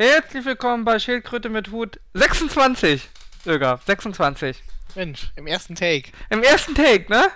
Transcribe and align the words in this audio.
Herzlich 0.00 0.44
willkommen 0.44 0.84
bei 0.84 1.00
Schildkröte 1.00 1.48
mit 1.48 1.72
Hut 1.72 1.98
26. 2.14 3.02
Öger, 3.44 3.80
26. 3.84 4.62
Mensch, 4.94 5.32
im 5.34 5.48
ersten 5.48 5.74
Take. 5.74 6.12
Im 6.30 6.44
ersten 6.44 6.76
Take, 6.76 7.10
ne? 7.10 7.26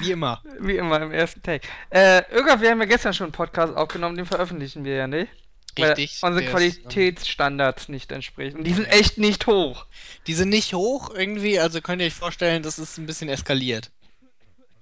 Wie 0.00 0.10
immer. 0.10 0.42
Wie 0.58 0.78
immer, 0.78 1.00
im 1.00 1.12
ersten 1.12 1.44
Take. 1.44 1.64
Äh, 1.90 2.24
Öger, 2.32 2.60
wir 2.60 2.72
haben 2.72 2.80
ja 2.80 2.86
gestern 2.86 3.14
schon 3.14 3.26
einen 3.26 3.32
Podcast 3.32 3.76
aufgenommen, 3.76 4.16
den 4.16 4.26
veröffentlichen 4.26 4.84
wir 4.84 4.96
ja 4.96 5.06
nicht. 5.06 5.30
Richtig. 5.78 6.20
Weil 6.22 6.32
unsere 6.32 6.44
der 6.46 6.52
Qualitätsstandards 6.54 7.88
nicht 7.88 8.10
entsprechen. 8.10 8.56
Und 8.56 8.64
die 8.64 8.72
sind 8.72 8.86
echt 8.86 9.18
nicht 9.18 9.46
hoch. 9.46 9.82
Ist, 9.82 9.86
ähm, 9.86 10.22
die 10.26 10.34
sind 10.34 10.48
nicht 10.48 10.74
hoch 10.74 11.14
irgendwie, 11.14 11.60
also 11.60 11.80
könnt 11.80 12.02
ihr 12.02 12.08
euch 12.08 12.14
vorstellen, 12.14 12.64
das 12.64 12.80
ist 12.80 12.98
ein 12.98 13.06
bisschen 13.06 13.28
eskaliert. 13.28 13.92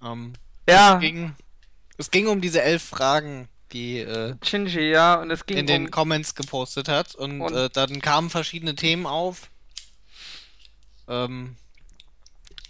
Ähm, 0.02 0.32
Ja, 0.66 0.94
es, 0.94 1.00
ging, 1.02 1.34
es 1.98 2.10
ging 2.10 2.28
um 2.28 2.40
diese 2.40 2.62
elf 2.62 2.82
Fragen, 2.82 3.50
die 3.74 3.98
äh, 3.98 4.34
Shinji, 4.42 4.90
ja, 4.90 5.16
und 5.16 5.30
es 5.30 5.44
ging 5.44 5.58
in 5.58 5.66
den 5.66 5.84
um... 5.86 5.90
Comments 5.90 6.34
gepostet 6.34 6.88
hat. 6.88 7.14
Und, 7.14 7.42
Und- 7.42 7.54
äh, 7.54 7.68
dann 7.70 8.00
kamen 8.00 8.30
verschiedene 8.30 8.74
Themen 8.74 9.04
auf. 9.06 9.50
Ähm, 11.08 11.56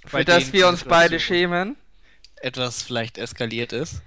Für 0.06 0.24
das 0.24 0.52
wir 0.52 0.66
uns 0.66 0.82
beide 0.82 1.20
schämen. 1.20 1.76
Etwas 2.36 2.82
vielleicht 2.82 3.16
eskaliert 3.18 3.72
ist. 3.72 4.02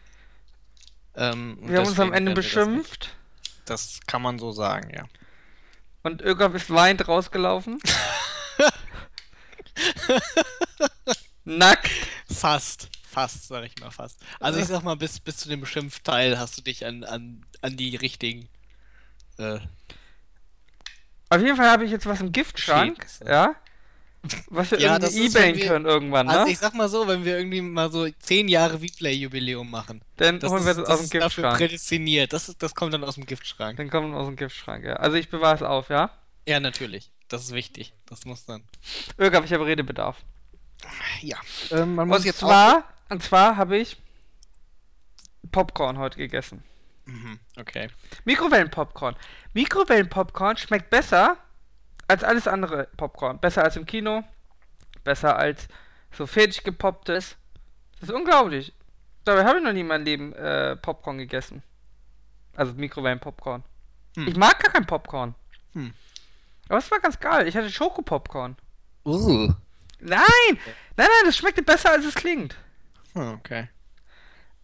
Ähm, 1.15 1.57
Wir 1.61 1.79
haben 1.79 1.87
uns 1.87 1.99
am 1.99 2.11
Ende 2.13 2.33
das 2.33 2.43
beschimpft. 2.43 3.05
nicht- 3.05 3.15
Das 3.65 3.99
kann 4.05 4.21
man 4.21 4.37
so 4.37 4.51
sagen, 4.51 4.91
ja. 4.93 5.05
Und 6.03 6.21
Öger 6.21 6.53
ist 6.53 6.69
weinend 6.69 7.07
rausgelaufen. 7.07 7.79
Nackt. 11.45 11.89
Fast, 12.29 12.89
fast, 13.17 13.47
sag 13.47 13.63
ich 13.65 13.79
mal 13.79 13.89
fast. 13.89 14.19
Also 14.39 14.59
ich 14.59 14.67
sag 14.67 14.83
mal, 14.83 14.95
bis, 14.95 15.19
bis 15.19 15.37
zu 15.37 15.49
dem 15.49 15.61
Beschimpfteil 15.61 16.37
hast 16.37 16.55
du 16.57 16.61
dich 16.61 16.85
an, 16.85 17.03
an, 17.03 17.43
an 17.61 17.75
die 17.75 17.95
richtigen. 17.95 18.47
Äh, 19.39 19.57
Auf 21.29 21.41
jeden 21.41 21.55
Fall 21.57 21.71
habe 21.71 21.83
ich 21.85 21.89
jetzt 21.91 22.05
was 22.05 22.21
im 22.21 22.31
Giftschrank, 22.31 23.03
Shit. 23.09 23.27
ja. 23.27 23.55
Was 24.49 24.69
wir 24.71 24.79
Ja, 24.79 24.97
irgendwie 24.99 25.25
ist, 25.25 25.35
ebayen 25.35 25.59
können 25.59 25.85
irgendwann, 25.85 26.27
ne? 26.27 26.37
also 26.39 26.51
ich 26.51 26.59
sag 26.59 26.73
mal 26.75 26.89
so, 26.89 27.07
wenn 27.07 27.23
wir 27.25 27.37
irgendwie 27.37 27.61
mal 27.61 27.89
so 27.91 28.07
10 28.09 28.49
Jahre 28.49 28.79
Replay-Jubiläum 28.81 29.69
machen, 29.69 30.01
Dann 30.17 30.41
holen 30.41 30.59
ist, 30.59 30.65
wir 30.65 30.73
das 30.75 30.77
aus 30.79 30.87
das 30.87 30.97
dem 30.99 31.03
ist 31.05 31.13
dafür 31.13 31.21
Giftschrank. 31.43 31.57
prädestiniert. 31.57 32.33
Das, 32.33 32.49
ist, 32.49 32.61
das 32.61 32.75
kommt 32.75 32.93
dann 32.93 33.03
aus 33.03 33.15
dem 33.15 33.25
Giftschrank. 33.25 33.77
Dann 33.77 33.89
kommt 33.89 34.13
aus 34.13 34.27
dem 34.27 34.35
Giftschrank, 34.35 34.83
ja. 34.85 34.93
Also 34.97 35.17
ich 35.17 35.29
bewahre 35.29 35.55
es 35.55 35.61
auf, 35.63 35.89
ja. 35.89 36.11
Ja, 36.47 36.59
natürlich. 36.59 37.09
Das 37.29 37.41
ist 37.43 37.53
wichtig. 37.53 37.93
Das 38.05 38.25
muss 38.25 38.45
dann. 38.45 38.63
Öger, 39.19 39.43
ich 39.43 39.53
habe 39.53 39.65
Redebedarf. 39.65 40.17
Ja. 41.21 41.37
Ähm, 41.71 41.95
man 41.95 42.07
muss 42.07 42.19
und 42.19 42.25
jetzt 42.25 42.39
zwar, 42.39 42.83
und 43.09 43.23
zwar 43.23 43.57
habe 43.57 43.77
ich 43.77 43.97
Popcorn 45.51 45.97
heute 45.97 46.17
gegessen. 46.17 46.63
Mhm, 47.05 47.39
okay. 47.57 47.89
Mikrowellenpopcorn. 48.25 49.15
Mikrowellenpopcorn 49.53 50.57
schmeckt 50.57 50.89
besser 50.89 51.37
als 52.07 52.23
alles 52.23 52.47
andere 52.47 52.87
Popcorn. 52.97 53.39
Besser 53.39 53.63
als 53.63 53.75
im 53.75 53.85
Kino. 53.85 54.23
Besser 55.03 55.37
als 55.37 55.67
so 56.11 56.27
fertig 56.27 56.63
gepopptes. 56.63 57.37
Das 57.99 58.09
ist 58.09 58.15
unglaublich. 58.15 58.73
Dabei 59.23 59.45
habe 59.45 59.59
ich 59.59 59.63
noch 59.63 59.73
nie 59.73 59.81
in 59.81 59.87
meinem 59.87 60.05
Leben 60.05 60.33
äh, 60.33 60.75
Popcorn 60.75 61.17
gegessen. 61.17 61.63
Also 62.55 62.73
Mikrowellenpopcorn. 62.73 63.63
Hm. 64.15 64.27
Ich 64.27 64.35
mag 64.35 64.59
gar 64.59 64.71
kein 64.71 64.85
Popcorn. 64.85 65.35
Hm. 65.73 65.93
Aber 66.69 66.79
es 66.79 66.91
war 66.91 66.99
ganz 66.99 67.19
geil. 67.19 67.47
Ich 67.47 67.55
hatte 67.55 67.71
Schokopopcorn. 67.71 68.57
Uh. 69.05 69.53
Nein! 69.99 70.25
Nein, 70.49 70.59
nein, 70.97 71.25
das 71.25 71.37
schmeckte 71.37 71.63
besser 71.63 71.91
als 71.91 72.05
es 72.05 72.15
klingt. 72.15 72.55
Hm, 73.17 73.33
okay. 73.39 73.69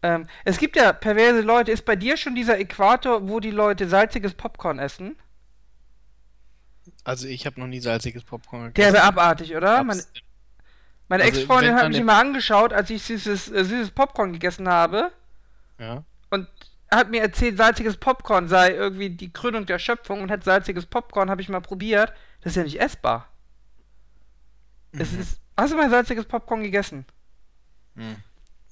Ähm, 0.02 0.28
es 0.46 0.58
gibt 0.58 0.76
ja 0.76 0.94
perverse 0.94 1.42
Leute. 1.42 1.72
Ist 1.72 1.86
bei 1.86 1.96
dir 1.96 2.18
schon 2.18 2.36
dieser 2.36 2.60
Äquator, 2.60 3.28
wo 3.30 3.40
die 3.40 3.52
Leute 3.52 3.88
salziges 3.88 4.34
Popcorn 4.34 4.80
essen? 4.80 5.16
Also 7.04 7.28
ich 7.28 7.46
habe 7.46 7.60
noch 7.60 7.68
nie 7.68 7.80
salziges 7.80 8.24
Popcorn 8.24 8.74
Der 8.76 8.92
gegessen. 8.92 8.94
wäre 8.94 9.04
abartig, 9.06 9.56
oder? 9.56 9.84
Meine, 9.84 10.04
meine 11.08 11.24
Also, 11.24 11.40
Ex-Freundin 11.40 11.76
hat 11.76 11.90
mich 11.90 12.00
immer 12.00 12.18
angeschaut, 12.18 12.74
als 12.74 12.90
ich 12.90 13.04
süßes, 13.04 13.50
äh, 13.52 13.64
süßes 13.66 13.92
Popcorn 13.92 14.34
gegessen 14.34 14.68
habe 14.70 15.12
Ja. 15.80 16.04
und 16.30 16.48
hat 16.92 17.10
mir 17.10 17.22
erzählt, 17.22 17.58
salziges 17.58 17.98
Popcorn 17.98 18.48
sei 18.48 18.72
irgendwie 18.74 19.10
die 19.10 19.32
Krönung 19.34 19.66
der 19.66 19.80
Schöpfung 19.80 20.22
und 20.22 20.32
hat 20.32 20.44
salziges 20.44 20.86
Popcorn, 20.86 21.30
habe 21.30 21.42
ich 21.42 21.50
mal 21.50 21.62
probiert. 21.62 22.14
Das 22.42 22.52
ist 22.54 22.58
ja 22.58 22.64
nicht 22.64 22.80
essbar. 22.82 23.30
Es 24.98 25.12
Mhm. 25.12 25.20
ist, 25.20 25.40
hast 25.58 25.74
du 25.74 25.78
mal 25.78 25.90
salziges 25.90 26.26
Popcorn 26.26 26.64
gegessen? 26.64 27.06
Hm. 27.96 28.16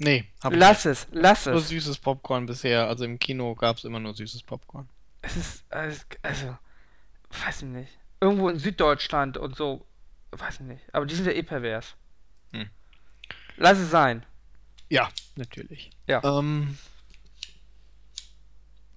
Nee, 0.04 0.26
hab 0.44 0.52
ich 0.52 0.60
Lass 0.60 0.86
es, 0.86 1.08
lass 1.12 1.46
Nur 1.46 1.58
es. 1.58 1.70
süßes 1.70 2.00
Popcorn 2.00 2.48
bisher. 2.48 2.88
Also 2.88 3.06
im 3.06 3.20
Kino 3.20 3.54
gab 3.54 3.78
es 3.78 3.84
immer 3.84 4.00
nur 4.00 4.16
süßes 4.16 4.42
Popcorn. 4.42 4.90
Es 5.22 5.38
ist, 5.38 5.64
also, 5.70 6.02
also, 6.24 6.58
weiß 7.46 7.62
ich 7.62 7.68
nicht. 7.68 8.00
Irgendwo 8.20 8.50
in 8.50 8.58
Süddeutschland 8.58 9.38
und 9.38 9.56
so, 9.56 9.86
weiß 10.32 10.56
ich 10.56 10.66
nicht. 10.66 10.82
Aber 10.92 11.06
die 11.06 11.14
sind 11.14 11.26
ja 11.28 11.34
eh 11.34 11.44
pervers. 11.44 11.96
Hm. 12.52 12.68
Lass 13.58 13.78
es 13.78 13.92
sein. 13.92 14.26
Ja, 14.90 15.10
natürlich. 15.36 15.92
Ja. 16.08 16.24
Ähm, 16.24 16.80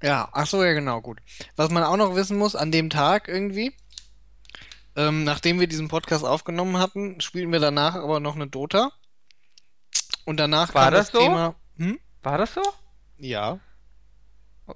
ja, 0.03 0.31
ach 0.33 0.47
so, 0.47 0.65
ja, 0.65 0.73
genau, 0.73 1.03
gut. 1.03 1.19
Was 1.57 1.71
man 1.71 1.83
auch 1.85 1.99
noch 1.99 2.17
wissen 2.17 2.39
muss, 2.39 2.57
an 2.57 2.73
dem 2.73 2.89
Tag 2.89 3.29
irgendwie, 3.29 3.77
ähm, 4.97 5.25
nachdem 5.25 5.61
wir 5.61 5.67
diesen 5.67 5.89
Podcast 5.89 6.25
aufgenommen 6.25 6.79
hatten, 6.79 7.21
spielten 7.21 7.53
wir 7.53 7.61
danach 7.61 7.95
aber 7.95 8.21
noch 8.21 8.37
eine 8.37 8.47
Dota. 8.47 8.91
Und 10.25 10.39
danach 10.39 10.75
War 10.75 10.85
kam 10.85 10.95
das 10.95 11.11
das 11.11 11.21
so? 11.21 11.27
Thema. 11.27 11.55
Hm? 11.77 11.99
War 12.23 12.39
das 12.39 12.55
so? 12.55 12.62
Ja, 13.19 13.59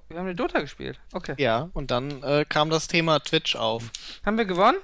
wir 0.08 0.18
haben 0.18 0.26
eine 0.26 0.34
Dota 0.34 0.60
gespielt. 0.60 1.00
Okay. 1.12 1.34
ja. 1.38 1.70
Und 1.72 1.90
dann 1.90 2.22
äh, 2.22 2.44
kam 2.46 2.68
das 2.70 2.88
Thema 2.88 3.20
Twitch 3.20 3.56
auf. 3.56 3.90
Haben 4.24 4.36
wir 4.36 4.44
gewonnen? 4.44 4.78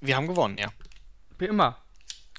Wir 0.00 0.16
haben 0.16 0.26
gewonnen, 0.26 0.58
ja. 0.58 0.68
Wie 1.38 1.44
immer. 1.44 1.78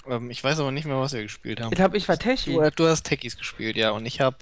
Ähm, 0.06 0.30
ich 0.30 0.44
weiß 0.44 0.60
aber 0.60 0.70
nicht 0.70 0.84
mehr, 0.84 0.98
was 0.98 1.14
wir 1.14 1.22
gespielt 1.22 1.60
haben. 1.60 1.72
Ich 1.72 1.76
glaube, 1.76 1.96
ich 1.96 2.06
war 2.08 2.18
Techi. 2.18 2.52
Du, 2.52 2.70
du 2.70 2.86
hast 2.86 3.04
Techies 3.04 3.38
gespielt, 3.38 3.76
ja, 3.76 3.92
und 3.92 4.04
ich 4.04 4.20
habe 4.20 4.36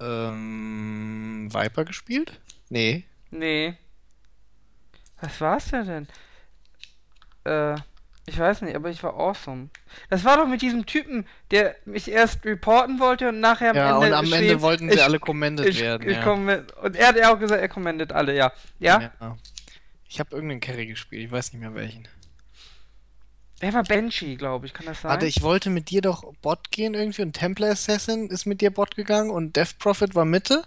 ähm, 0.00 1.48
Viper 1.52 1.84
gespielt? 1.84 2.40
Nee. 2.70 3.04
Nee. 3.30 3.76
Was 5.20 5.40
war's 5.40 5.70
denn 5.70 5.86
denn? 5.86 6.08
Äh, 7.44 7.80
ich 8.28 8.38
weiß 8.38 8.62
nicht, 8.62 8.76
aber 8.76 8.90
ich 8.90 9.02
war 9.02 9.14
awesome. 9.14 9.68
Das 10.10 10.24
war 10.24 10.36
doch 10.36 10.46
mit 10.46 10.62
diesem 10.62 10.86
Typen, 10.86 11.26
der 11.50 11.76
mich 11.84 12.10
erst 12.10 12.44
reporten 12.44 13.00
wollte 13.00 13.28
und 13.30 13.40
nachher 13.40 13.70
am 13.70 13.76
Ja, 13.76 13.94
Ende 13.96 14.06
und 14.08 14.12
am 14.14 14.26
schrieb, 14.26 14.40
Ende 14.40 14.60
wollten 14.62 14.88
sie 14.90 14.96
ich- 14.96 15.02
alle 15.02 15.18
commended 15.18 15.66
ich, 15.66 15.80
werden. 15.80 16.08
ich 16.08 16.16
ja. 16.16 16.30
Und 16.30 16.96
er 16.96 17.08
hat 17.08 17.16
ja 17.16 17.32
auch 17.34 17.38
gesagt, 17.38 17.60
er 17.60 17.68
commendet 17.68 18.12
alle, 18.12 18.34
ja. 18.36 18.52
Ja? 18.78 19.12
Ja. 19.20 19.36
Ich 20.08 20.20
habe 20.20 20.30
irgendeinen 20.34 20.60
Carry 20.60 20.86
gespielt, 20.86 21.24
ich 21.24 21.30
weiß 21.30 21.52
nicht 21.52 21.60
mehr 21.60 21.74
welchen. 21.74 22.06
Er 23.60 23.72
war 23.72 23.82
Banshee, 23.82 24.36
glaube 24.36 24.66
ich, 24.66 24.72
kann 24.72 24.86
das 24.86 25.00
sein? 25.00 25.10
Warte, 25.10 25.26
ich 25.26 25.42
wollte 25.42 25.68
mit 25.70 25.90
dir 25.90 26.00
doch 26.00 26.22
Bot 26.42 26.70
gehen 26.70 26.94
irgendwie 26.94 27.22
und 27.22 27.32
Templar 27.32 27.70
Assassin 27.70 28.28
ist 28.28 28.46
mit 28.46 28.60
dir 28.60 28.70
Bot 28.70 28.94
gegangen 28.94 29.30
und 29.30 29.56
Death 29.56 29.78
Prophet 29.78 30.14
war 30.14 30.24
Mitte. 30.24 30.62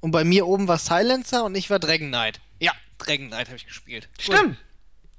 Und 0.00 0.10
bei 0.10 0.24
mir 0.24 0.46
oben 0.46 0.66
war 0.68 0.78
Silencer 0.78 1.44
und 1.44 1.54
ich 1.54 1.68
war 1.70 1.78
Dragon 1.78 2.08
Knight. 2.08 2.40
Ja, 2.60 2.72
Dragon 2.98 3.26
Knight 3.28 3.48
habe 3.48 3.56
ich 3.56 3.66
gespielt. 3.66 4.08
Stimmt! 4.18 4.56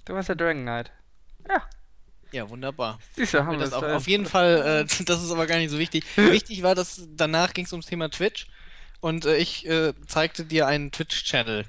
Du 0.06 0.14
warst 0.14 0.30
der 0.30 0.35
Dragon 0.35 0.62
Knight. 0.64 0.91
Ja, 1.50 1.69
Ja, 2.31 2.50
wunderbar. 2.50 3.00
siehst 3.16 3.33
du, 3.33 3.45
haben 3.45 3.59
wir 3.59 3.59
das 3.59 3.69
das 3.69 3.83
auf, 3.83 4.07
jeden 4.07 4.25
Fall, 4.25 4.85
äh, 4.89 5.03
das 5.06 5.23
ist 5.23 5.31
aber 5.31 5.47
gar 5.47 5.57
nicht 5.57 5.69
so 5.72 5.79
wichtig. 5.79 6.06
Wichtig 6.16 6.63
war, 6.63 6.75
dass 6.75 7.07
danach 7.16 7.53
ging 7.53 7.66
es 7.66 7.72
ums 7.73 7.85
Thema 7.88 8.09
Twitch 8.09 8.47
und 9.00 9.25
äh, 9.25 9.38
ich 9.38 9.66
äh, 9.67 9.94
zeigte 10.07 10.45
dir 10.45 10.67
einen 10.67 10.91
Twitch-Channel. 10.91 11.66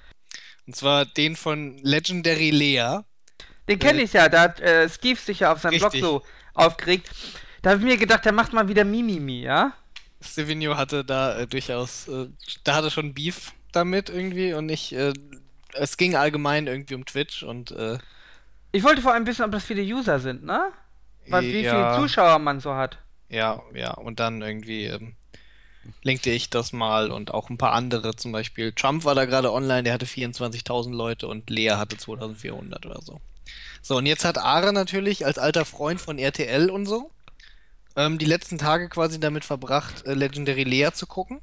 Und 0.67 0.77
zwar 0.77 1.07
den 1.07 1.37
von 1.37 1.79
Legendary 1.79 2.51
Lea. 2.51 3.01
Den 3.69 3.79
kenne 3.79 4.01
Äh, 4.01 4.05
ich 4.05 4.13
ja, 4.13 4.29
da 4.29 4.43
hat 4.43 4.61
äh, 4.61 4.89
Steve 4.89 5.19
sich 5.21 5.41
ja 5.41 5.53
auf 5.53 5.61
seinem 5.61 5.79
Blog 5.79 5.93
Richtig. 5.93 6.01
so 6.01 6.23
aufgeregt. 6.55 7.11
Da 7.63 7.71
habe 7.71 7.81
ich 7.81 7.87
mir 7.87 7.97
gedacht, 7.97 8.25
der 8.25 8.33
macht 8.33 8.53
mal 8.53 8.69
wieder 8.69 8.85
Mimimi, 8.85 9.43
ja? 9.43 9.73
Stevenio 10.21 10.77
hatte 10.77 11.05
da 11.05 11.39
äh, 11.41 11.47
durchaus, 11.47 12.09
äh, 12.09 12.29
da 12.65 12.75
hatte 12.77 12.91
schon 12.91 13.15
Beef 13.15 13.53
damit 13.73 14.09
irgendwie 14.09 14.55
und 14.55 14.69
ich, 14.71 14.93
äh, 14.95 15.13
es 15.75 15.97
ging 15.97 16.17
allgemein 16.17 16.67
irgendwie 16.67 16.95
um 16.95 17.05
Twitch 17.05 17.43
und 17.43 17.71
äh, 17.73 17.99
Ich 18.77 18.85
wollte 18.85 19.03
vor 19.03 19.13
allem 19.13 19.27
wissen, 19.27 19.45
ob 19.45 19.53
das 19.53 19.65
viele 19.65 19.83
User 19.83 20.21
sind, 20.21 20.45
ne? 20.45 20.71
Weil, 21.29 21.43
wie 21.43 21.63
ja, 21.63 21.95
viele 21.95 22.03
Zuschauer 22.03 22.39
man 22.39 22.61
so 22.61 22.75
hat. 22.75 22.99
ja, 23.29 23.63
ja, 23.75 23.93
und 23.93 24.21
dann 24.21 24.43
irgendwie 24.43 24.85
ähm, 24.85 25.17
linkte 26.03 26.31
ich 26.31 26.51
das 26.51 26.73
mal 26.73 27.11
und 27.11 27.35
auch 27.35 27.51
ein 27.51 27.59
paar 27.59 27.73
andere, 27.73 28.15
zum 28.15 28.33
Beispiel 28.33 28.73
Trump 28.73 29.05
war 29.05 29.15
da 29.15 29.25
gerade 29.25 29.53
online, 29.53 29.83
der 29.83 29.93
hatte 29.93 30.07
24.000 30.07 30.95
Leute 30.95 31.27
und 31.27 31.51
Lea 31.51 31.71
hatte 31.71 31.97
2.400 31.97 32.87
oder 32.87 33.01
so. 33.03 33.21
So, 33.83 33.97
und 33.97 34.07
jetzt 34.07 34.25
hat 34.25 34.39
Are 34.39 34.73
natürlich 34.73 35.27
als 35.27 35.39
alter 35.39 35.65
Freund 35.65 36.01
von 36.01 36.19
RTL 36.19 36.71
und 36.71 36.87
so 36.87 37.11
ähm, 37.97 38.19
die 38.19 38.27
letzten 38.27 38.59
Tage 38.59 38.89
quasi 38.89 39.19
damit 39.19 39.45
verbracht, 39.45 40.07
äh, 40.07 40.15
Legendary 40.15 40.65
Lea 40.65 40.91
zu 40.93 41.07
gucken. 41.07 41.41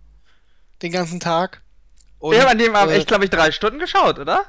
Den 0.81 0.91
ganzen 0.91 1.19
Tag. 1.19 1.61
Und, 2.19 2.35
ich 2.35 2.39
habe 2.39 2.51
an 2.51 2.57
dem 2.57 2.75
Abend 2.75 2.93
äh, 2.93 2.97
echt, 2.97 3.07
glaube 3.07 3.25
ich, 3.25 3.29
drei 3.29 3.51
Stunden 3.51 3.79
geschaut, 3.79 4.19
oder? 4.19 4.45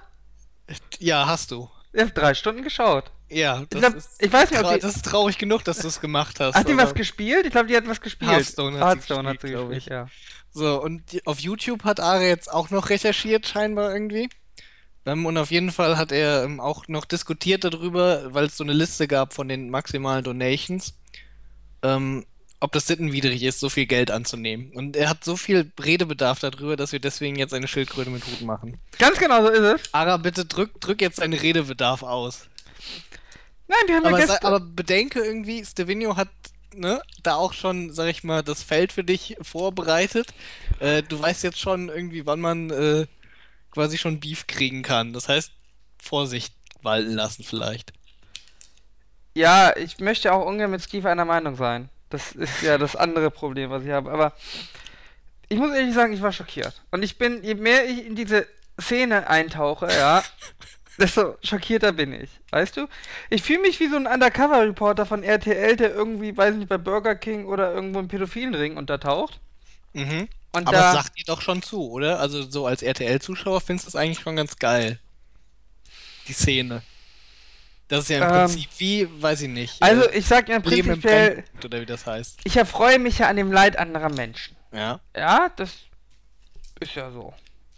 Ja, 0.98 1.26
hast 1.26 1.50
du. 1.50 1.70
Ich 1.94 2.00
habe 2.00 2.10
drei 2.10 2.34
Stunden 2.34 2.62
geschaut. 2.62 3.10
Ja, 3.28 3.64
das 3.70 3.80
glaub- 3.80 3.94
ist, 3.94 4.22
ich 4.22 4.32
weiß 4.32 4.50
nicht, 4.50 4.62
ob 4.62 4.72
die- 4.74 4.80
das 4.80 4.96
ist 4.96 5.04
traurig 5.04 5.38
genug, 5.38 5.64
dass 5.64 5.78
du 5.78 5.88
es 5.88 6.00
gemacht 6.00 6.40
hast. 6.40 6.54
Hat 6.56 6.68
die 6.68 6.76
was 6.76 6.92
gespielt? 6.94 7.46
Ich 7.46 7.52
glaube, 7.52 7.68
die 7.68 7.76
hat 7.76 7.86
was 7.88 8.00
gespielt. 8.00 8.30
Hearthstone 8.30 8.78
hat 8.78 8.80
sie 8.80 8.84
Hearthstone 8.84 9.28
hat 9.28 9.40
sie 9.40 9.46
gespielt, 9.48 9.52
glaub 9.54 9.68
gespielt, 9.70 9.92
ja. 9.92 10.06
So, 10.50 10.82
und 10.82 11.12
die, 11.12 11.24
auf 11.26 11.38
YouTube 11.38 11.84
hat 11.84 12.00
Are 12.00 12.22
jetzt 12.26 12.52
auch 12.52 12.70
noch 12.70 12.90
recherchiert, 12.90 13.46
scheinbar 13.46 13.92
irgendwie. 13.92 14.28
Ähm, 15.06 15.24
und 15.26 15.36
auf 15.36 15.50
jeden 15.50 15.70
Fall 15.70 15.96
hat 15.98 16.12
er 16.12 16.44
ähm, 16.44 16.60
auch 16.60 16.88
noch 16.88 17.04
diskutiert 17.04 17.62
darüber, 17.64 18.32
weil 18.34 18.46
es 18.46 18.56
so 18.56 18.64
eine 18.64 18.72
Liste 18.72 19.06
gab 19.08 19.34
von 19.34 19.48
den 19.48 19.70
maximalen 19.70 20.24
Donations, 20.24 20.94
ähm, 21.82 22.24
ob 22.64 22.72
das 22.72 22.86
sittenwidrig 22.86 23.42
ist, 23.42 23.60
so 23.60 23.68
viel 23.68 23.84
Geld 23.86 24.10
anzunehmen. 24.10 24.70
Und 24.74 24.96
er 24.96 25.08
hat 25.10 25.22
so 25.22 25.36
viel 25.36 25.70
Redebedarf 25.78 26.40
darüber, 26.40 26.76
dass 26.76 26.92
wir 26.92 26.98
deswegen 26.98 27.36
jetzt 27.36 27.52
eine 27.52 27.68
Schildkröte 27.68 28.08
mit 28.10 28.26
Hut 28.26 28.40
machen. 28.40 28.78
Ganz 28.98 29.18
genau 29.18 29.42
so 29.42 29.48
ist 29.50 29.60
es. 29.60 29.94
Ara, 29.94 30.16
bitte 30.16 30.44
drück, 30.46 30.80
drück 30.80 31.00
jetzt 31.02 31.18
deinen 31.20 31.34
Redebedarf 31.34 32.02
aus. 32.02 32.48
Nein, 33.68 33.78
wir 33.86 33.96
haben 33.96 34.02
ja 34.04 34.08
Aber, 34.08 34.18
Gäste. 34.18 34.32
sa- 34.40 34.46
aber 34.48 34.60
bedenke 34.60 35.20
irgendwie, 35.20 35.64
Stevino 35.64 36.16
hat 36.16 36.28
ne, 36.74 37.00
da 37.22 37.34
auch 37.34 37.52
schon, 37.52 37.92
sag 37.92 38.08
ich 38.08 38.24
mal, 38.24 38.42
das 38.42 38.62
Feld 38.62 38.92
für 38.92 39.04
dich 39.04 39.36
vorbereitet. 39.42 40.28
Äh, 40.80 41.02
du 41.02 41.20
weißt 41.20 41.44
jetzt 41.44 41.60
schon 41.60 41.88
irgendwie, 41.90 42.26
wann 42.26 42.40
man 42.40 42.70
äh, 42.70 43.06
quasi 43.70 43.98
schon 43.98 44.20
Beef 44.20 44.46
kriegen 44.46 44.82
kann. 44.82 45.12
Das 45.12 45.28
heißt, 45.28 45.52
Vorsicht 46.02 46.54
walten 46.82 47.12
lassen 47.12 47.44
vielleicht. 47.44 47.92
Ja, 49.34 49.76
ich 49.76 49.98
möchte 49.98 50.32
auch 50.32 50.46
ungern 50.46 50.70
mit 50.70 50.82
Steve 50.82 51.10
einer 51.10 51.24
Meinung 51.24 51.56
sein. 51.56 51.88
Das 52.14 52.30
ist 52.30 52.62
ja 52.62 52.78
das 52.78 52.94
andere 52.94 53.32
Problem, 53.32 53.70
was 53.70 53.82
ich 53.82 53.90
habe. 53.90 54.12
Aber 54.12 54.32
ich 55.48 55.58
muss 55.58 55.74
ehrlich 55.74 55.94
sagen, 55.94 56.12
ich 56.12 56.22
war 56.22 56.30
schockiert. 56.30 56.80
Und 56.92 57.02
ich 57.02 57.18
bin, 57.18 57.42
je 57.42 57.54
mehr 57.54 57.88
ich 57.88 58.06
in 58.06 58.14
diese 58.14 58.46
Szene 58.80 59.28
eintauche, 59.28 59.88
ja, 59.88 60.22
desto 60.98 61.36
schockierter 61.42 61.92
bin 61.92 62.12
ich. 62.12 62.30
Weißt 62.52 62.76
du? 62.76 62.86
Ich 63.30 63.42
fühle 63.42 63.62
mich 63.62 63.80
wie 63.80 63.88
so 63.88 63.96
ein 63.96 64.06
Undercover-Reporter 64.06 65.06
von 65.06 65.24
RTL, 65.24 65.74
der 65.74 65.92
irgendwie, 65.92 66.36
weiß 66.36 66.54
nicht, 66.54 66.68
bei 66.68 66.78
Burger 66.78 67.16
King 67.16 67.46
oder 67.46 67.74
irgendwo 67.74 67.98
im 67.98 68.06
pädophilen 68.06 68.54
Ring 68.54 68.76
untertaucht. 68.76 69.40
Mhm. 69.92 70.28
Und 70.52 70.68
Aber 70.68 70.76
da, 70.76 70.92
das 70.92 71.04
sagt 71.04 71.18
dir 71.18 71.24
doch 71.26 71.40
schon 71.40 71.62
zu, 71.62 71.90
oder? 71.90 72.20
Also 72.20 72.48
so 72.48 72.68
als 72.68 72.82
RTL-Zuschauer 72.82 73.60
findest 73.60 73.86
du 73.86 73.88
es 73.88 73.96
eigentlich 73.96 74.20
schon 74.20 74.36
ganz 74.36 74.56
geil. 74.56 75.00
Die 76.28 76.32
Szene. 76.32 76.82
Das 77.88 78.00
ist 78.04 78.08
ja 78.10 78.16
im 78.18 78.22
Ähm, 78.24 78.30
Prinzip 78.30 78.68
wie, 78.78 79.22
weiß 79.22 79.42
ich 79.42 79.48
nicht. 79.48 79.82
also 79.82 80.02
äh, 80.08 80.18
ich 80.18 80.26
sag 80.26 80.48
ja 80.48 80.58
prinzipiell, 80.60 81.44
oder 81.64 81.80
wie 81.80 81.86
das 81.86 82.06
heißt. 82.06 82.40
ich 82.44 82.56
erfreue 82.56 82.98
mich 82.98 83.18
ja 83.18 83.28
an 83.28 83.36
dem 83.36 83.52
Leid 83.52 83.76
anderer 83.78 84.10
Menschen. 84.10 84.56
Ja. 84.72 85.00
Ja, 85.16 85.50
das 85.56 85.70
ist 86.80 86.94
ja 86.94 87.10
so. 87.10 87.32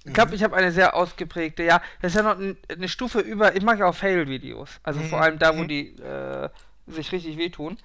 Ich 0.05 0.14
glaube, 0.14 0.37
ich 0.37 0.44
habe 0.44 0.55
eine 0.55 0.70
sehr 0.70 0.94
ausgeprägte, 0.94 1.64
ja, 1.64 1.82
das 2.00 2.12
ist 2.12 2.17
ja 2.17 2.23
noch 2.23 2.38
eine 2.38 2.88
Stufe 2.88 3.19
über, 3.19 3.56
ich 3.56 3.62
mag 3.64 3.81
ja 3.81 3.87
auch 3.87 3.94
Fail-Videos, 3.94 4.70
also 4.85 5.00
Mhm, 5.00 5.08
vor 5.08 5.20
allem 5.20 5.38
da, 5.41 5.56
wo 5.56 5.64
mhm. 5.64 5.69
die 5.69 5.88
äh, 6.00 6.49
sich 6.87 7.11
richtig 7.11 7.37
wehtun. 7.37 7.76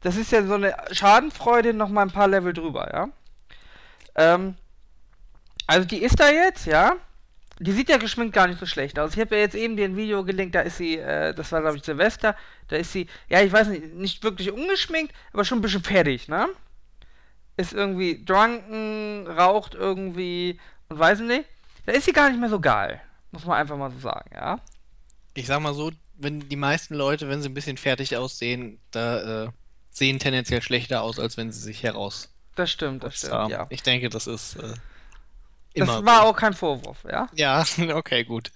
Das 0.00 0.16
ist 0.16 0.32
ja 0.32 0.44
so 0.44 0.54
eine 0.54 0.74
Schadenfreude 0.90 1.72
noch 1.72 1.88
mal 1.88 2.02
ein 2.02 2.10
paar 2.10 2.26
Level 2.26 2.52
drüber, 2.52 2.90
ja. 2.92 3.08
Ähm, 4.16 4.56
also 5.68 5.86
die 5.86 6.02
ist 6.02 6.18
da 6.18 6.28
jetzt, 6.28 6.66
ja. 6.66 6.96
Die 7.62 7.72
sieht 7.72 7.90
ja 7.90 7.98
geschminkt 7.98 8.34
gar 8.34 8.46
nicht 8.46 8.58
so 8.58 8.64
schlecht 8.64 8.98
aus. 8.98 9.12
Ich 9.12 9.20
habe 9.20 9.36
ja 9.36 9.42
jetzt 9.42 9.54
eben 9.54 9.76
dir 9.76 9.84
ein 9.84 9.96
Video 9.96 10.24
gelinkt, 10.24 10.54
da 10.54 10.62
ist 10.62 10.78
sie, 10.78 10.96
äh, 10.96 11.34
das 11.34 11.52
war 11.52 11.60
glaube 11.60 11.76
ich 11.76 11.84
Silvester, 11.84 12.34
da 12.68 12.76
ist 12.76 12.92
sie, 12.92 13.06
ja, 13.28 13.42
ich 13.42 13.52
weiß 13.52 13.68
nicht, 13.68 13.94
nicht 13.94 14.24
wirklich 14.24 14.50
ungeschminkt, 14.50 15.14
aber 15.34 15.44
schon 15.44 15.58
ein 15.58 15.60
bisschen 15.60 15.82
fertig, 15.82 16.26
ne? 16.26 16.48
Ist 17.58 17.74
irgendwie 17.74 18.24
drunken, 18.24 19.26
raucht 19.26 19.74
irgendwie 19.74 20.58
und 20.88 20.98
weiß 20.98 21.20
nicht. 21.20 21.44
Da 21.84 21.92
ist 21.92 22.06
sie 22.06 22.12
gar 22.12 22.30
nicht 22.30 22.40
mehr 22.40 22.48
so 22.48 22.60
geil. 22.60 23.02
Muss 23.30 23.44
man 23.44 23.58
einfach 23.58 23.76
mal 23.76 23.90
so 23.90 23.98
sagen, 23.98 24.30
ja. 24.34 24.58
Ich 25.34 25.46
sag 25.46 25.60
mal 25.60 25.74
so, 25.74 25.92
wenn 26.16 26.48
die 26.48 26.56
meisten 26.56 26.94
Leute, 26.94 27.28
wenn 27.28 27.42
sie 27.42 27.50
ein 27.50 27.54
bisschen 27.54 27.76
fertig 27.76 28.16
aussehen, 28.16 28.80
da 28.90 29.44
äh, 29.44 29.48
sehen 29.90 30.18
tendenziell 30.18 30.62
schlechter 30.62 31.02
aus, 31.02 31.18
als 31.18 31.36
wenn 31.36 31.52
sie 31.52 31.60
sich 31.60 31.82
heraus 31.82 32.32
Das 32.54 32.70
stimmt, 32.70 33.04
das 33.04 33.16
stimmt, 33.16 33.50
ja. 33.50 33.66
Ich 33.68 33.82
denke, 33.82 34.08
das 34.08 34.26
ist 34.26 34.56
äh, 34.56 34.74
Das 35.74 35.88
immer 35.88 36.04
war 36.04 36.22
so. 36.22 36.28
auch 36.28 36.36
kein 36.36 36.52
Vorwurf, 36.54 36.98
ja. 37.10 37.28
Ja, 37.34 37.64
okay, 37.94 38.24
gut. 38.24 38.50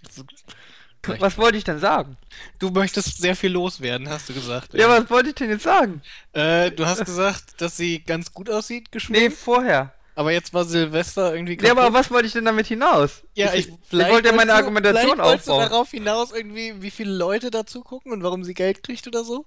Was 1.19 1.37
wollte 1.37 1.59
ich 1.59 1.65
denn 1.65 1.79
sagen? 1.79 2.17
Du 2.59 2.71
möchtest 2.71 3.19
sehr 3.19 3.37
viel 3.37 3.53
loswerden, 3.53 4.09
hast 4.09 4.29
du 4.29 4.33
gesagt. 4.33 4.73
Ja, 4.73 4.89
was 4.89 5.11
wollte 5.11 5.29
ich 5.29 5.35
denn 5.35 5.51
jetzt 5.51 5.63
sagen? 5.65 6.01
Äh, 6.33 6.71
du 6.71 6.87
hast 6.87 7.05
gesagt, 7.05 7.61
dass 7.61 7.77
sie 7.77 8.01
ganz 8.03 8.33
gut 8.33 8.49
aussieht, 8.49 8.85
Nee, 8.85 8.91
geschminkt, 8.93 9.37
vorher. 9.37 9.93
aber 10.15 10.33
jetzt 10.33 10.55
war 10.55 10.65
Silvester 10.65 11.35
irgendwie 11.35 11.59
Ja, 11.63 11.73
aber 11.73 11.83
kaputt. 11.83 11.95
was 11.99 12.11
wollte 12.11 12.27
ich 12.27 12.33
denn 12.33 12.47
damit 12.47 12.69
hinaus? 12.69 13.23
Ja, 13.35 13.53
ich, 13.53 13.69
ich, 13.69 13.75
ich 13.91 13.93
wollte 14.09 14.29
ja 14.31 14.35
meine 14.35 14.53
du- 14.53 14.57
Argumentation 14.57 15.03
vielleicht 15.13 15.19
wolltest 15.23 15.47
du 15.49 15.53
aufbauen. 15.53 15.71
darauf 15.71 15.91
hinaus 15.91 16.33
irgendwie, 16.33 16.81
wie 16.81 16.91
viele 16.91 17.13
Leute 17.13 17.51
dazu 17.51 17.83
gucken 17.83 18.11
und 18.11 18.23
warum 18.23 18.43
sie 18.43 18.55
Geld 18.55 18.83
kriegt 18.83 19.07
oder 19.07 19.25
so? 19.25 19.45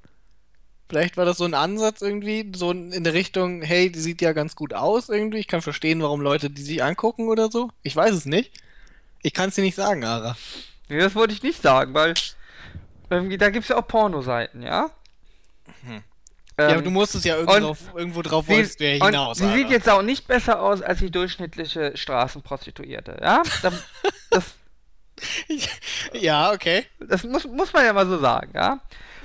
Vielleicht 0.89 1.17
war 1.17 1.25
das 1.25 1.37
so 1.37 1.45
ein 1.45 1.53
Ansatz 1.53 2.01
irgendwie, 2.01 2.49
so 2.55 2.71
in 2.71 3.03
der 3.03 3.13
Richtung, 3.13 3.61
hey, 3.61 3.91
die 3.91 3.99
sieht 3.99 4.21
ja 4.21 4.31
ganz 4.31 4.55
gut 4.55 4.73
aus 4.73 5.09
irgendwie. 5.09 5.39
Ich 5.39 5.47
kann 5.47 5.61
verstehen, 5.61 6.01
warum 6.01 6.21
Leute 6.21 6.49
die 6.49 6.61
sich 6.61 6.83
angucken 6.83 7.27
oder 7.27 7.51
so. 7.51 7.69
Ich 7.83 7.95
weiß 7.95 8.13
es 8.13 8.25
nicht. 8.25 8.51
Ich 9.21 9.33
kann 9.33 9.49
es 9.49 9.55
dir 9.55 9.63
nicht 9.63 9.75
sagen, 9.75 10.05
Ara. 10.05 10.37
Nee, 10.87 10.99
das 10.99 11.15
wollte 11.15 11.33
ich 11.33 11.43
nicht 11.43 11.61
sagen, 11.61 11.93
weil 11.93 12.13
irgendwie, 13.09 13.37
da 13.37 13.49
gibt 13.49 13.63
es 13.63 13.69
ja 13.69 13.77
auch 13.77 13.87
Pornoseiten, 13.87 14.61
ja? 14.61 14.89
Hm. 15.85 15.95
Ähm, 15.95 16.69
ja, 16.69 16.69
aber 16.69 16.81
du 16.81 16.89
musst 16.89 17.13
es 17.15 17.23
ja 17.23 17.35
irgendwo 17.35 17.59
drauf, 17.59 17.79
irgendwo 17.95 18.21
drauf 18.21 18.45
sie, 18.47 18.53
wolltest 18.53 18.79
du 18.79 18.85
ja 18.85 19.05
hinaus. 19.05 19.37
sie 19.37 19.51
sieht 19.53 19.69
jetzt 19.69 19.89
auch 19.89 20.01
nicht 20.01 20.27
besser 20.27 20.61
aus 20.61 20.81
als 20.81 20.99
die 20.99 21.11
durchschnittliche 21.11 21.95
Straßenprostituierte, 21.95 23.17
ja? 23.21 23.43
Da, 23.61 23.71
das, 24.31 24.55
Ja, 26.13 26.51
okay. 26.51 26.85
das 26.99 27.23
muss, 27.23 27.45
muss 27.45 27.73
man 27.73 27.85
ja 27.85 27.93
mal 27.93 28.07
so 28.07 28.19
sagen, 28.19 28.51
ja? 28.55 28.79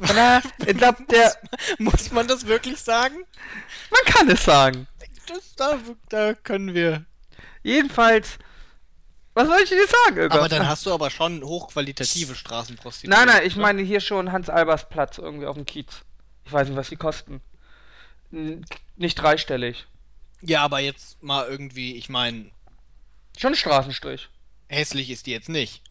Daher, 0.07 0.43
ich 0.67 0.77
glaube, 0.77 1.05
der, 1.11 1.35
Muss 1.79 2.11
man 2.11 2.27
das 2.29 2.47
wirklich 2.47 2.79
sagen? 2.81 3.17
man 3.91 4.15
kann 4.15 4.29
es 4.31 4.45
sagen. 4.45 4.87
Das, 5.27 5.55
da, 5.57 5.79
da 6.09 6.35
können 6.35 6.75
wir. 6.75 7.05
Jedenfalls, 7.63 8.39
was 9.35 9.47
soll 9.49 9.61
ich 9.63 9.69
dir 9.71 9.87
sagen, 9.87 10.17
Irga? 10.19 10.37
Aber 10.39 10.49
dann 10.49 10.69
hast 10.69 10.85
du 10.85 10.93
aber 10.93 11.11
schon 11.11 11.43
hochqualitative 11.45 12.35
Straßenprostituierte. 12.35 13.25
Nein, 13.27 13.35
nein, 13.35 13.47
ich 13.47 13.57
meine 13.57 13.83
hier 13.83 14.01
schon 14.01 14.33
Hans-Albers-Platz 14.33 15.19
irgendwie 15.19 15.47
auf 15.47 15.57
dem 15.57 15.65
Kiez. 15.65 16.03
Ich 16.45 16.53
weiß 16.53 16.69
nicht, 16.69 16.77
was 16.77 16.89
die 16.89 16.97
kosten. 16.97 17.41
N- 18.33 18.67
Nicht 18.97 19.15
dreistellig. 19.15 19.87
Ja, 20.43 20.63
aber 20.63 20.81
jetzt 20.81 21.23
mal 21.23 21.47
irgendwie, 21.49 21.95
ich 21.97 22.09
meine, 22.09 22.51
Schon 23.39 23.55
Straßenstrich. 23.55 24.29
hässlich 24.69 25.09
ist 25.11 25.27
die 25.27 25.31
jetzt 25.31 25.49
nicht. 25.49 25.83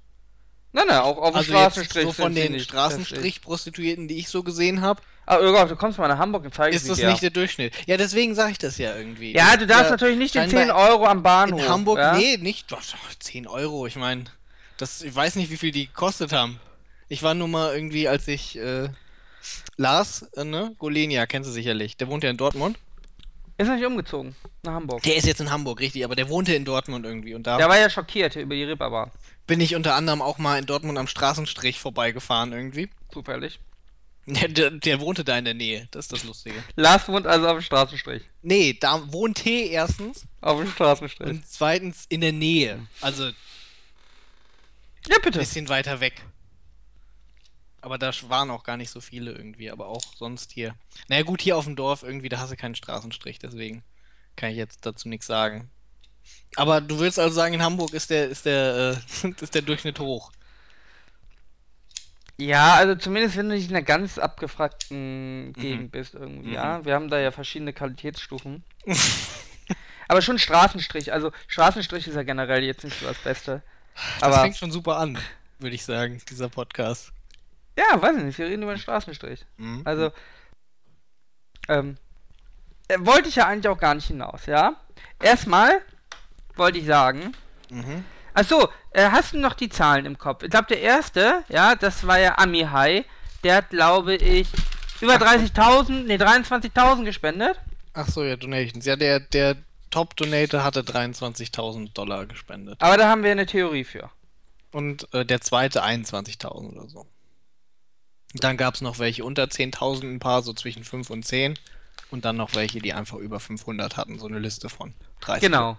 Nein, 0.73 0.85
nein, 0.87 0.99
auch 0.99 1.17
auf 1.17 1.31
dem 1.31 1.35
Also 1.37 1.51
Straßenstrich. 1.51 2.03
so 2.03 2.11
von 2.13 2.33
den. 2.33 2.59
Straßenstrich-Prostituierten, 2.59 4.07
die 4.07 4.17
ich 4.19 4.29
so 4.29 4.43
gesehen 4.43 4.81
habe, 4.81 5.01
Ah, 5.27 5.37
Irga, 5.37 5.65
du 5.65 5.75
kommst 5.75 5.97
mal 5.99 6.07
nach 6.07 6.17
Hamburg 6.17 6.43
und 6.45 6.53
zeige 6.53 6.75
ist 6.75 6.89
das 6.89 6.97
dir. 6.97 7.07
nicht 7.09 7.21
der 7.21 7.29
Durchschnitt. 7.29 7.73
Ja, 7.85 7.95
deswegen 7.95 8.33
sage 8.35 8.51
ich 8.53 8.57
das 8.57 8.77
ja 8.79 8.95
irgendwie. 8.95 9.33
Ja, 9.33 9.55
du 9.55 9.67
darfst 9.67 9.85
Ja, 9.85 9.91
natürlich 9.91 10.17
nicht 10.17 10.33
den 10.35 10.49
scheinbar 10.49 10.63
10 10.63 10.71
Euro 10.91 11.05
am 11.05 11.21
Bahnhof. 11.23 11.61
In 11.61 11.69
Hamburg, 11.69 11.99
ja? 11.99 12.17
nee, 12.17 12.37
nicht. 12.37 12.71
Doch, 12.71 12.81
doch, 12.81 13.19
10 13.19 13.47
Euro, 13.47 13.85
ich 13.87 13.95
meine, 13.95 14.25
das, 14.77 15.01
ich 15.03 15.13
weiß 15.15 15.35
nicht, 15.35 15.51
wie 15.51 15.57
viel 15.57 15.71
die 15.71 15.85
gekostet 15.85 16.33
haben. 16.33 16.59
Ich 17.07 17.21
war 17.23 17.33
nur 17.35 17.47
mal 17.47 17.73
irgendwie, 17.73 18.07
als 18.07 18.27
ich, 18.27 18.57
äh, 18.57 18.89
Lars, 19.77 20.23
äh, 20.35 20.43
ne, 20.43 20.73
Golenia, 20.79 21.25
kennst 21.27 21.49
du 21.49 21.53
sicherlich, 21.53 21.97
der 21.97 22.07
wohnt 22.07 22.23
ja 22.23 22.29
in 22.29 22.37
Dortmund. 22.37 22.77
Ist 23.57 23.67
noch 23.67 23.75
nicht 23.75 23.85
umgezogen 23.85 24.35
nach 24.63 24.73
Hamburg. 24.73 25.03
Der 25.03 25.15
ist 25.15 25.27
jetzt 25.27 25.39
in 25.39 25.51
Hamburg, 25.51 25.79
richtig, 25.79 26.03
aber 26.03 26.15
der 26.15 26.29
wohnte 26.29 26.53
in 26.55 26.65
Dortmund 26.65 27.05
irgendwie 27.05 27.35
und 27.35 27.45
da 27.45 27.57
Der 27.57 27.69
war 27.69 27.77
ja 27.77 27.89
schockiert 27.89 28.35
über 28.35 28.55
die 28.55 28.63
Ripperbahn. 28.63 29.11
Bin 29.47 29.59
ich 29.59 29.75
unter 29.75 29.95
anderem 29.95 30.21
auch 30.21 30.37
mal 30.37 30.57
in 30.59 30.65
Dortmund 30.65 30.97
am 30.97 31.07
Straßenstrich 31.07 31.79
vorbeigefahren 31.79 32.53
irgendwie. 32.53 32.89
Zufällig. 33.11 33.59
Der, 34.27 34.47
der, 34.49 34.69
der 34.69 34.99
wohnte 35.01 35.23
da 35.23 35.35
in 35.37 35.45
der 35.45 35.55
Nähe, 35.55 35.87
das 35.89 36.05
ist 36.05 36.11
das 36.11 36.23
Lustige. 36.23 36.63
Lars 36.75 37.07
wohnt 37.07 37.25
also 37.25 37.47
auf 37.47 37.57
dem 37.57 37.63
Straßenstrich. 37.63 38.21
Nee, 38.43 38.77
da 38.79 39.11
wohnte 39.11 39.49
erstens 39.49 40.25
Auf 40.41 40.59
dem 40.61 40.69
Straßenstrich. 40.69 41.27
und 41.27 41.47
zweitens 41.47 42.05
in 42.07 42.21
der 42.21 42.31
Nähe. 42.31 42.85
Also 43.01 43.25
ein 43.25 43.35
ja, 45.09 45.17
bitte. 45.23 45.39
bisschen 45.39 45.67
weiter 45.69 45.99
weg. 46.01 46.21
Aber 47.81 47.97
da 47.97 48.11
waren 48.29 48.51
auch 48.51 48.63
gar 48.63 48.77
nicht 48.77 48.91
so 48.91 49.01
viele 49.01 49.31
irgendwie, 49.31 49.71
aber 49.71 49.87
auch 49.87 50.03
sonst 50.15 50.51
hier. 50.51 50.75
Naja, 51.07 51.23
gut, 51.23 51.41
hier 51.41 51.57
auf 51.57 51.65
dem 51.65 51.75
Dorf 51.75 52.03
irgendwie, 52.03 52.29
da 52.29 52.39
hast 52.39 52.51
du 52.51 52.55
keinen 52.55 52.75
Straßenstrich, 52.75 53.39
deswegen 53.39 53.83
kann 54.35 54.51
ich 54.51 54.57
jetzt 54.57 54.85
dazu 54.85 55.09
nichts 55.09 55.25
sagen. 55.25 55.71
Aber 56.55 56.81
du 56.81 56.99
willst 56.99 57.17
also 57.19 57.33
sagen, 57.33 57.53
in 57.53 57.63
Hamburg 57.63 57.93
ist 57.93 58.09
der, 58.09 58.27
ist 58.29 58.45
der, 58.45 58.95
äh, 59.23 59.27
ist 59.41 59.55
der 59.55 59.61
Durchschnitt 59.61 59.99
hoch. 59.99 60.31
Ja, 62.37 62.73
also 62.75 62.95
zumindest 62.95 63.37
wenn 63.37 63.49
du 63.49 63.55
nicht 63.55 63.69
in 63.69 63.75
einer 63.75 63.85
ganz 63.85 64.17
abgefragten 64.17 65.53
Gegend 65.53 65.91
bist 65.91 66.15
irgendwie, 66.15 66.49
Mhm. 66.49 66.53
ja. 66.55 66.83
Wir 66.85 66.95
haben 66.95 67.09
da 67.09 67.19
ja 67.19 67.31
verschiedene 67.31 67.71
Qualitätsstufen. 67.73 68.63
Aber 70.07 70.21
schon 70.21 70.39
Straßenstrich, 70.39 71.13
also 71.13 71.31
Straßenstrich 71.47 72.07
ist 72.07 72.15
ja 72.15 72.23
generell 72.23 72.63
jetzt 72.63 72.83
nicht 72.83 72.99
so 72.99 73.05
das 73.05 73.17
Beste. 73.19 73.61
Das 74.19 74.23
Aber 74.23 74.41
fängt 74.41 74.57
schon 74.57 74.71
super 74.71 74.97
an, 74.97 75.17
würde 75.59 75.75
ich 75.75 75.85
sagen, 75.85 76.19
dieser 76.29 76.49
Podcast. 76.49 77.13
ja, 77.77 78.01
weiß 78.01 78.17
ich 78.17 78.23
nicht, 78.23 78.37
wir 78.39 78.47
reden 78.47 78.63
über 78.63 78.73
den 78.73 78.79
Straßenstrich. 78.81 79.45
Mhm. 79.57 79.81
Also, 79.85 80.11
ähm, 81.69 81.97
äh, 82.87 82.97
wollte 82.99 83.29
ich 83.29 83.35
ja 83.35 83.45
eigentlich 83.47 83.67
auch 83.69 83.77
gar 83.79 83.93
nicht 83.95 84.07
hinaus, 84.07 84.47
ja. 84.47 84.75
Erstmal 85.21 85.81
wollte 86.55 86.77
ich 86.79 86.85
sagen, 86.85 87.33
Mhm. 87.69 88.03
Achso, 88.33 88.67
äh, 88.91 89.09
hast 89.09 89.31
du 89.33 89.39
noch 89.39 89.53
die 89.53 89.69
Zahlen 89.69 90.05
im 90.05 90.17
Kopf? 90.17 90.43
Ich 90.43 90.49
glaube, 90.49 90.67
der 90.67 90.81
erste, 90.81 91.43
ja, 91.47 91.75
das 91.75 92.05
war 92.05 92.19
ja 92.19 92.37
Ami 92.37 92.59
High. 92.69 93.05
Der 93.43 93.55
hat, 93.55 93.69
glaube 93.69 94.15
ich, 94.15 94.47
über 94.99 95.15
30.000, 95.15 96.03
nee, 96.05 96.15
23.000 96.17 97.05
gespendet. 97.05 97.57
Ach 97.93 98.07
so, 98.07 98.23
ja, 98.23 98.35
Donations. 98.35 98.85
Ja, 98.85 98.95
der, 98.97 99.19
der 99.21 99.55
Top-Donator 99.89 100.63
hatte 100.65 100.81
23.000 100.81 101.93
Dollar 101.93 102.25
gespendet. 102.25 102.75
Aber 102.81 102.97
da 102.97 103.07
haben 103.09 103.23
wir 103.23 103.31
eine 103.31 103.45
Theorie 103.45 103.83
für. 103.85 104.09
und 104.71 105.13
äh, 105.13 105.25
der 105.25 105.39
zweite 105.41 105.83
21.000 105.83 106.73
oder 106.73 106.87
so. 106.89 107.05
Dann 108.33 108.55
gab 108.57 108.75
es 108.75 108.81
noch 108.81 108.99
welche 108.99 109.23
unter 109.25 109.43
10.000, 109.45 110.03
ein 110.13 110.19
paar 110.19 110.41
so 110.41 110.53
zwischen 110.53 110.83
5 110.83 111.09
und 111.09 111.23
10 111.25 111.57
und 112.11 112.23
dann 112.25 112.37
noch 112.37 112.55
welche, 112.55 112.79
die 112.79 112.93
einfach 112.93 113.17
über 113.17 113.39
500 113.41 113.97
hatten, 113.97 114.19
so 114.19 114.27
eine 114.27 114.39
Liste 114.39 114.69
von 114.69 114.93
30. 115.21 115.41
Genau. 115.43 115.77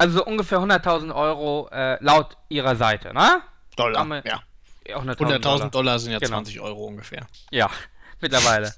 Also 0.00 0.18
so 0.18 0.24
ungefähr 0.24 0.58
100.000 0.60 1.14
Euro 1.14 1.68
äh, 1.70 2.02
laut 2.02 2.36
ihrer 2.48 2.74
Seite, 2.74 3.12
ne? 3.12 3.42
Dollar, 3.76 4.02
man- 4.04 4.22
ja. 4.24 4.42
Ja, 4.88 4.96
100.000 4.96 5.16
100.000 5.18 5.38
Dollar. 5.40 5.70
Dollar. 5.70 5.98
sind 5.98 6.12
ja 6.12 6.18
Genau. 6.18 6.36
20 6.38 6.58
Euro 6.60 6.84
ungefähr. 6.86 7.26
Ja, 7.50 7.68
mittlerweile. 8.20 8.72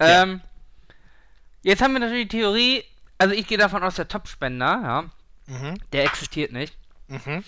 ähm, 0.00 0.40
jetzt 1.62 1.80
haben 1.80 1.92
wir 1.92 2.00
natürlich 2.00 2.28
die 2.28 2.38
Theorie, 2.38 2.84
also 3.18 3.34
ich 3.34 3.46
gehe 3.46 3.56
davon 3.58 3.82
aus, 3.84 3.94
der 3.94 4.08
Top-Spender, 4.08 4.80
ja, 4.82 5.04
Mhm. 5.46 5.78
der 5.92 6.04
existiert 6.04 6.50
nicht. 6.52 6.74
Mhm. 7.08 7.44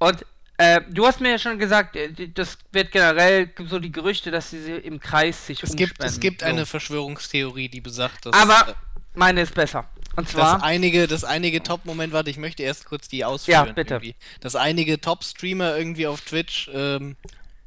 Und 0.00 0.26
äh, 0.56 0.80
du 0.90 1.06
hast 1.06 1.20
mir 1.20 1.30
ja 1.30 1.38
schon 1.38 1.58
gesagt, 1.60 1.94
äh, 1.94 2.28
das 2.28 2.58
wird 2.72 2.90
generell 2.90 3.50
so 3.68 3.78
die 3.78 3.92
Gerüchte, 3.92 4.30
dass 4.32 4.50
sie 4.50 4.72
im 4.72 4.98
Kreis 4.98 5.46
sich 5.46 5.62
Es 5.62 5.76
gibt, 5.76 5.92
es 6.00 6.16
umspenden. 6.16 6.20
gibt 6.20 6.40
so. 6.40 6.46
eine 6.46 6.66
Verschwörungstheorie, 6.66 7.68
die 7.68 7.80
besagt, 7.80 8.26
dass, 8.26 8.32
Aber 8.34 8.70
äh, 8.70 8.74
meine 9.14 9.42
ist 9.42 9.54
besser. 9.54 9.84
Und 10.16 10.28
zwar, 10.28 10.62
einige, 10.62 11.06
dass 11.06 11.24
einige 11.24 11.62
Top-Moment, 11.62 12.12
warte, 12.12 12.30
ich 12.30 12.36
möchte 12.36 12.62
erst 12.62 12.84
kurz 12.84 13.08
die 13.08 13.24
ausführen. 13.24 13.66
Ja, 13.66 13.72
bitte. 13.72 13.94
Irgendwie. 13.94 14.14
Dass 14.40 14.56
einige 14.56 15.00
Top-Streamer 15.00 15.76
irgendwie 15.76 16.06
auf 16.06 16.20
Twitch 16.20 16.70
ähm, 16.72 17.16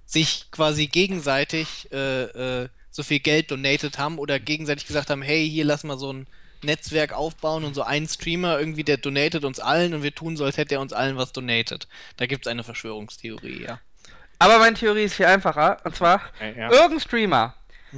sich 0.06 0.52
quasi 0.52 0.88
gegenseitig 0.88 1.92
äh, 1.92 2.24
äh, 2.64 2.70
so 2.92 3.04
viel 3.04 3.20
Geld 3.20 3.52
donated 3.52 3.98
haben 3.98 4.20
oder 4.20 4.40
gegenseitig 4.40 4.88
gesagt 4.88 5.10
haben, 5.10 5.22
hey, 5.22 5.50
hier 5.50 5.66
lass 5.66 5.84
mal 5.84 5.98
so 5.98 6.14
ein 6.14 6.28
Netzwerk 6.64 7.14
aufbauen 7.14 7.64
und 7.64 7.74
so 7.74 7.84
ein 7.84 8.08
Streamer 8.08 8.60
irgendwie, 8.60 8.84
der 8.84 8.98
donatet 8.98 9.44
uns 9.44 9.60
allen 9.60 9.94
und 9.94 10.04
wir 10.04 10.14
tun 10.14 10.38
so, 10.38 10.46
als 10.46 10.58
hätte 10.58 10.75
er 10.75 10.82
uns 10.82 10.94
allen 10.94 11.18
was 11.18 11.34
donated. 11.34 11.88
Da 12.18 12.25
gibt 12.25 12.46
es 12.46 12.52
eine 12.52 12.64
Verschwörungstheorie, 12.64 13.64
ja. 13.64 13.80
aber 14.40 14.60
meine 14.60 14.75
Theorie 14.75 15.04
ist 15.04 15.16
viel 15.16 15.25
einfacher. 15.25 15.80
Und 15.84 15.96
zwar, 15.96 16.22
ja. 16.40 16.72
irgendein 16.72 17.00
Streamer 17.00 17.56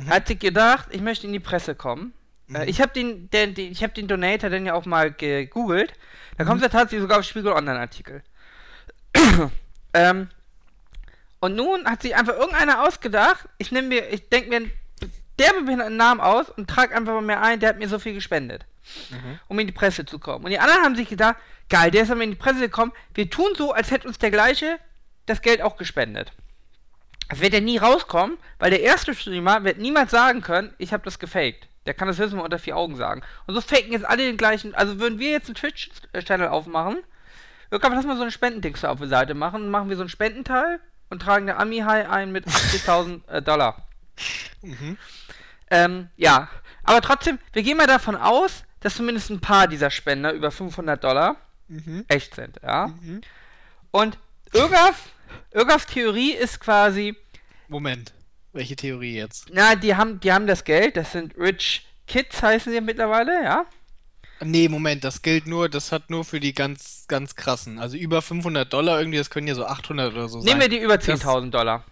hat 0.10 0.28
sich 0.28 0.40
gedacht, 0.40 0.90
ich 0.92 1.02
möchte 1.02 1.28
in 1.28 1.34
die 1.34 1.40
Presse 1.40 1.76
kommen. 1.76 2.14
Äh, 2.54 2.60
Mhm. 2.64 2.68
ich 2.68 2.82
habe 2.82 2.94
den, 2.94 3.30
den, 3.30 3.54
den, 3.54 3.72
ich 3.72 3.84
habe 3.84 3.94
den 3.94 4.08
Donator 4.08 4.50
dann 4.50 4.66
ja 4.66 4.74
auch 4.74 4.86
mal 4.86 5.12
gegoogelt. 5.12 5.94
Da 6.38 6.44
Mhm. 6.44 6.48
kommt 6.48 6.64
er 6.64 6.70
tatsächlich 6.70 7.02
sogar 7.02 7.20
auf 7.20 7.26
Spiegel 7.26 7.52
Online-Artikel. 7.52 8.24
ähm, 9.94 10.30
und 11.40 11.56
nun 11.56 11.86
hat 11.86 12.02
sich 12.02 12.16
einfach 12.16 12.36
irgendeiner 12.36 12.84
ausgedacht, 12.88 13.48
ich 13.58 13.72
nehme 13.72 13.88
mir, 13.90 14.10
ich 14.12 14.30
denke 14.30 14.50
mir 14.50 15.86
einen 15.86 15.98
Namen 15.98 16.20
aus 16.22 16.50
und 16.50 16.70
trage 16.70 16.96
einfach 16.96 17.14
mal 17.14 17.22
mehr 17.22 17.42
ein, 17.42 17.60
der 17.60 17.70
hat 17.70 17.78
mir 17.78 17.88
so 17.88 18.00
viel 18.00 18.14
gespendet, 18.14 18.66
Mhm. 19.12 19.40
um 19.48 19.60
in 19.60 19.68
die 19.68 19.74
Presse 19.74 20.06
zu 20.06 20.18
kommen. 20.20 20.46
Und 20.46 20.52
die 20.52 20.60
anderen 20.60 20.84
haben 20.84 20.96
sich 20.96 21.10
gedacht, 21.10 21.36
geil, 21.70 21.92
der 21.92 22.04
ist 22.04 22.12
aber 22.12 22.24
in 22.24 22.32
die 22.32 22.36
Presse 22.38 22.60
gekommen, 22.62 22.92
wir 23.14 23.30
tun 23.30 23.50
so, 23.56 23.72
als 23.74 23.92
hätte 23.92 24.08
uns 24.08 24.18
der 24.18 24.32
gleiche 24.32 24.80
das 25.26 25.42
Geld 25.42 25.62
auch 25.62 25.78
gespendet. 25.78 26.32
Das 27.30 27.42
wird 27.42 27.54
ja 27.54 27.60
nie 27.60 27.78
rauskommen, 27.78 28.38
weil 28.58 28.70
der 28.72 28.82
erste 28.82 29.14
Streamer 29.14 29.64
wird 29.66 29.78
niemals 29.80 30.12
sagen 30.12 30.42
können, 30.42 30.74
ich 30.78 30.94
habe 30.94 31.04
das 31.04 31.20
gefaked. 31.20 31.68
Der 31.88 31.94
kann 31.94 32.08
das 32.08 32.18
höchstens 32.18 32.38
mal 32.38 32.44
unter 32.44 32.60
vier 32.60 32.78
Augen 32.78 32.96
sagen. 32.96 33.22
Und 33.46 33.56
so 33.56 33.62
faken 33.62 33.92
jetzt 33.92 34.06
alle 34.06 34.24
den 34.24 34.38
gleichen. 34.38 34.76
Also 34.76 35.00
würden 35.00 35.20
wir 35.20 35.32
jetzt 35.32 35.48
einen 35.48 35.56
Twitch-Channel 35.56 36.50
aufmachen, 36.50 36.98
irgendwann 37.72 37.94
lass 37.94 38.06
mal 38.06 38.16
so 38.16 38.22
eine 38.22 38.32
Spendendings 38.32 38.84
auf 38.86 39.00
die 39.00 39.08
Seite 39.08 39.34
machen, 39.34 39.64
dann 39.64 39.72
machen 39.72 39.90
wir 39.90 39.96
so 39.96 40.04
einen 40.04 40.10
Spendenteil 40.10 40.80
und 41.10 41.22
tragen 41.22 41.48
der 41.48 41.60
Ami-High 41.60 42.10
ein 42.10 42.32
mit 42.32 42.46
80.000 42.46 43.28
äh, 43.28 43.42
Dollar. 43.42 43.88
Mhm. 44.62 44.98
Ähm, 45.72 46.10
ja. 46.18 46.50
Aber 46.84 47.02
trotzdem, 47.02 47.40
wir 47.54 47.64
gehen 47.64 47.78
mal 47.78 47.88
davon 47.88 48.16
aus, 48.16 48.64
dass 48.82 48.96
zumindest 48.96 49.30
ein 49.30 49.42
paar 49.42 49.68
dieser 49.68 49.90
Spender 49.90 50.32
über 50.32 50.52
500 50.52 51.04
Dollar 51.04 51.38
Mhm. 51.68 52.06
echt 52.08 52.36
sind, 52.36 52.60
ja. 52.64 52.88
Mhm. 52.88 53.22
Und 53.92 54.18
Irgaf, 54.54 55.10
Irgafs 55.52 55.86
Theorie 55.86 56.32
ist 56.32 56.60
quasi, 56.60 57.16
Moment. 57.68 58.14
Welche 58.58 58.76
Theorie 58.76 59.16
jetzt? 59.16 59.48
na, 59.54 59.76
die 59.76 59.96
haben, 59.96 60.20
die 60.20 60.32
haben 60.34 60.48
das 60.48 60.64
Geld, 60.64 60.98
das 60.98 61.12
sind 61.12 61.38
Rich 61.38 61.86
Kids 62.08 62.42
heißen 62.42 62.72
sie 62.74 62.82
mittlerweile, 62.82 63.44
ja. 63.44 63.66
Nee, 64.40 64.70
Moment, 64.70 65.04
das 65.04 65.22
gilt 65.24 65.48
nur, 65.48 65.68
das 65.68 65.92
hat 65.92 66.10
nur 66.10 66.24
für 66.24 66.40
die 66.40 66.54
ganz, 66.54 67.06
ganz 67.08 67.36
krassen. 67.36 67.80
Also 67.80 67.98
über 67.98 68.22
500 68.22 68.72
Dollar 68.72 69.00
irgendwie, 69.00 69.18
das 69.18 69.30
können 69.30 69.48
ja 69.48 69.56
so 69.56 69.66
800 69.66 70.14
oder 70.14 70.28
so 70.30 70.40
Nehmen 70.40 70.60
wir 70.60 70.64
sein. 70.64 70.70
die 70.72 70.78
über 70.80 70.98
Das- 70.98 71.06
10.000 71.06 71.52
Dollar. 71.52 71.84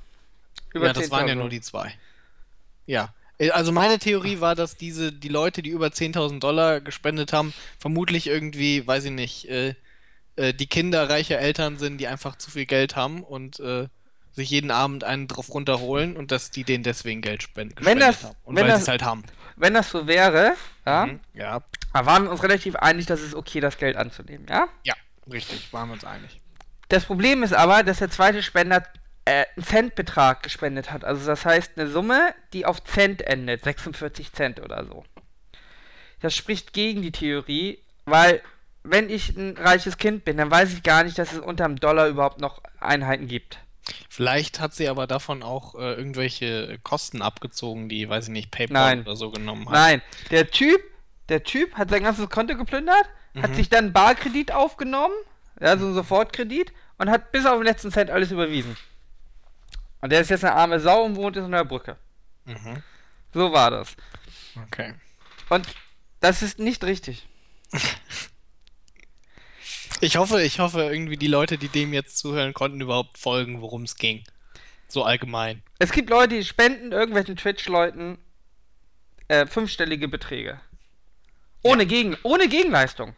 ja, 0.74 0.94
das 0.94 1.10
waren 1.12 1.28
ja 1.28 1.36
nur 1.36 1.50
die 1.50 1.62
zwei. 1.62 1.94
Ja. 2.86 3.14
Äh, 3.40 3.50
Also 3.50 3.72
meine 3.72 3.98
Theorie 4.00 4.40
war, 4.42 4.56
dass 4.56 4.78
diese, 4.78 5.12
die 5.12 5.28
Leute, 5.28 5.62
die 5.64 5.70
über 5.72 5.88
10.000 5.92 6.40
Dollar 6.40 6.82
gespendet 6.82 7.34
haben, 7.34 7.54
vermutlich 7.80 8.28
irgendwie, 8.28 8.86
weiß 8.86 9.06
ich 9.06 9.12
nicht, 9.12 9.50
äh, 9.50 9.74
äh, 10.36 10.54
die 10.54 10.68
Kinder 10.68 11.10
reicher 11.10 11.40
Eltern 11.40 11.78
sind, 11.78 11.98
die 11.98 12.08
einfach 12.08 12.36
zu 12.38 12.52
viel 12.52 12.66
Geld 12.68 12.96
haben 12.96 13.24
und 13.24 13.60
äh, 13.60 13.88
sich 14.36 14.50
jeden 14.50 14.72
Abend 14.72 15.04
einen 15.04 15.28
drauf 15.28 15.54
runterholen 15.54 16.18
und 16.18 16.32
dass 16.32 16.52
die 16.52 16.64
denen 16.64 16.84
deswegen 16.84 17.22
Geld 17.22 17.42
spenden, 17.44 17.84
Wenn 17.86 18.00
das- 18.00 18.24
haben. 18.24 18.36
Und 18.44 18.56
wenn 18.56 18.68
weil 18.68 18.76
sie 18.76 18.82
es 18.84 18.88
halt 18.88 19.04
haben. 19.04 19.24
Wenn 19.56 19.74
das 19.74 19.90
so 19.90 20.06
wäre, 20.08 20.54
ja, 20.86 21.06
Mhm. 21.06 21.20
Ja, 21.34 21.62
da 21.94 22.06
waren 22.06 22.26
wir 22.26 22.32
uns 22.32 22.44
relativ 22.44 22.76
einig, 22.76 23.06
dass 23.06 23.22
es 23.22 23.34
okay, 23.34 23.62
das 23.62 23.78
Geld 23.78 23.96
anzunehmen, 23.96 24.46
ja. 24.50 24.68
ja, 24.84 24.94
richtig, 25.32 25.72
waren 25.72 25.88
wir 25.90 25.94
uns 25.94 26.04
einig. 26.04 26.42
Das 26.90 27.06
Problem 27.06 27.42
ist 27.42 27.54
aber, 27.54 27.84
dass 27.84 28.00
der 28.00 28.10
zweite 28.12 28.44
Spender 28.44 28.84
äh, 29.28 29.46
einen 29.56 29.66
Centbetrag 29.66 30.44
gespendet 30.44 30.92
hat. 30.92 31.04
Also 31.04 31.26
das 31.26 31.46
heißt 31.46 31.78
eine 31.80 31.88
Summe, 31.90 32.36
die 32.54 32.66
auf 32.66 32.84
Cent 32.84 33.22
endet, 33.24 33.64
46 33.64 34.34
Cent 34.34 34.60
oder 34.62 34.86
so. 34.86 35.04
Das 36.22 36.36
spricht 36.36 36.74
gegen 36.74 37.02
die 37.02 37.12
Theorie, 37.12 37.80
weil 38.06 38.42
wenn 38.84 39.10
ich 39.10 39.36
ein 39.36 39.58
reiches 39.58 39.98
Kind 39.98 40.26
bin, 40.26 40.38
dann 40.38 40.52
weiß 40.52 40.74
ich 40.74 40.84
gar 40.84 41.04
nicht, 41.04 41.18
dass 41.18 41.34
es 41.34 41.40
unterm 41.40 41.78
Dollar 41.78 42.08
überhaupt 42.08 42.40
noch 42.40 42.62
Einheiten 42.80 43.28
gibt. 43.28 43.58
Vielleicht 44.10 44.60
hat 44.60 44.74
sie 44.74 44.88
aber 44.90 45.08
davon 45.08 45.44
auch 45.44 45.76
äh, 45.76 45.94
irgendwelche 45.94 46.80
Kosten 46.84 47.22
abgezogen, 47.22 47.88
die, 47.90 48.10
weiß 48.10 48.26
ich 48.26 48.32
nicht, 48.32 48.52
PayPal 48.52 48.74
Nein. 48.96 49.02
oder 49.02 49.16
so 49.16 49.30
genommen 49.32 49.66
hat. 49.68 49.74
Nein, 49.74 50.02
der 50.32 50.50
Typ, 50.50 50.82
der 51.30 51.44
Typ 51.44 51.74
hat 51.76 51.90
sein 51.90 52.04
ganzes 52.04 52.30
Konto 52.30 52.56
geplündert, 52.58 53.06
hat 53.42 53.52
Mhm. 53.52 53.56
sich 53.56 53.70
dann 53.70 53.94
Barkredit 53.94 54.52
aufgenommen, 54.52 55.14
ja, 55.60 55.78
so 55.78 55.94
Sofortkredit 55.94 56.74
und 56.98 57.10
hat 57.10 57.32
bis 57.32 57.46
auf 57.46 57.56
den 57.58 57.64
letzten 57.66 57.92
Cent 57.92 58.10
alles 58.10 58.32
überwiesen. 58.32 58.76
Und 60.02 60.12
der 60.12 60.22
ist 60.22 60.30
jetzt 60.30 60.44
eine 60.44 60.54
arme 60.56 60.80
Sau 60.80 61.04
und 61.04 61.16
wohnt 61.16 61.36
jetzt 61.36 61.46
unter 61.46 61.58
der 61.58 61.66
Brücke. 61.66 61.98
Mhm. 62.46 62.82
So 63.34 63.52
war 63.52 63.72
das. 63.72 63.96
Okay. 64.68 64.94
Und 65.50 65.68
das 66.22 66.42
ist 66.42 66.60
nicht 66.60 66.84
richtig. 66.84 67.28
Ich 70.06 70.18
hoffe, 70.18 70.42
ich 70.42 70.60
hoffe 70.60 70.82
irgendwie 70.84 71.18
die 71.18 71.28
Leute, 71.28 71.58
die 71.58 71.68
dem 71.68 71.94
jetzt 71.94 72.18
zuhören, 72.18 72.54
konnten 72.54 72.80
überhaupt 72.82 73.18
folgen, 73.18 73.62
worum 73.62 73.84
es 73.84 73.96
ging. 73.96 74.24
So 74.88 75.04
allgemein. 75.04 75.64
Es 75.80 75.92
gibt 75.92 76.10
Leute, 76.10 76.36
die 76.36 76.44
spenden 76.44 76.92
irgendwelchen 76.92 77.36
Twitch-Leuten 77.36 78.18
äh, 79.28 79.46
fünfstellige 79.48 80.08
Beträge. 80.08 80.60
Ohne, 81.64 81.86
Gegen 81.88 82.16
ohne 82.24 82.48
Gegenleistung. 82.48 83.16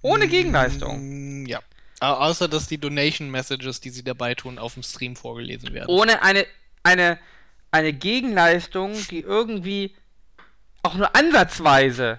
Ohne 0.00 0.26
Gegenleistung. 0.28 1.42
Mm, 1.42 1.46
Ja. 1.46 1.60
Au- 2.00 2.14
außer, 2.30 2.48
dass 2.48 2.66
die 2.66 2.78
Donation 2.78 3.28
Messages, 3.30 3.80
die 3.82 3.90
sie 3.90 4.02
dabei 4.02 4.34
tun, 4.34 4.58
auf 4.58 4.72
dem 4.74 4.82
Stream 4.82 5.16
vorgelesen 5.16 5.74
werden. 5.74 5.88
Ohne 5.90 6.22
eine, 6.22 6.46
eine, 6.82 7.18
eine 7.70 7.92
Gegenleistung, 7.92 8.94
die 9.10 9.20
irgendwie 9.20 9.94
auch 10.82 10.94
nur 10.94 11.14
ansatzweise 11.14 12.18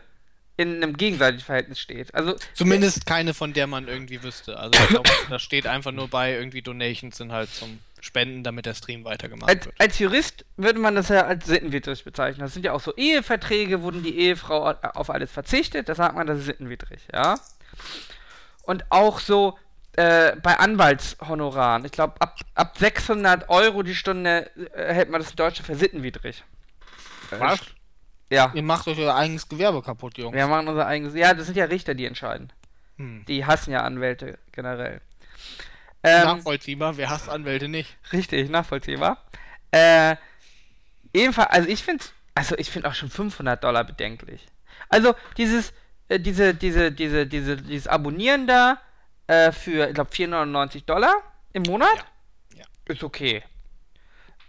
in 0.61 0.83
einem 0.83 0.97
gegenseitigen 0.97 1.43
Verhältnis 1.43 1.79
steht. 1.79 2.13
Also 2.13 2.35
Zumindest 2.53 3.05
keine, 3.05 3.33
von 3.33 3.53
der 3.53 3.67
man 3.67 3.87
irgendwie 3.87 4.23
wüsste. 4.23 4.57
Also 4.57 4.79
ich 4.79 4.89
glaube, 4.89 5.09
da 5.29 5.39
steht 5.39 5.67
einfach 5.67 5.91
nur 5.91 6.07
bei, 6.07 6.33
irgendwie 6.33 6.61
Donations 6.61 7.17
sind 7.17 7.31
halt 7.31 7.49
zum 7.49 7.79
Spenden, 7.99 8.43
damit 8.43 8.65
der 8.65 8.73
Stream 8.73 9.05
weitergemacht 9.05 9.49
als, 9.49 9.65
wird. 9.65 9.75
als 9.79 9.99
Jurist 9.99 10.45
würde 10.57 10.79
man 10.79 10.95
das 10.95 11.09
ja 11.09 11.25
als 11.25 11.45
sittenwidrig 11.45 12.03
bezeichnen. 12.03 12.41
Das 12.41 12.53
sind 12.53 12.65
ja 12.65 12.73
auch 12.73 12.81
so 12.81 12.95
Eheverträge, 12.95 13.83
wo 13.83 13.91
die 13.91 14.17
Ehefrau 14.17 14.73
auf 14.93 15.09
alles 15.09 15.31
verzichtet. 15.31 15.87
Da 15.87 15.95
sagt 15.95 16.15
man, 16.15 16.25
das 16.25 16.39
ist 16.39 16.45
sittenwidrig, 16.45 17.01
ja. 17.13 17.39
Und 18.63 18.85
auch 18.89 19.19
so 19.19 19.57
äh, 19.93 20.35
bei 20.37 20.57
Anwaltshonoraren. 20.57 21.85
Ich 21.85 21.91
glaube, 21.91 22.15
ab, 22.19 22.39
ab 22.55 22.77
600 22.77 23.49
Euro 23.49 23.83
die 23.83 23.95
Stunde 23.95 24.49
äh, 24.73 24.93
hält 24.93 25.09
man 25.09 25.21
das 25.21 25.31
in 25.31 25.35
Deutschland 25.35 25.67
für 25.67 25.75
sittenwidrig. 25.75 26.43
Was? 27.31 27.59
Ja. 28.31 28.50
Ihr 28.53 28.63
macht 28.63 28.88
euch 28.88 28.97
euer 28.97 29.13
eigenes 29.13 29.47
Gewerbe 29.47 29.81
kaputt, 29.81 30.17
Jungs. 30.17 30.33
Wir 30.33 30.47
machen 30.47 30.67
unser 30.69 30.88
eigenes. 30.88 31.13
Ja, 31.13 31.33
das 31.33 31.47
sind 31.47 31.57
ja 31.57 31.65
Richter, 31.65 31.93
die 31.93 32.05
entscheiden. 32.05 32.51
Hm. 32.97 33.25
Die 33.27 33.45
hassen 33.45 33.71
ja 33.71 33.81
Anwälte 33.81 34.39
generell. 34.53 35.01
Ähm, 36.01 36.23
Nachvollziehbar, 36.23 36.95
wer 36.95 37.09
hasst 37.09 37.27
Anwälte 37.27 37.67
nicht? 37.67 37.97
Richtig, 38.13 38.50
nachvollziehbar. 38.50 39.21
Äh, 39.71 40.15
ebenfalls, 41.13 41.50
also 41.51 41.67
ich 41.67 41.83
finde, 41.83 42.05
also 42.33 42.57
ich 42.57 42.71
finde 42.71 42.88
auch 42.88 42.93
schon 42.93 43.09
500 43.09 43.61
Dollar 43.61 43.83
bedenklich. 43.83 44.47
Also 44.88 45.13
dieses, 45.38 45.73
äh, 46.07 46.19
diese, 46.19 46.55
diese, 46.55 46.91
diese, 46.91 47.27
diese, 47.27 47.57
dieses 47.57 47.88
Abonnieren 47.88 48.47
da 48.47 48.79
äh, 49.27 49.51
für, 49.51 49.89
ich 49.89 49.93
glaube 49.93 50.11
499 50.11 50.85
Dollar 50.85 51.13
im 51.51 51.63
Monat 51.63 52.05
Ja, 52.55 52.59
ja. 52.59 52.65
ist 52.85 53.03
okay. 53.03 53.43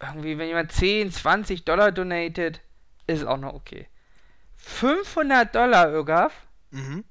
Irgendwie, 0.01 0.39
wenn 0.39 0.49
jemand 0.49 0.71
10, 0.71 1.11
20 1.11 1.65
Dollar 1.65 1.91
donatet, 1.91 2.61
ist 3.21 3.27
auch 3.27 3.39
noch 3.39 3.55
okay. 3.55 3.89
500 4.57 5.55
Dollar, 5.55 5.93
Ögaf, 5.93 6.33
Mhm. 6.71 7.05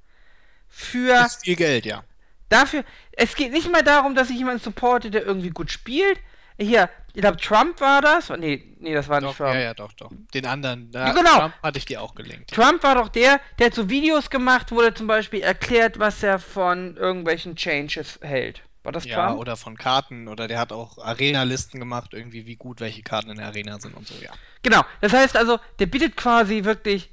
für 0.67 1.13
Ist 1.25 1.43
viel 1.43 1.55
Geld, 1.55 1.85
ja. 1.85 2.03
dafür, 2.49 2.83
es 3.11 3.35
geht 3.35 3.51
nicht 3.51 3.69
mal 3.71 3.83
darum, 3.83 4.15
dass 4.15 4.29
ich 4.29 4.37
jemanden 4.37 4.61
supporte, 4.63 5.11
der 5.11 5.23
irgendwie 5.25 5.49
gut 5.49 5.69
spielt. 5.71 6.19
Hier, 6.59 6.89
ich 7.13 7.21
glaube, 7.21 7.37
Trump 7.37 7.81
war 7.81 8.01
das. 8.01 8.29
Nee, 8.29 8.75
nee, 8.79 8.93
das 8.93 9.07
war 9.09 9.19
nicht 9.19 9.31
Doch, 9.31 9.37
Trump. 9.37 9.55
ja, 9.55 9.59
ja, 9.61 9.73
doch, 9.73 9.91
doch. 9.93 10.11
Den 10.33 10.45
anderen, 10.45 10.91
da, 10.91 11.07
Ja, 11.07 11.13
genau. 11.13 11.37
Trump 11.39 11.53
hatte 11.63 11.77
ich 11.79 11.85
dir 11.85 12.01
auch 12.01 12.13
gelinkt. 12.13 12.51
Trump 12.53 12.83
war 12.83 12.95
doch 12.95 13.09
der, 13.09 13.39
der 13.57 13.67
hat 13.67 13.73
so 13.73 13.89
Videos 13.89 14.29
gemacht, 14.29 14.71
wo 14.71 14.81
er 14.81 14.93
zum 14.93 15.07
Beispiel 15.07 15.41
erklärt, 15.41 15.97
was 15.99 16.21
er 16.23 16.37
von 16.39 16.97
irgendwelchen 16.97 17.55
Changes 17.55 18.19
hält. 18.21 18.61
War 18.83 18.91
das 18.91 19.05
Ja, 19.05 19.27
Trump? 19.27 19.39
oder 19.39 19.55
von 19.57 19.77
Karten, 19.77 20.27
oder 20.27 20.47
der 20.47 20.57
hat 20.59 20.71
auch 20.71 20.97
Arena-Listen 20.97 21.79
gemacht, 21.79 22.13
irgendwie 22.13 22.47
wie 22.47 22.55
gut 22.55 22.79
welche 22.79 23.03
Karten 23.03 23.29
in 23.29 23.37
der 23.37 23.45
Arena 23.47 23.79
sind 23.79 23.93
und 23.95 24.07
so, 24.07 24.15
ja. 24.21 24.31
Genau. 24.63 24.83
Das 25.01 25.13
heißt 25.13 25.37
also, 25.37 25.59
der 25.79 25.85
bietet 25.85 26.17
quasi 26.17 26.63
wirklich 26.63 27.11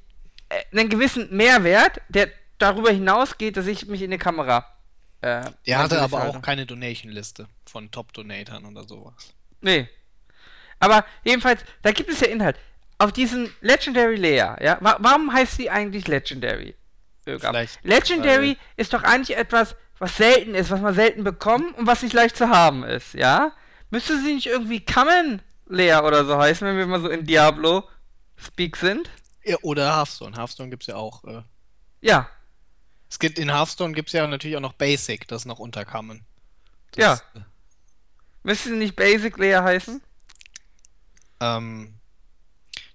äh, 0.49 0.63
einen 0.73 0.89
gewissen 0.89 1.29
Mehrwert, 1.37 2.01
der 2.09 2.31
darüber 2.59 2.91
hinausgeht, 2.91 3.57
dass 3.59 3.67
ich 3.67 3.87
mich 3.87 4.01
in 4.03 4.11
die 4.11 4.19
Kamera. 4.19 4.65
Äh, 5.21 5.43
Der 5.67 5.79
hatte 5.79 6.01
aber 6.01 6.25
auch 6.29 6.41
keine 6.43 6.65
Donation-Liste 6.65 7.47
von 7.67 7.91
Top-Donatern 7.91 8.65
oder 8.65 8.85
sowas. 8.89 9.35
Nee. 9.61 9.89
Aber 10.81 11.05
jedenfalls, 11.25 11.61
da 11.83 11.91
gibt 11.93 12.09
es 12.09 12.21
ja 12.21 12.29
Inhalt. 12.29 12.57
Auf 12.99 13.13
diesen 13.13 13.53
Legendary 13.61 14.17
Layer, 14.17 14.57
ja, 14.63 14.79
wa 14.81 14.97
warum 15.01 15.33
heißt 15.33 15.57
sie 15.57 15.69
eigentlich 15.71 16.09
Legendary? 16.09 16.75
Legendary 17.83 18.49
weil- 18.51 18.57
ist 18.77 18.93
doch 18.93 19.03
eigentlich 19.03 19.37
etwas, 19.37 19.77
was 19.99 20.17
selten 20.17 20.55
ist, 20.55 20.71
was 20.71 20.81
man 20.81 20.95
selten 20.95 21.25
bekommt 21.25 21.77
und 21.77 21.87
was 21.87 22.03
nicht 22.03 22.13
leicht 22.13 22.37
zu 22.37 22.49
haben 22.49 22.85
ist, 22.85 23.15
ja? 23.15 23.53
Müsste 23.91 24.21
sie 24.21 24.35
nicht 24.35 24.47
irgendwie 24.47 24.85
Common 24.85 25.43
Layer 25.67 26.05
oder 26.05 26.25
so 26.25 26.39
heißen, 26.39 26.67
wenn 26.67 26.77
wir 26.77 26.87
mal 26.87 27.01
so 27.01 27.09
in 27.09 27.25
Diablo 27.25 27.89
Speak 28.37 28.77
sind? 28.77 29.11
Ja, 29.45 29.57
oder 29.63 29.97
Hearthstone. 29.97 30.37
Hearthstone 30.37 30.71
gibt's 30.71 30.87
ja 30.87 30.97
auch. 30.97 31.25
Äh, 31.25 31.43
Ja, 32.01 32.29
es 33.11 33.19
gibt 33.19 33.39
in 33.39 33.51
Hearthstone 33.51 33.95
gibt's 33.95 34.13
ja 34.13 34.27
natürlich 34.27 34.57
auch 34.57 34.61
noch 34.63 34.75
Basic, 34.75 35.27
das 35.29 35.47
noch 35.47 35.59
unterkamen. 35.59 36.25
Ja. 36.97 37.15
äh, 37.35 37.41
müsste 38.43 38.69
sie 38.69 38.77
nicht 38.77 38.97
Basic 38.97 39.37
Layer 39.39 39.63
heißen? 39.65 40.03
Ähm, 41.41 41.95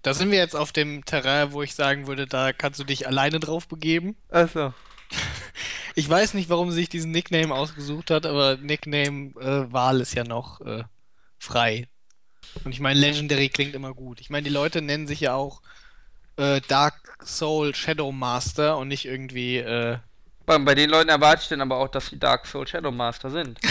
da 0.03 0.13
sind 0.13 0.31
wir 0.31 0.38
jetzt 0.38 0.55
auf 0.55 0.72
dem 0.72 1.05
Terrain, 1.05 1.53
wo 1.53 1.63
ich 1.63 1.75
sagen 1.75 2.07
würde, 2.07 2.27
da 2.27 2.53
kannst 2.53 2.79
du 2.79 2.83
dich 2.83 3.07
alleine 3.07 3.39
drauf 3.39 3.67
begeben. 3.67 4.15
Achso. 4.29 4.74
Ich 5.96 6.10
weiß 6.10 6.34
nicht, 6.34 6.50
warum 6.50 6.72
sie 6.72 6.77
sich 6.77 6.89
diesen 6.89 7.12
Nickname 7.12 7.53
ausgesucht 7.53 8.10
hat, 8.10 8.25
aber 8.25 8.58
Nickname-Wahl 8.58 10.01
ist 10.01 10.15
ja 10.15 10.24
noch 10.24 10.60
äh, 10.62 10.86
frei. 11.38 11.88
Und 12.63 12.72
ich 12.72 12.79
meine, 12.79 13.00
Legendary 13.00 13.50
klingt 13.50 13.75
immer 13.75 13.93
gut. 13.93 14.20
Ich 14.20 14.32
meine, 14.32 14.43
die 14.43 14.50
Leute 14.50 14.82
nennen 14.82 15.05
sich 15.05 15.20
ja 15.20 15.36
auch 15.36 15.62
äh, 16.38 16.62
Dark 16.67 16.96
Soul 17.24 17.75
Shadow 17.75 18.12
Master 18.12 18.77
und 18.79 18.88
nicht 18.88 19.05
irgendwie 19.05 19.58
äh, 19.58 20.00
Bei, 20.48 20.58
bei 20.58 20.74
den 20.74 20.89
Leuten 20.89 21.10
erwarte 21.10 21.43
ich 21.43 21.50
dann 21.50 21.62
aber 21.62 21.77
auch, 21.77 21.89
dass 21.89 22.08
sie 22.08 22.17
Dark 22.17 22.48
Soul 22.48 22.65
Shadow 22.65 22.91
Master 22.91 23.29
sind. 23.29 23.60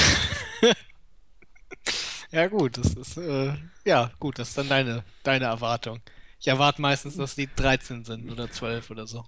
Ja, 2.32 2.46
gut, 2.48 2.78
das 2.78 2.94
ist, 2.94 3.18
äh, 3.18 3.54
ja, 3.84 4.10
gut, 4.18 4.38
das 4.38 4.48
ist 4.48 4.58
dann 4.58 4.68
deine, 4.68 5.04
deine 5.22 5.44
Erwartung. 5.46 6.00
Ich 6.40 6.48
erwarte 6.48 6.80
meistens, 6.80 7.16
dass 7.16 7.34
die 7.34 7.48
13 7.54 8.04
sind 8.04 8.30
oder 8.30 8.50
12 8.50 8.90
oder 8.90 9.06
so. 9.06 9.26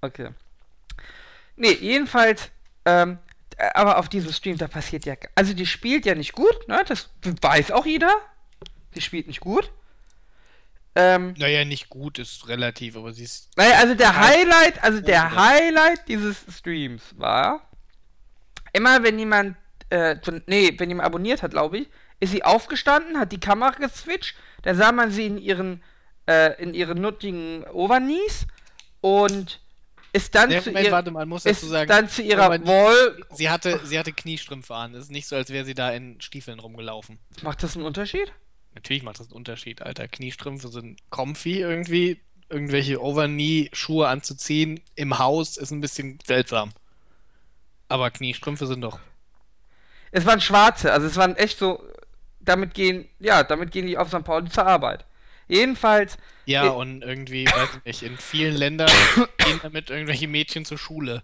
Okay. 0.00 0.30
Nee, 1.56 1.72
jedenfalls, 1.80 2.50
ähm, 2.84 3.18
äh, 3.56 3.68
aber 3.74 3.98
auf 3.98 4.08
diesem 4.08 4.32
Stream, 4.32 4.56
da 4.58 4.68
passiert 4.68 5.04
ja. 5.04 5.14
Also, 5.34 5.52
die 5.54 5.66
spielt 5.66 6.06
ja 6.06 6.14
nicht 6.14 6.32
gut, 6.32 6.68
ne? 6.68 6.84
Das 6.86 7.10
weiß 7.22 7.70
auch 7.72 7.86
jeder. 7.86 8.12
Sie 8.94 9.00
spielt 9.00 9.26
nicht 9.26 9.40
gut. 9.40 9.70
Ähm, 10.94 11.34
Naja, 11.38 11.64
nicht 11.64 11.88
gut 11.88 12.18
ist 12.18 12.48
relativ, 12.48 12.96
aber 12.96 13.12
sie 13.12 13.24
ist. 13.24 13.48
naja, 13.56 13.76
also 13.78 13.94
der. 13.94 14.14
Highlight, 14.18 14.82
also 14.84 15.00
der. 15.00 15.34
Highlight 15.34 16.06
dieses 16.08 16.44
Streams 16.54 17.02
war, 17.16 17.66
immer 18.74 19.02
wenn 19.02 19.18
jemand, 19.18 19.56
äh, 19.88 20.16
nee, 20.46 20.74
wenn 20.78 20.90
jemand 20.90 21.06
abonniert 21.06 21.42
hat, 21.42 21.52
glaube 21.52 21.78
ich, 21.78 21.88
ist 22.20 22.30
sie 22.32 22.44
aufgestanden, 22.44 23.18
hat 23.18 23.32
die 23.32 23.40
Kamera 23.40 23.70
geswitcht, 23.70 24.36
dann 24.62 24.76
sah 24.76 24.92
man 24.92 25.10
sie 25.10 25.26
in 25.26 25.38
ihren, 25.38 25.82
äh, 26.28 26.60
in 26.62 26.74
ihren 26.74 27.00
nuttigen 27.00 27.64
Overknees 27.64 28.46
und 29.00 29.60
ist 30.12 30.34
dann 30.34 30.48
Nee, 30.50 30.60
zu 30.60 30.70
Moment, 30.70 30.86
ihr, 30.86 30.92
warte 30.92 31.10
mal, 31.10 31.24
muss 31.26 31.46
ist 31.46 31.62
dazu 31.62 31.70
sagen. 31.70 31.88
dann 31.88 32.08
zu 32.08 32.22
ihrer 32.22 32.50
nicht- 32.58 32.66
Wall. 32.66 33.16
Sie 33.30 33.48
hatte, 33.50 33.80
sie 33.84 33.98
hatte 33.98 34.12
Kniestrümpfe 34.12 34.74
an. 34.74 34.94
Es 34.94 35.04
ist 35.04 35.10
nicht 35.10 35.26
so, 35.26 35.36
als 35.36 35.50
wäre 35.50 35.64
sie 35.64 35.74
da 35.74 35.90
in 35.92 36.20
Stiefeln 36.20 36.58
rumgelaufen. 36.58 37.18
Macht 37.42 37.62
das 37.62 37.76
einen 37.76 37.86
Unterschied? 37.86 38.32
Natürlich 38.74 39.02
macht 39.02 39.20
das 39.20 39.28
einen 39.28 39.36
Unterschied, 39.36 39.82
Alter. 39.82 40.08
Kniestrümpfe 40.08 40.68
sind 40.68 40.98
comfy 41.10 41.60
irgendwie. 41.60 42.20
Irgendwelche 42.48 43.00
Overknee-Schuhe 43.02 44.08
anzuziehen 44.08 44.80
im 44.94 45.18
Haus 45.18 45.56
ist 45.56 45.70
ein 45.70 45.80
bisschen 45.80 46.18
seltsam. 46.26 46.72
Aber 47.88 48.10
Kniestrümpfe 48.10 48.66
sind 48.66 48.82
doch. 48.82 48.98
Es 50.10 50.26
waren 50.26 50.40
schwarze, 50.42 50.92
also 50.92 51.06
es 51.06 51.16
waren 51.16 51.36
echt 51.36 51.58
so. 51.58 51.82
Damit 52.40 52.74
gehen, 52.74 53.08
ja, 53.20 53.44
damit 53.44 53.70
gehen 53.70 53.86
die 53.86 53.96
auf 53.96 54.08
St. 54.08 54.24
Pauli 54.24 54.50
zur 54.50 54.66
Arbeit. 54.66 55.06
Jedenfalls, 55.52 56.16
Ja, 56.46 56.66
Äh, 56.66 56.70
und 56.70 57.02
irgendwie, 57.02 57.46
weiß 57.46 57.68
ich 57.78 57.84
nicht, 57.84 58.02
in 58.02 58.16
vielen 58.18 58.54
Ländern 58.56 58.90
gehen 59.38 59.60
damit 59.62 59.90
irgendwelche 59.90 60.26
Mädchen 60.28 60.64
zur 60.64 60.78
Schule. 60.78 61.22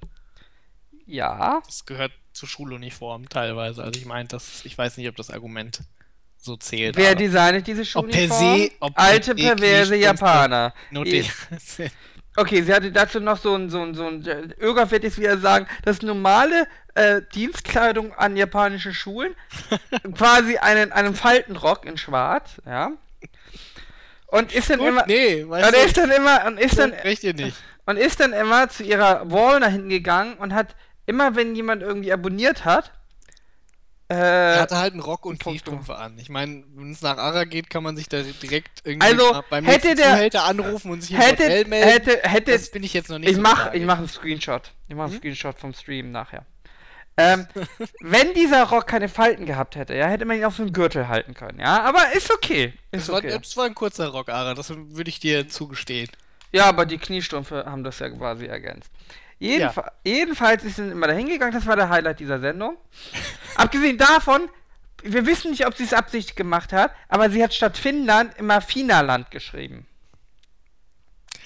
ja, 1.06 1.60
Das 1.66 1.86
gehört 1.86 2.12
zur 2.32 2.48
Schuluniform 2.48 3.28
teilweise. 3.28 3.82
Also 3.82 3.98
ich 3.98 4.06
meine, 4.06 4.28
das, 4.28 4.64
ich 4.64 4.76
weiß 4.76 4.96
nicht, 4.96 5.08
ob 5.08 5.16
das 5.16 5.30
Argument 5.30 5.80
so 6.36 6.56
zählt. 6.56 6.96
wer 6.96 7.14
designet 7.14 7.66
diese 7.66 7.80
Ob 7.98 8.08
per 8.10 8.20
Schuluniform? 8.28 8.56
se- 8.60 8.70
ob 8.80 8.94
per 8.94 9.04
Alte, 9.04 9.24
se 9.24 9.34
perverse 9.34 9.92
Kniestrümpfe 9.94 10.24
Japaner. 10.24 10.74
Je- 11.04 11.24
Okay, 12.36 12.62
sie 12.62 12.72
hatte 12.72 12.92
dazu 12.92 13.18
noch 13.18 13.36
so 13.38 13.56
ein, 13.56 13.68
so 13.68 13.82
ein, 13.82 13.94
so 13.94 14.06
ein, 14.06 14.22
Öger 14.60 14.88
wird 14.92 15.02
jetzt 15.02 15.18
wieder 15.18 15.38
sagen, 15.38 15.66
das 15.82 16.02
normale 16.02 16.68
äh, 16.94 17.20
Dienstkleidung 17.34 18.12
an 18.14 18.36
japanischen 18.36 18.94
Schulen, 18.94 19.34
quasi 20.14 20.56
einen, 20.56 20.92
einen 20.92 21.16
Faltenrock 21.16 21.84
in 21.84 21.98
schwarz, 21.98 22.62
ja. 22.64 22.92
Und 24.30 24.52
ist 24.52 24.68
dann 24.70 24.78
Gut, 24.78 24.88
immer, 24.88 25.04
nee, 25.06 25.42
und 25.42 25.50
weißt 25.50 25.74
ist 25.86 25.96
du, 25.96 26.00
dann 26.02 26.10
immer, 26.10 26.44
und 26.46 26.58
ist 26.58 26.78
dann, 26.78 26.92
ihr 27.22 27.34
nicht. 27.34 27.56
und 27.86 27.96
ist 27.96 28.20
dann 28.20 28.32
immer 28.34 28.68
zu 28.68 28.82
ihrer 28.84 29.30
Wall 29.30 29.58
nach 29.60 29.70
hinten 29.70 29.88
gegangen 29.88 30.34
und 30.34 30.52
hat 30.54 30.76
immer, 31.06 31.34
wenn 31.34 31.54
jemand 31.54 31.80
irgendwie 31.82 32.12
abonniert 32.12 32.66
hat, 32.66 32.92
Er 34.08 34.56
äh, 34.56 34.60
hatte 34.60 34.76
halt 34.78 34.92
einen 34.92 35.00
Rock 35.02 35.24
und. 35.26 35.40
Kniestrümpfe 35.40 35.96
an. 35.96 36.18
Ich 36.18 36.28
meine, 36.28 36.64
wenn 36.74 36.92
es 36.92 37.00
nach 37.02 37.16
Ara 37.18 37.44
geht, 37.44 37.70
kann 37.70 37.82
man 37.82 37.96
sich 37.96 38.08
da 38.08 38.20
direkt 38.22 38.82
irgendwie 38.84 39.06
Also, 39.06 39.42
beim 39.50 39.64
hätte 39.64 39.94
der- 39.94 40.12
Zuhälter 40.12 40.44
anrufen 40.44 40.90
und 40.92 41.00
sich 41.02 41.12
im 41.12 41.18
hätte, 41.18 41.44
Hotel 41.44 41.64
melden. 41.66 41.88
hätte, 41.90 42.20
hätte, 42.28 42.52
das 42.52 42.68
finde 42.68 42.86
ich 42.86 42.94
jetzt 42.94 43.08
noch 43.10 43.18
nicht 43.18 43.30
ich 43.30 43.36
so 43.36 43.42
mach, 43.42 43.62
tragisch. 43.64 43.80
ich 43.80 43.86
mach 43.86 43.98
einen 43.98 44.08
Screenshot. 44.08 44.70
Ich 44.88 44.94
mach 44.94 45.04
einen 45.04 45.12
Hm? 45.12 45.18
Screenshot 45.20 45.58
vom 45.58 45.72
Stream 45.74 46.10
nachher. 46.10 46.44
Ähm, 47.18 47.48
wenn 48.00 48.32
dieser 48.34 48.62
Rock 48.64 48.86
keine 48.86 49.08
Falten 49.08 49.44
gehabt 49.44 49.74
hätte, 49.74 49.94
ja, 49.94 50.06
hätte 50.06 50.24
man 50.24 50.38
ihn 50.38 50.44
auf 50.44 50.54
so 50.54 50.62
einen 50.62 50.72
Gürtel 50.72 51.08
halten 51.08 51.34
können, 51.34 51.58
ja. 51.58 51.82
Aber 51.82 52.12
ist 52.14 52.32
okay. 52.32 52.72
Das 52.92 53.02
Ist 53.02 53.08
war, 53.08 53.18
okay. 53.18 53.36
das 53.36 53.56
war 53.56 53.64
ein 53.64 53.74
kurzer 53.74 54.06
Rock, 54.08 54.28
Ara, 54.28 54.54
das 54.54 54.70
würde 54.70 55.10
ich 55.10 55.18
dir 55.18 55.48
zugestehen. 55.48 56.08
Ja, 56.52 56.66
aber 56.66 56.86
die 56.86 56.96
Kniestrümpfe 56.96 57.64
haben 57.66 57.82
das 57.82 57.98
ja 57.98 58.08
quasi 58.08 58.46
ergänzt. 58.46 58.90
Jedenfa 59.40 59.92
Jedenfalls 60.04 60.64
ist 60.64 60.76
sie 60.76 60.90
immer 60.90 61.08
dahin 61.08 61.28
gegangen, 61.28 61.52
das 61.52 61.66
war 61.66 61.76
der 61.76 61.88
Highlight 61.88 62.20
dieser 62.20 62.38
Sendung. 62.38 62.76
Abgesehen 63.56 63.98
davon, 63.98 64.48
wir 65.02 65.26
wissen 65.26 65.50
nicht, 65.50 65.66
ob 65.66 65.74
sie 65.74 65.84
es 65.84 65.92
absichtlich 65.92 66.36
gemacht 66.36 66.72
hat, 66.72 66.92
aber 67.08 67.30
sie 67.30 67.42
hat 67.42 67.52
statt 67.52 67.76
Finnland 67.76 68.36
immer 68.38 68.60
Finaland 68.60 69.30
geschrieben. 69.32 69.86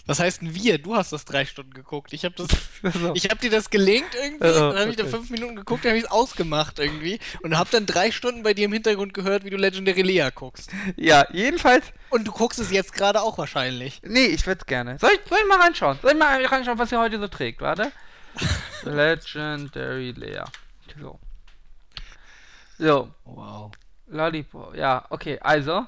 Was 0.06 0.18
heißt 0.18 0.42
denn 0.42 0.54
wir? 0.54 0.78
Du 0.78 0.96
hast 0.96 1.12
das 1.12 1.24
drei 1.24 1.44
Stunden 1.46 1.72
geguckt. 1.72 2.12
Ich 2.12 2.24
habe 2.24 2.34
das, 2.34 2.48
So. 3.00 3.14
ich 3.14 3.26
habe 3.30 3.36
dir 3.40 3.50
das 3.50 3.70
gelinkt 3.70 4.14
irgendwie. 4.14 4.46
Oh, 4.48 4.72
dann 4.72 4.78
habe 4.78 4.90
ich 4.90 4.96
da 4.96 5.04
okay. 5.04 5.12
fünf 5.12 5.30
Minuten 5.30 5.54
geguckt, 5.56 5.84
dann 5.84 5.90
habe 5.90 5.98
ich 5.98 6.04
es 6.04 6.10
ausgemacht 6.10 6.78
irgendwie 6.80 7.20
und 7.42 7.56
habe 7.56 7.70
dann 7.70 7.86
drei 7.86 8.10
Stunden 8.10 8.42
bei 8.42 8.52
dir 8.54 8.64
im 8.64 8.72
Hintergrund 8.72 9.14
gehört, 9.14 9.44
wie 9.44 9.50
du 9.50 9.56
Legendary 9.56 10.02
Lea 10.02 10.28
guckst. 10.34 10.70
ja, 10.96 11.24
jedenfalls, 11.32 11.86
Und 12.10 12.24
du 12.26 12.32
guckst 12.32 12.58
es 12.58 12.70
jetzt 12.72 12.92
gerade 12.92 13.22
auch 13.22 13.38
wahrscheinlich. 13.38 14.00
nee, 14.04 14.26
ich 14.26 14.46
würde 14.46 14.64
gerne. 14.64 14.98
Soll 14.98 15.10
ich, 15.12 15.20
soll 15.28 15.38
ich 15.40 15.48
mal 15.48 15.60
reinschauen? 15.60 15.98
Soll 16.02 16.12
ich 16.12 16.18
mal 16.18 16.44
reinschauen, 16.44 16.78
was 16.78 16.90
sie 16.90 16.98
heute 16.98 17.18
so 17.20 17.28
trägt? 17.28 17.60
Warte. 17.60 17.92
Legendary 18.82 20.12
Lea. 20.12 20.42
So. 21.00 21.18
So, 22.78 23.08
Wow. 23.24 23.70
Lollipop. 24.08 24.74
Ja, 24.74 25.06
okay, 25.10 25.38
also. 25.40 25.86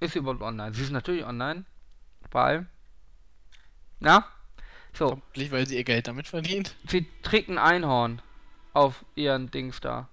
Ist 0.00 0.12
sie 0.12 0.18
überhaupt 0.18 0.42
online? 0.42 0.74
Sie 0.74 0.82
ist 0.82 0.90
natürlich 0.90 1.24
online. 1.24 1.64
Weil. 2.30 2.66
Na? 4.00 4.24
So, 4.92 5.08
Vermutlich, 5.08 5.50
weil 5.50 5.66
sie 5.66 5.76
ihr 5.76 5.84
Geld 5.84 6.08
damit 6.08 6.26
verdient. 6.28 6.74
sie 6.88 7.06
trägt 7.22 7.48
ein 7.48 7.58
Einhorn 7.58 8.22
auf 8.72 9.04
ihren 9.14 9.50
Dings 9.50 9.80
da. 9.80 10.08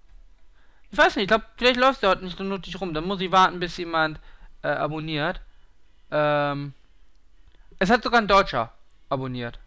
Ich 0.91 0.98
weiß 0.98 1.15
nicht, 1.15 1.24
ich 1.24 1.28
glaube, 1.28 1.45
vielleicht 1.58 1.78
läuft 1.78 2.02
sie 2.02 2.08
heute 2.08 2.24
nicht 2.24 2.38
so 2.38 2.43
nötig 2.43 2.80
rum. 2.80 2.93
Dann 2.93 3.06
muss 3.06 3.19
ich 3.21 3.32
warten, 3.32 3.60
bis 3.60 3.78
jemand 3.78 4.19
äh, 4.62 4.67
abonniert. 4.69 5.41
Ähm. 6.12 6.74
Es 7.80 7.89
hat 7.89 8.04
sogar 8.04 8.21
ein 8.21 8.28
Deutscher 8.28 8.71
abonniert. 9.10 9.60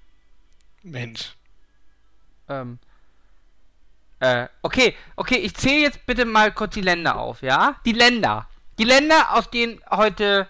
Mensch. 0.83 1.35
Ähm. 2.49 2.79
Äh, 4.21 4.49
okay, 4.63 4.97
okay, 5.17 5.37
ich 5.37 5.55
zähle 5.55 5.83
jetzt 5.83 6.07
bitte 6.07 6.25
mal 6.25 6.53
kurz 6.53 6.75
die 6.75 6.81
Länder 6.81 7.17
auf, 7.17 7.43
ja? 7.43 7.77
Die 7.85 7.93
Länder. 7.93 8.49
Die 8.79 8.85
Länder, 8.85 9.35
aus 9.35 9.51
denen 9.51 9.81
heute 9.91 10.49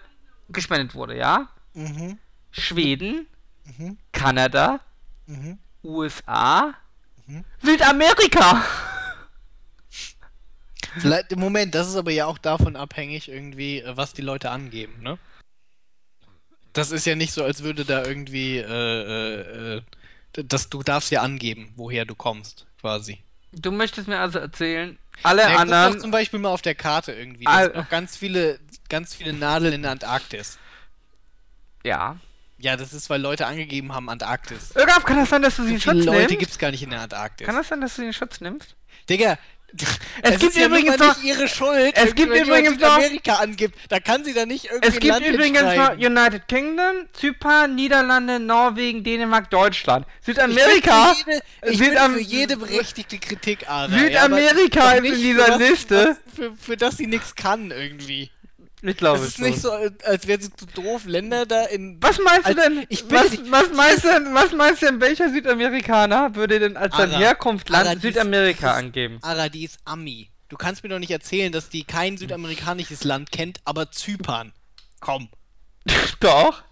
gespendet 0.49 0.95
wurde, 0.95 1.17
ja? 1.17 1.49
Mhm. 1.75 2.19
Schweden, 2.51 3.27
Mhm. 3.77 3.99
Kanada, 4.13 4.81
Mhm. 5.27 5.59
USA, 5.85 6.75
Hm? 7.27 7.45
Südamerika! 7.63 8.65
Vielleicht, 10.99 11.33
im 11.33 11.41
Moment, 11.41 11.75
das 11.75 11.87
ist 11.89 11.97
aber 11.97 12.11
ja 12.11 12.27
auch 12.27 12.39
davon 12.39 12.75
abhängig, 12.75 13.29
irgendwie, 13.29 13.81
äh, 13.81 13.97
was 13.97 14.15
die 14.15 14.23
Leute 14.23 14.51
angeben, 14.51 15.03
ne? 15.03 15.19
Das 16.73 16.91
ist 16.91 17.05
ja 17.07 17.15
nicht 17.15 17.33
so, 17.33 17.45
als 17.45 17.63
würde 17.63 17.85
da 17.85 18.05
irgendwie, 18.05 18.59
äh, 18.59 18.65
äh, 18.65 19.77
äh, 19.77 19.83
das, 20.45 20.69
du 20.71 20.83
darfst 20.83 21.11
ja 21.11 21.23
angeben, 21.23 21.73
woher 21.77 22.05
du 22.05 22.15
kommst, 22.15 22.67
quasi. 22.81 23.19
Du 23.53 23.71
möchtest 23.71 24.09
mir 24.09 24.19
also 24.21 24.39
erzählen, 24.39 24.99
alle 25.23 25.43
Ja, 25.43 25.49
guck 25.53 25.61
anderen. 25.61 25.93
doch 25.95 26.01
zum 26.01 26.11
Beispiel 26.11 26.39
mal 26.41 26.51
auf 26.51 26.63
der 26.63 26.75
Karte 26.75 27.13
irgendwie. 27.13 27.45
Da 27.45 27.51
Al- 27.51 27.65
sind 27.67 27.77
noch 27.77 27.89
ganz 27.89 28.17
viele, 28.17 28.59
ganz 28.89 29.15
viele 29.15 29.33
Nadeln 29.33 29.75
in 29.75 29.83
der 29.83 29.91
Antarktis. 29.93 30.59
Ja. 31.85 32.17
Ja, 32.61 32.77
das 32.77 32.93
ist, 32.93 33.09
weil 33.09 33.21
Leute 33.21 33.47
angegeben 33.47 33.95
haben 33.95 34.09
Antarktis. 34.11 34.73
Irgaf, 34.75 35.05
kann 35.05 35.19
das 35.19 35.29
sein, 35.31 35.43
dass 35.43 35.57
du 35.57 35.65
sie 35.65 35.75
in 35.75 35.81
Schutz 35.81 36.05
Leute 36.05 36.11
nimmst? 36.23 36.39
gibt's 36.41 36.59
gar 36.59 36.71
nicht 36.73 36.83
in 36.83 36.91
der 36.91 37.01
Antarktis. 37.03 37.47
Kann 37.47 37.55
das 37.57 37.69
sein, 37.69 37.81
dass 37.81 37.95
du 37.95 38.03
sie 38.03 38.09
in 38.09 38.13
Schutz 38.13 38.41
nimmst? 38.41 38.75
Digga, 39.09 39.39
Es 40.23 40.39
gibt 40.41 40.45
ist 40.45 40.57
ja 40.57 40.67
übrigens 40.67 40.97
noch- 40.99 41.17
nicht 41.19 41.25
ihre 41.27 41.47
Schuld, 41.47 41.93
es 41.95 42.15
gibt 42.15 42.35
übrigens 42.35 42.71
noch- 42.81 42.97
Südamerika 42.97 43.35
angibt. 43.35 43.79
Da 43.91 44.01
kann 44.01 44.25
sie 44.25 44.33
da 44.33 44.47
nicht 44.47 44.65
irgendwie 44.65 44.89
Es 44.89 44.95
gibt 44.95 45.13
Land 45.13 45.27
übrigens 45.27 45.61
noch. 45.77 45.93
United 45.99 46.49
Kingdom, 46.49 46.97
Zypern, 47.13 47.75
Niederlande, 47.75 48.41
Norwegen, 48.41 49.05
Dänemark, 49.05 49.51
Deutschland. 49.51 50.07
Ich 50.21 50.27
Südamerika. 50.27 51.13
bin 51.13 51.25
für 51.25 51.31
jede, 51.33 51.43
ich 51.71 51.79
Südam- 51.79 52.15
bin 52.15 52.25
für 52.25 52.31
jede 52.31 52.57
berechtigte 52.57 53.19
Kritik, 53.19 53.69
Ara. 53.69 53.91
Südamerika 53.91 54.95
ja, 54.97 55.01
ist 55.03 55.05
in 55.05 55.15
dieser 55.21 55.45
für 55.45 55.59
Liste. 55.59 56.17
Was, 56.27 56.35
für, 56.35 56.57
für 56.57 56.77
das 56.79 56.97
sie 56.97 57.07
nichts 57.07 57.35
kann, 57.35 57.71
irgendwie. 57.71 58.31
Ich 58.83 58.97
glaube 58.97 59.19
Es 59.21 59.29
ist 59.31 59.41
nicht 59.41 59.61
so, 59.61 59.73
als 59.73 60.27
wären 60.27 60.41
sie 60.41 60.53
zu 60.55 60.67
doof, 60.67 61.05
Länder 61.05 61.47
da 61.47 61.65
in. 61.65 62.01
Was 62.01 62.19
meinst 62.21 62.49
du 62.49 62.55
denn? 62.55 62.87
ich 62.89 63.05
bin 63.07 63.19
was, 63.19 63.33
was 63.51 63.73
meinst 63.77 64.05
du 64.05 64.09
denn? 64.09 64.35
Was 64.35 64.53
meinst 64.53 64.83
du 64.83 64.87
denn? 64.87 65.01
Welcher 65.01 65.31
Südamerikaner 65.31 66.35
würde 66.37 66.59
denn 66.61 66.77
als 66.77 66.97
sein. 66.97 67.11
Herkunftsland 67.11 67.89
Ara, 67.89 67.99
Südamerika 67.99 68.69
dies- 68.73 68.79
angeben? 68.85 69.19
Ara, 69.23 69.49
die 69.49 69.65
ist 69.65 69.79
Ami. 69.85 70.31
Du 70.49 70.57
kannst 70.57 70.83
mir 70.83 70.89
doch 70.91 70.99
nicht 70.99 71.11
erzählen, 71.11 71.51
dass 71.53 71.69
die 71.69 71.85
kein 71.85 72.17
südamerikanisches 72.17 73.05
Land 73.05 73.33
kennt, 73.33 73.61
aber 73.65 73.91
Zypern. 73.91 74.53
Komm. 75.01 75.29
Doch. 76.21 76.63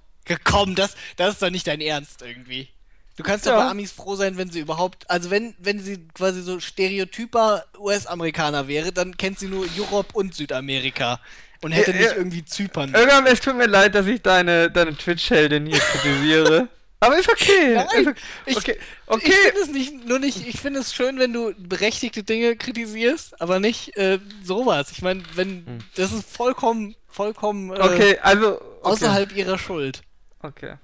Komm, 0.45 0.75
das, 0.75 0.97
das 1.17 1.35
ist 1.35 1.43
doch 1.43 1.51
nicht 1.51 1.67
dein 1.67 1.81
Ernst 1.81 2.23
irgendwie. 2.23 2.69
Du 3.17 3.23
kannst 3.23 3.47
doch 3.47 3.53
Ja. 3.53 3.59
bei 3.65 3.71
Amis 3.71 3.93
froh 3.93 4.17
sein, 4.17 4.37
wenn 4.37 4.51
sie 4.51 4.59
überhaupt, 4.61 5.09
also 5.09 5.31
wenn, 5.31 5.55
wenn 5.59 5.79
sie 5.79 6.07
quasi 6.15 6.43
so 6.43 6.59
stereotyper 6.61 7.65
US-Amerikaner 7.79 8.67
wäre, 8.69 8.93
dann 8.93 9.17
kennt 9.17 9.39
sie 9.39 9.47
nur 9.47 9.67
Europe 9.79 10.09
und 10.15 10.35
Südamerika 10.35 11.21
und 11.63 11.73
hätte 11.73 11.93
nicht 11.95 12.13
irgendwie 12.17 12.45
Zypern. 12.45 12.93
Irgendwann, 12.95 13.27
es 13.27 13.41
tut 13.41 13.57
mir 13.57 13.67
leid, 13.67 13.95
dass 13.95 14.07
ich 14.07 14.23
deine, 14.23 14.71
deine 14.71 14.97
Twitch-Heldin 14.97 15.67
hier 15.67 15.79
kritisiere. 15.93 16.69
Aber 17.01 17.19
ist 17.19 17.29
okay. 17.29 17.75
Nein, 17.75 18.15
ist 18.47 18.57
okay. 18.57 18.73
ich- 18.79 19.07
okay. 19.07 19.29
Ich 19.29 19.35
finde 19.35 19.61
es 19.61 19.69
nicht, 19.69 20.07
nur 20.09 20.19
nicht, 20.19 20.47
ich 20.49 20.59
finde 20.61 20.81
es 20.81 20.95
schön, 20.95 21.19
wenn 21.19 21.33
du 21.33 21.53
berechtigte 21.59 22.23
Dinge 22.23 22.57
kritisierst, 22.57 23.41
aber 23.41 23.61
nicht 23.61 23.97
äh, 23.99 24.19
sowas. 24.43 24.91
Ich 24.93 25.03
meine, 25.03 25.23
wenn, 25.35 25.83
das 25.95 26.13
ist 26.13 26.27
vollkommen, 26.29 26.97
vollkommen 27.09 27.71
äh, 27.71 27.81
Okay, 27.81 28.19
also. 28.23 28.55
Okay. 28.61 28.65
außerhalb 28.83 29.37
ihrer 29.37 29.59
Schuld. 29.59 30.01
Okay. 30.43 30.75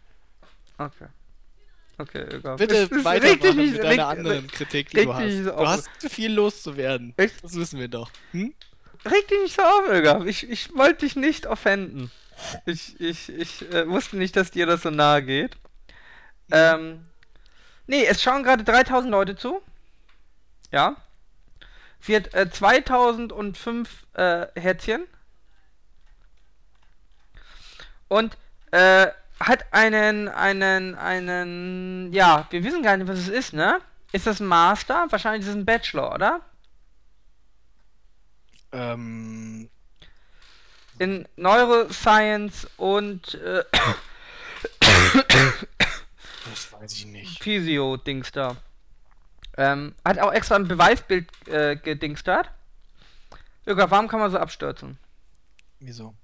Okay. 0.79 1.07
Okay, 1.99 2.25
egal. 2.37 2.57
Bitte 2.57 2.89
Es- 2.91 3.05
weitermachen 3.05 3.57
mit 3.73 3.83
deiner 3.83 4.09
anderen 4.09 4.47
Kritik, 4.49 4.91
die 4.91 5.05
du 5.05 5.15
hast. 5.15 5.25
Du 5.47 5.67
hast 5.67 5.89
viel 6.11 6.33
loszuwerden. 6.33 7.15
Echt? 7.17 7.43
Das 7.43 7.55
wissen 7.55 7.79
wir 7.81 7.89
doch. 7.89 8.11
Hm? 8.33 8.53
Reg 9.05 9.29
dich 9.29 9.41
nicht 9.41 9.57
so 9.57 9.63
auf, 9.63 9.89
Ilga. 9.89 10.25
Ich, 10.25 10.49
ich 10.49 10.75
wollte 10.77 11.07
dich 11.07 11.17
nicht 11.17 11.47
offenden. 11.47 12.11
Ich, 12.67 13.01
ich, 13.01 13.29
ich 13.29 13.73
äh, 13.73 13.89
wusste 13.89 14.17
nicht, 14.17 14.37
dass 14.37 14.51
dir 14.51 14.67
das 14.67 14.83
so 14.83 14.91
nahe 14.91 15.23
geht. 15.23 15.57
Ähm. 16.51 17.07
Nee, 17.87 18.05
es 18.07 18.23
schauen 18.23 18.43
gerade 18.43 18.65
3000 18.65 19.11
Leute 19.11 19.37
zu. 19.37 19.61
Ja. 20.71 20.97
Sie 22.01 22.17
hat 22.17 22.33
äh, 22.35 22.51
2005 22.51 24.07
äh, 24.15 24.47
Herzchen. 24.55 25.05
Und 28.09 28.37
äh, 28.71 29.09
hat 29.41 29.67
einen, 29.73 30.29
einen, 30.29 30.95
einen, 30.95 32.13
ja, 32.13 32.47
wir 32.51 32.65
wissen 32.65 32.83
gar 32.83 32.97
nicht, 32.97 33.09
was 33.09 33.19
es 33.19 33.29
ist, 33.29 33.53
ne? 33.53 33.81
Ist 34.13 34.27
das 34.27 34.41
ein 34.41 34.47
Master? 34.47 35.07
Wahrscheinlich 35.11 35.43
ist 35.43 35.49
es 35.49 35.57
ein 35.57 35.65
Bachelor, 35.65 36.15
oder? 36.15 36.41
Ähm, 38.73 39.69
in 40.99 41.27
Neuroscience 41.37 42.69
und 42.77 43.35
äh, 43.35 43.65
das 44.81 46.73
weiß 46.73 46.93
ich 46.95 47.07
nicht. 47.07 47.43
Physio-Dings 47.43 48.33
da. 48.33 48.57
Ähm, 49.57 49.95
hat 50.05 50.19
auch 50.19 50.33
extra 50.33 50.57
ein 50.57 50.69
Beweisbild 50.69 51.29
äh, 51.49 51.77
gedingstert. 51.77 52.51
Irga, 53.67 53.91
warum 53.91 54.09
kann 54.09 54.21
man 54.21 54.31
so 54.31 54.39
abstürzen? 54.39 54.99
Wieso? 55.81 56.15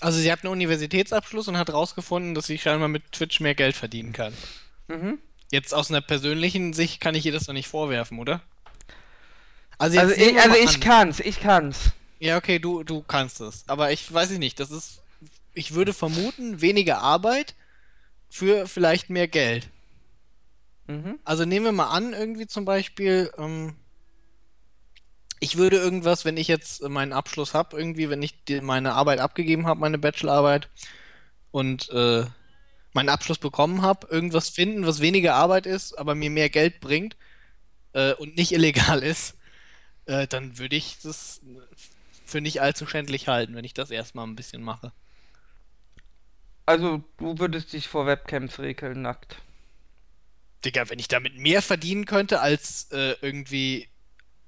Also 0.00 0.18
sie 0.18 0.30
hat 0.30 0.44
einen 0.44 0.52
Universitätsabschluss 0.52 1.48
und 1.48 1.58
hat 1.58 1.72
rausgefunden, 1.72 2.34
dass 2.34 2.46
sie 2.46 2.58
scheinbar 2.58 2.88
mit 2.88 3.12
Twitch 3.12 3.40
mehr 3.40 3.54
Geld 3.54 3.76
verdienen 3.76 4.12
kann. 4.12 4.32
Mhm. 4.88 5.18
Jetzt 5.50 5.74
aus 5.74 5.90
einer 5.90 6.00
persönlichen 6.00 6.72
Sicht 6.72 7.00
kann 7.00 7.14
ich 7.14 7.24
ihr 7.26 7.32
das 7.32 7.46
doch 7.46 7.54
nicht 7.54 7.68
vorwerfen, 7.68 8.18
oder? 8.18 8.42
Also, 9.78 9.98
Also, 9.98 10.14
ich, 10.14 10.38
also 10.40 10.56
ich 10.56 10.74
an- 10.74 10.80
kann's, 10.80 11.20
ich 11.20 11.40
kann's. 11.40 11.92
Ja, 12.20 12.36
okay, 12.36 12.58
du, 12.58 12.82
du 12.82 13.02
kannst 13.02 13.40
es. 13.40 13.64
Aber 13.68 13.92
ich 13.92 14.12
weiß 14.12 14.32
ich 14.32 14.38
nicht, 14.38 14.58
das 14.60 14.70
ist. 14.70 15.02
Ich 15.54 15.74
würde 15.74 15.92
vermuten, 15.92 16.60
weniger 16.60 16.98
Arbeit 17.00 17.54
für 18.28 18.66
vielleicht 18.68 19.10
mehr 19.10 19.28
Geld. 19.28 19.68
Mhm. 20.86 21.18
Also 21.24 21.44
nehmen 21.44 21.64
wir 21.66 21.72
mal 21.72 21.90
an, 21.90 22.12
irgendwie 22.12 22.46
zum 22.46 22.64
Beispiel, 22.64 23.30
ähm, 23.38 23.74
ich 25.40 25.56
würde 25.56 25.76
irgendwas, 25.76 26.24
wenn 26.24 26.36
ich 26.36 26.48
jetzt 26.48 26.82
meinen 26.82 27.12
Abschluss 27.12 27.54
habe, 27.54 27.76
irgendwie, 27.78 28.10
wenn 28.10 28.22
ich 28.22 28.44
die, 28.44 28.60
meine 28.60 28.94
Arbeit 28.94 29.20
abgegeben 29.20 29.66
habe, 29.66 29.80
meine 29.80 29.98
Bachelorarbeit, 29.98 30.68
und 31.50 31.88
äh, 31.90 32.24
meinen 32.92 33.08
Abschluss 33.08 33.38
bekommen 33.38 33.82
habe, 33.82 34.06
irgendwas 34.10 34.48
finden, 34.48 34.86
was 34.86 35.00
weniger 35.00 35.34
Arbeit 35.34 35.66
ist, 35.66 35.98
aber 35.98 36.14
mir 36.14 36.30
mehr 36.30 36.50
Geld 36.50 36.80
bringt 36.80 37.16
äh, 37.92 38.12
und 38.14 38.36
nicht 38.36 38.52
illegal 38.54 39.02
ist, 39.02 39.34
äh, 40.08 40.26
dann 40.26 40.58
würde 40.58 40.76
ich 40.76 40.98
das 41.02 41.40
für 42.24 42.40
nicht 42.40 42.60
allzu 42.60 42.86
schändlich 42.86 43.28
halten, 43.28 43.54
wenn 43.54 43.64
ich 43.64 43.74
das 43.74 43.90
erstmal 43.90 44.26
ein 44.26 44.36
bisschen 44.36 44.62
mache. 44.62 44.92
Also, 46.66 47.02
du 47.18 47.38
würdest 47.38 47.72
dich 47.72 47.88
vor 47.88 48.06
Webcams 48.06 48.58
regeln, 48.58 49.02
nackt. 49.02 49.36
Digga, 50.64 50.88
wenn 50.90 50.98
ich 50.98 51.08
damit 51.08 51.38
mehr 51.38 51.62
verdienen 51.62 52.04
könnte 52.04 52.40
als 52.40 52.90
äh, 52.90 53.14
irgendwie 53.22 53.88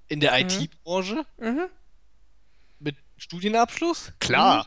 in 0.09 0.21
der 0.21 0.33
Mhm. 0.33 0.49
IT-Branche 0.49 1.25
Mhm. 1.39 1.67
mit 2.81 2.97
Studienabschluss, 3.17 4.13
klar. 4.19 4.67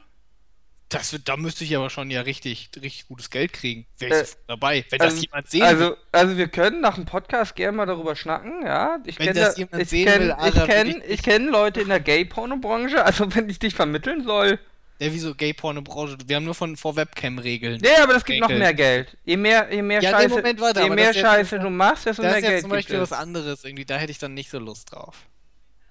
Das, 0.93 1.15
da 1.25 1.37
müsste 1.37 1.63
ich 1.63 1.75
aber 1.75 1.89
schon 1.89 2.09
ja 2.11 2.21
richtig, 2.21 2.69
richtig 2.75 3.07
gutes 3.07 3.29
Geld 3.29 3.51
kriegen. 3.53 3.85
Wäre 3.99 4.21
ich 4.23 4.29
Äh, 4.31 4.35
dabei. 4.47 4.85
Wenn 4.89 5.01
also- 5.01 5.15
das 5.15 5.23
jemand 5.25 5.49
sehen 5.49 5.61
will. 5.61 5.67
Also, 5.67 5.97
also 6.11 6.37
wir 6.37 6.47
können 6.47 6.81
nach 6.81 6.95
dem 6.95 7.05
Podcast 7.05 7.55
gerne 7.55 7.75
mal 7.77 7.85
darüber 7.85 8.15
schnacken, 8.15 8.65
ja. 8.65 8.97
Ich 9.05 9.19
Wenn 9.19 9.27
kenne 9.27 9.39
das 9.39 9.55
da- 9.55 9.59
jemand 9.59 9.81
ich 9.83 9.89
sehen 9.89 10.05
kenn, 10.07 10.21
will, 10.21 10.27
ich 10.29 10.35
Ara, 10.35 10.55
will 10.55 10.67
kenn, 10.67 10.87
ich 10.89 11.09
ich 11.09 11.23
kenn 11.23 11.47
Leute 11.47 11.81
in 11.81 11.89
der 11.89 11.99
Gay-Porno-Branche, 11.99 13.03
also 13.03 13.33
wenn 13.35 13.49
ich 13.49 13.59
dich 13.59 13.73
vermitteln 13.75 14.23
soll. 14.23 14.59
Ja, 14.99 15.11
wieso 15.11 15.33
Gay-Porno-Branche? 15.35 16.17
Wir 16.27 16.35
haben 16.35 16.45
nur 16.45 16.53
von 16.55 16.77
vor 16.77 16.95
Webcam-Regeln. 16.95 17.79
Nee, 17.81 17.89
aber 18.01 18.13
das 18.13 18.23
gibt 18.23 18.39
noch 18.39 18.47
mehr 18.49 18.73
Geld. 18.73 19.17
Je 19.25 19.35
mehr, 19.35 19.67
je 19.73 19.81
mehr 19.81 20.01
Ja, 20.01 20.11
Scheiße, 20.11 20.29
Moment, 20.29 20.61
warte, 20.61 20.81
je 20.81 20.89
mehr 20.91 21.07
das 21.07 21.15
ist 21.15 21.21
Scheiße 21.23 21.59
du 21.59 21.69
machst, 21.69 22.05
desto 22.05 22.21
Das 22.21 22.31
mehr 22.31 22.37
ist 22.37 22.43
jetzt 22.43 22.51
Geld 22.51 22.61
zum 22.61 22.69
gibt 22.69 22.77
Beispiel 22.77 23.01
was 23.01 23.11
anderes 23.11 23.65
irgendwie. 23.65 23.85
Da 23.85 23.97
hätte 23.97 24.11
ich 24.11 24.19
dann 24.19 24.33
nicht 24.35 24.49
so 24.51 24.59
Lust 24.59 24.93
drauf. 24.93 25.17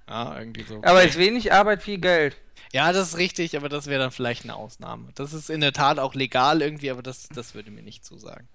Ja, 0.09 0.38
irgendwie 0.38 0.62
so. 0.62 0.81
Aber 0.85 1.03
ist 1.03 1.19
wenig 1.19 1.53
Arbeit, 1.53 1.83
viel 1.83 1.99
Geld. 1.99 2.37
Ja, 2.73 2.93
das 2.93 3.09
ist 3.09 3.19
richtig, 3.19 3.57
aber 3.57 3.69
das 3.69 3.87
wäre 3.87 4.01
dann 4.03 4.11
vielleicht 4.11 4.45
eine 4.45 4.55
Ausnahme. 4.57 5.11
Das 5.15 5.33
ist 5.35 5.51
in 5.51 5.61
der 5.61 5.73
Tat 5.73 5.99
auch 5.99 6.15
legal 6.15 6.63
irgendwie, 6.63 6.91
aber 6.91 7.03
das, 7.03 7.29
das 7.29 7.55
würde 7.55 7.71
mir 7.71 7.83
nicht 7.83 8.05
zusagen. 8.05 8.49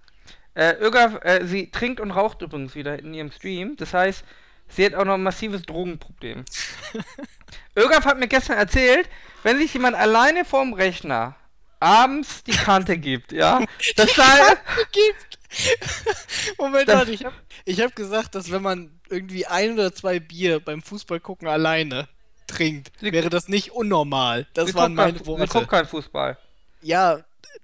Äh, 0.55 0.73
Ögaf, 0.79 1.23
äh, 1.23 1.45
sie 1.45 1.69
trinkt 1.69 1.99
und 1.99 2.09
raucht 2.11 2.41
übrigens 2.41 2.73
wieder 2.73 2.97
in 2.97 3.13
ihrem 3.13 3.31
Stream. 3.31 3.75
Das 3.77 3.93
heißt, 3.93 4.23
sie 4.69 4.85
hat 4.85 4.95
auch 4.95 5.05
noch 5.05 5.13
ein 5.13 5.23
massives 5.23 5.61
Drogenproblem. 5.61 6.45
Ögaf 7.77 8.05
hat 8.05 8.17
mir 8.19 8.27
gestern 8.27 8.57
erzählt, 8.57 9.07
wenn 9.43 9.59
sich 9.59 9.73
jemand 9.73 9.95
alleine 9.95 10.45
vorm 10.45 10.73
Rechner 10.73 11.35
abends 11.79 12.43
die 12.43 12.51
Kante 12.53 12.97
gibt, 12.97 13.31
ja, 13.31 13.63
das 13.95 14.15
sei, 14.15 14.55
gibt. 14.91 15.37
Moment, 16.57 16.89
Das- 16.89 16.95
warte, 16.97 17.11
ich 17.11 17.23
habe 17.23 17.35
ich 17.65 17.79
hab 17.81 17.95
gesagt, 17.95 18.33
dass 18.33 18.51
wenn 18.51 18.63
man 18.63 18.99
irgendwie 19.09 19.45
ein 19.45 19.73
oder 19.73 19.93
zwei 19.93 20.19
Bier 20.19 20.59
beim 20.59 20.81
Fußball 20.81 21.19
gucken 21.19 21.47
alleine 21.47 22.07
trinkt, 22.47 22.91
Sie- 22.99 23.11
wäre 23.11 23.29
das 23.29 23.47
nicht 23.47 23.71
unnormal. 23.71 24.47
Das 24.53 24.69
sie 24.69 24.75
waren 24.75 24.95
meine 24.95 25.17
sie 25.19 25.25
Worte. 25.25 25.47
guckt 25.47 25.69
kein 25.69 25.85
Fußball. 25.85 26.37
Ja, 26.81 27.19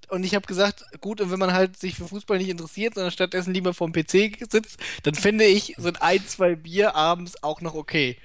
und 0.10 0.24
ich 0.24 0.36
habe 0.36 0.46
gesagt, 0.46 0.84
gut, 1.02 1.22
und 1.22 1.32
wenn 1.32 1.40
man 1.40 1.54
halt 1.54 1.78
sich 1.80 1.96
für 1.96 2.08
Fußball 2.08 2.38
nicht 2.38 2.50
interessiert, 2.50 2.96
sondern 2.96 3.12
stattdessen 3.12 3.54
lieber 3.54 3.74
vorm 3.74 3.92
PC 3.94 4.38
sitzt, 4.50 4.78
dann 5.04 5.16
finde 5.16 5.46
ich, 5.46 5.76
sind 5.78 6.02
ein, 6.02 6.26
zwei 6.28 6.56
Bier 6.56 6.96
abends 6.96 7.42
auch 7.44 7.62
noch 7.62 7.74
okay. 7.76 8.18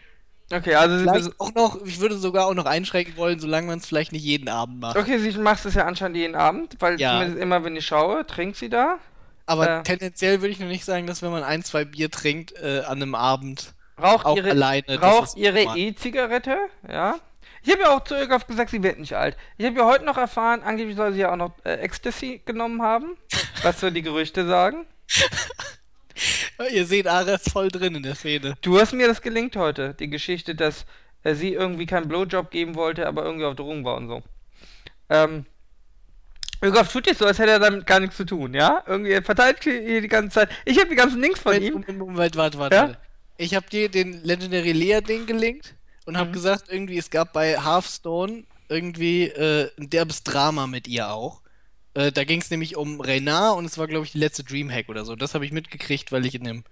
Okay, 0.51 0.75
also 0.75 0.97
sie, 0.97 1.05
Vielleicht 1.05 1.40
auch 1.40 1.53
noch, 1.55 1.85
ich 1.85 2.01
würde 2.01 2.16
sogar 2.16 2.47
auch 2.47 2.55
noch 2.55 2.64
einschränken 2.64 3.16
wollen, 3.18 3.38
solange 3.38 3.66
man 3.66 3.79
es 3.81 3.87
vielleicht 3.87 4.12
nicht 4.12 4.25
jeden 4.25 4.49
Abend 4.49 4.81
macht. 4.81 4.97
okay, 4.97 5.18
sie 5.18 5.33
macht 5.38 5.64
es 5.66 5.75
ja 5.75 5.85
anscheinend 5.85 6.16
jeden 6.16 6.35
Abend, 6.35 6.77
weil 6.79 6.99
Ja. 6.99 7.12
zumindest 7.12 7.42
immer, 7.42 7.64
wenn 7.64 7.77
ich 7.77 7.87
schaue, 7.87 8.27
trinkt 8.27 8.57
sie 8.57 8.71
da. 8.71 8.99
Aber 9.44 9.68
Äh. 9.81 9.83
tendenziell 9.83 10.40
würde 10.40 10.53
ich 10.53 10.59
nur 10.59 10.68
nicht 10.68 10.87
sagen, 10.87 11.07
dass 11.07 11.21
wenn 11.23 11.31
man 11.31 11.42
ein, 11.42 11.62
zwei 11.64 11.85
Bier 11.85 12.11
trinkt 12.11 12.53
äh, 12.62 12.81
an 12.87 13.03
einem 13.03 13.14
Abend, 13.14 13.75
Raucht 14.00 14.26
auch 14.26 14.37
ihre, 14.37 14.50
alleine. 14.50 15.00
raucht 15.00 15.37
ihre. 15.37 15.76
E-Zigarette, 15.76 16.56
ja. 16.88 17.18
Ich 17.62 17.72
habe 17.72 17.82
ja 17.82 17.96
auch 17.96 18.04
zu 18.04 18.14
Ögaf 18.14 18.46
gesagt, 18.46 18.70
sie 18.70 18.82
wird 18.82 18.98
nicht 18.98 19.14
alt. 19.14 19.37
Ich 19.56 19.66
habe 19.66 19.76
ja 19.76 19.84
heute 19.84 20.04
noch 20.04 20.16
erfahren, 20.16 20.62
angeblich 20.62 20.96
soll 20.96 21.12
sie 21.12 21.20
ja 21.20 21.32
auch 21.32 21.37
noch 21.37 21.52
äh, 21.64 21.74
Ecstasy 21.74 22.40
genommen 22.44 22.82
haben, 22.82 23.16
was 23.62 23.80
so 23.80 23.90
die 23.90 24.02
Gerüchte 24.02 24.46
sagen. 24.46 24.87
Ihr 26.72 26.87
seht, 26.87 27.06
Ara 27.06 27.34
ist 27.34 27.50
voll 27.50 27.68
drin 27.68 27.94
in 27.94 28.02
der 28.02 28.14
Szene. 28.14 28.54
Du 28.62 28.80
hast 28.80 28.92
mir 28.92 29.06
das 29.06 29.22
gelingt 29.22 29.56
heute, 29.56 29.94
die 29.94 30.11
Geschichte, 30.11 30.54
dass 30.54 30.87
äh, 31.22 31.34
sie 31.34 31.52
irgendwie 31.52 31.87
keinen 31.87 32.08
Blowjob 32.08 32.50
geben 32.50 32.74
wollte, 32.74 33.06
aber 33.06 33.24
irgendwie 33.24 33.44
auf 33.44 33.54
Drogen 33.54 33.84
war 33.84 33.96
und 33.96 34.08
so. 34.08 34.22
Ähm, 35.08 35.46
Ögaf 36.62 36.92
tut 36.92 37.06
jetzt 37.06 37.18
so, 37.18 37.26
als 37.26 37.38
hätte 37.38 37.52
er 37.52 37.58
damit 37.61 37.87
gar 37.87 38.00
nichts 38.00 38.16
zu 38.16 38.24
tun, 38.24 38.54
ja? 38.54 38.82
Irgendwie 38.87 39.12
er 39.12 39.22
verteilt 39.22 39.62
hier 39.62 40.00
die 40.00 40.08
ganze 40.08 40.30
Zeit. 40.30 40.50
Ich 40.64 40.78
habe 40.78 40.88
die 40.88 40.96
ganzen 40.96 41.20
Links 41.20 41.40
von 41.40 41.61
ihm. 41.61 41.74
Moment, 41.74 41.98
Moment, 41.98 42.37
warte, 42.37 42.58
warte. 42.58 42.74
Ja? 42.74 42.82
warte. 42.82 42.98
Ich 43.40 43.55
habe 43.55 43.68
dir 43.70 43.88
den 43.88 44.22
Legendary 44.24 44.72
Lea-Ding 44.72 45.24
gelinkt 45.27 45.77
und 46.07 46.16
habe 46.18 46.31
Mhm. 46.31 46.35
gesagt, 46.35 46.64
irgendwie, 46.68 46.98
es 46.98 47.09
gab 47.09 47.33
bei 47.33 47.57
Hearthstone 47.62 48.44
irgendwie 48.68 49.24
äh, 49.29 49.70
ein 49.79 49.88
derbes 49.88 50.24
Drama 50.24 50.66
mit 50.66 50.88
ihr 50.88 51.11
auch. 51.11 51.40
Äh, 51.94 52.11
da 52.12 52.24
ging 52.24 52.40
es 52.40 52.51
nämlich 52.51 52.77
um 52.77 53.01
Reynard 53.01 53.57
und 53.57 53.64
es 53.64 53.79
war, 53.79 53.87
glaube 53.87 54.05
ich, 54.05 54.12
die 54.12 54.18
letzte 54.18 54.42
Dreamhack 54.44 54.88
oder 54.88 55.05
so. 55.05 55.14
Das 55.16 55.35
habe 55.35 55.46
ich 55.46 55.53
mitgekriegt, 55.53 56.11
weil 56.12 56.27
ich 56.27 56.35
in 56.35 56.44
dem 56.44 56.64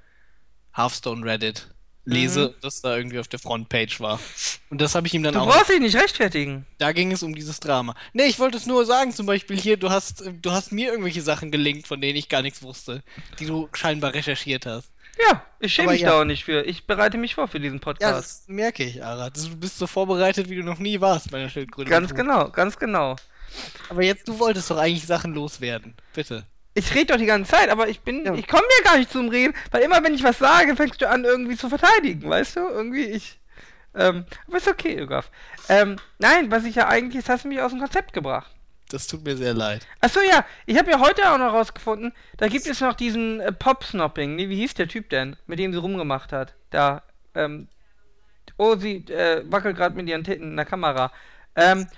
Hearthstone 0.75 1.25
Reddit 1.25 1.69
lese, 2.05 2.53
Mhm. 2.57 2.61
das 2.63 2.81
da 2.83 2.97
irgendwie 2.97 3.19
auf 3.21 3.29
der 3.29 3.39
Frontpage 3.39 4.01
war. 4.01 4.21
Und 4.69 4.81
das 4.81 4.95
habe 4.97 5.07
ich 5.07 5.15
ihm 5.15 5.23
dann 5.23 5.35
Du 5.35 5.41
auch. 5.41 5.47
brauchst 5.47 5.71
dich 5.71 5.81
nicht 5.81 5.97
rechtfertigen. 5.97 6.67
Da 6.79 6.91
ging 6.93 7.13
es 7.13 7.23
um 7.23 7.35
dieses 7.35 7.61
Drama. 7.61 7.95
Nee, 8.13 8.25
ich 8.27 8.39
wollte 8.41 8.57
es 8.59 8.67
nur 8.67 8.85
sagen, 8.85 9.13
zum 9.13 9.27
Beispiel 9.27 9.57
hier, 9.59 9.77
du 9.77 9.91
hast, 9.91 10.25
du 10.43 10.51
hast 10.51 10.73
mir 10.73 10.91
irgendwelche 10.91 11.23
Sachen 11.23 11.51
gelinkt, 11.53 11.87
von 11.87 12.01
denen 12.01 12.17
ich 12.17 12.29
gar 12.29 12.43
nichts 12.43 12.63
wusste, 12.63 13.03
die 13.39 13.47
du 13.47 13.69
scheinbar 13.73 14.13
recherchiert 14.15 14.67
hast. 14.67 14.91
Ja, 15.19 15.43
ich 15.61 15.73
schäme 15.75 15.93
mich 15.93 16.03
ja. 16.03 16.11
da 16.11 16.21
auch 16.21 16.25
nicht 16.25 16.45
für. 16.45 16.63
Ich 16.65 16.87
bereite 16.87 17.17
mich 17.17 17.35
vor 17.35 17.49
für 17.49 17.59
diesen 17.61 17.79
Ja, 17.79 17.83
Podcast. 17.85 18.43
das 18.43 18.49
merke 18.49 18.85
ich, 18.85 19.03
Ara. 19.03 19.31
Du 19.31 19.57
bist 19.57 19.79
so 19.79 19.87
vorbereitet, 19.87 20.51
wie 20.51 20.57
du 20.57 20.63
noch 20.63 20.79
nie 20.79 21.01
warst 21.01 21.31
bei 21.31 21.39
der 21.39 21.49
Schildkröte. 21.49 21.89
ganz 21.89 22.15
genau, 22.15 22.51
ganz 22.51 22.79
genau. 22.79 23.17
Aber 23.89 24.03
jetzt, 24.03 24.29
du 24.29 24.39
wolltest 24.39 24.71
doch 24.71 24.77
eigentlich 24.79 25.07
Sachen 25.07 25.33
loswerden. 25.35 25.95
Bitte. 26.15 26.45
Ich 26.75 26.95
rede 26.95 27.07
doch 27.15 27.17
die 27.17 27.25
ganze 27.25 27.51
Zeit, 27.53 27.71
aber 27.71 27.89
ich 27.89 28.01
bin, 28.01 28.25
Ja. 28.27 28.35
ich 28.35 28.47
komme 28.47 28.63
mir 28.65 28.85
gar 28.85 28.99
nicht 28.99 29.11
zum 29.11 29.29
Reden, 29.31 29.55
weil 29.71 29.83
immer 29.83 30.03
wenn 30.05 30.13
ich 30.15 30.23
was 30.23 30.39
sage, 30.39 30.77
fängst 30.77 31.01
du 31.01 31.09
an 31.09 31.25
irgendwie 31.25 31.57
zu 31.57 31.71
verteidigen, 31.71 32.29
weißt 32.29 32.57
du? 32.57 32.61
Irgendwie 32.69 33.05
ich. 33.07 33.41
Ähm, 33.95 34.27
aber 34.47 34.59
ist 34.59 34.69
okay, 34.69 34.99
Ögaf. 34.99 35.31
Ähm, 35.71 35.97
nein, 36.19 36.51
was 36.51 36.65
ich 36.65 36.75
ja 36.75 36.89
eigentlich, 36.89 37.15
jetzt 37.15 37.31
hast 37.31 37.45
du 37.45 37.49
mich 37.49 37.61
aus 37.63 37.71
dem 37.73 37.81
Konzept 37.81 38.13
gebracht. 38.13 38.51
Das 38.89 39.07
tut 39.07 39.25
mir 39.25 39.37
sehr 39.37 39.55
leid. 39.55 39.87
Achso, 40.01 40.21
ja, 40.21 40.45
ich 40.65 40.79
habe 40.79 40.91
ja 40.91 41.01
heute 41.01 41.31
auch 41.31 41.39
noch 41.39 41.53
rausgefunden, 41.53 42.13
da 42.37 42.49
gibt 42.49 42.67
es 42.67 42.81
noch 42.81 42.95
diesen 42.95 43.41
äh, 43.41 43.53
Pop-Snopping. 43.53 44.37
Nee, 44.37 44.49
wie 44.49 44.57
hieß 44.57 44.75
der 44.75 44.89
Typ 44.89 45.11
denn, 45.11 45.37
mit 45.47 45.59
dem 45.59 45.73
sie 45.73 45.79
rumgemacht 45.79 46.33
hat? 46.33 46.55
Da, 46.71 47.03
ähm, 47.35 47.69
oh, 48.57 48.77
sie 48.77 48.99
äh, 49.09 49.43
wackelt 49.51 49.77
gerade 49.77 49.97
mit 49.97 50.09
ihren 50.09 50.25
Titten 50.25 50.51
in 50.51 50.57
der 50.57 50.67
Kamera. 50.67 51.13
Ähm, 51.57 51.89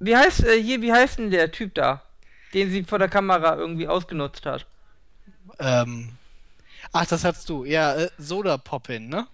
wie 0.00 0.16
heißt, 0.16 0.44
äh, 0.44 0.60
hier, 0.60 0.82
wie 0.82 0.92
heißt 0.92 1.18
denn 1.18 1.30
der 1.30 1.52
Typ 1.52 1.74
da, 1.74 2.02
den 2.52 2.70
sie 2.70 2.82
vor 2.82 2.98
der 2.98 3.08
Kamera 3.08 3.56
irgendwie 3.56 3.86
ausgenutzt 3.86 4.44
hat? 4.46 4.66
Ähm. 5.58 6.16
Ach, 6.92 7.06
das 7.06 7.24
hast 7.24 7.48
du. 7.48 7.64
Ja, 7.64 7.94
äh, 7.94 8.10
Soda 8.18 8.58
Poppin, 8.58 9.08
ne? 9.08 9.26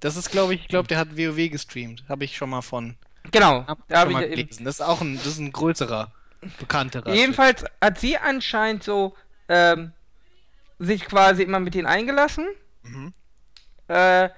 Das 0.00 0.16
ist, 0.16 0.30
glaube 0.30 0.54
ich, 0.54 0.62
ich 0.62 0.68
glaube, 0.68 0.86
der 0.86 0.98
hat 0.98 1.16
WoW 1.16 1.50
gestreamt. 1.50 2.04
Habe 2.08 2.24
ich 2.24 2.36
schon 2.36 2.50
mal 2.50 2.62
von. 2.62 2.96
Genau, 3.30 3.64
da 3.88 4.00
habe 4.00 4.10
ich 4.10 4.16
mal 4.16 4.28
gelesen. 4.28 4.64
Das 4.64 4.76
ist 4.76 4.80
auch 4.80 5.00
ein, 5.00 5.16
das 5.16 5.26
ist 5.26 5.38
ein 5.38 5.52
größerer, 5.52 6.12
bekannterer. 6.58 7.12
Jedenfalls 7.12 7.64
hat 7.80 7.98
sie 7.98 8.18
anscheinend 8.18 8.82
so, 8.82 9.14
ähm, 9.48 9.92
sich 10.78 11.04
quasi 11.04 11.42
immer 11.42 11.60
mit 11.60 11.74
denen 11.74 11.86
eingelassen. 11.86 12.46
Mhm. 12.82 13.12
Äh, 13.88 14.28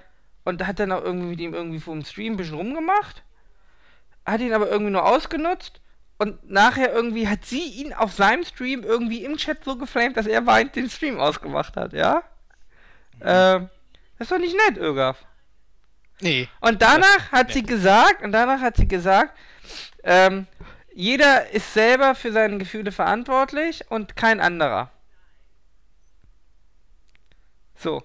und 0.43 0.65
hat 0.65 0.79
dann 0.79 0.91
auch 0.91 1.03
irgendwie 1.03 1.27
mit 1.27 1.39
ihm 1.39 1.53
irgendwie 1.53 1.79
vor 1.79 1.93
dem 1.93 2.03
Stream 2.03 2.33
ein 2.33 2.37
bisschen 2.37 2.55
rumgemacht. 2.55 3.23
Hat 4.25 4.41
ihn 4.41 4.53
aber 4.53 4.69
irgendwie 4.69 4.91
nur 4.91 5.05
ausgenutzt. 5.05 5.81
Und 6.17 6.49
nachher 6.49 6.93
irgendwie 6.93 7.27
hat 7.27 7.45
sie 7.45 7.63
ihn 7.63 7.93
auf 7.93 8.13
seinem 8.13 8.43
Stream 8.43 8.83
irgendwie 8.83 9.23
im 9.23 9.37
Chat 9.37 9.63
so 9.63 9.75
geflamed, 9.75 10.17
dass 10.17 10.27
er 10.27 10.45
weint 10.45 10.75
den 10.75 10.89
Stream 10.89 11.19
ausgemacht 11.19 11.75
hat, 11.75 11.93
ja? 11.93 12.23
Ähm, 13.21 13.69
das 14.17 14.25
ist 14.25 14.31
doch 14.31 14.37
nicht 14.37 14.55
nett, 14.67 14.77
Ögaf. 14.77 15.17
Nee. 16.21 16.47
Und 16.59 16.81
danach 16.81 17.31
hat 17.31 17.51
sie 17.51 17.63
gesagt, 17.63 18.21
und 18.21 18.31
danach 18.31 18.61
hat 18.61 18.77
sie 18.77 18.87
gesagt, 18.87 19.37
ähm, 20.03 20.47
jeder 20.93 21.49
ist 21.49 21.73
selber 21.73 22.15
für 22.15 22.31
seine 22.31 22.57
Gefühle 22.57 22.91
verantwortlich 22.91 23.89
und 23.89 24.15
kein 24.15 24.39
anderer. 24.39 24.91
So. 27.75 28.03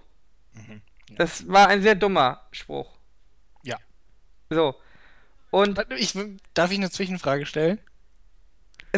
Mhm. 0.53 0.83
Das 1.17 1.49
war 1.49 1.69
ein 1.69 1.83
sehr 1.83 1.95
dummer 1.95 2.47
Spruch. 2.53 2.97
Ja. 3.63 3.77
So. 4.51 4.75
Und 5.51 5.79
darf 6.55 6.71
ich 6.71 6.79
eine 6.79 6.91
Zwischenfrage 6.91 7.47
stellen? 7.47 7.79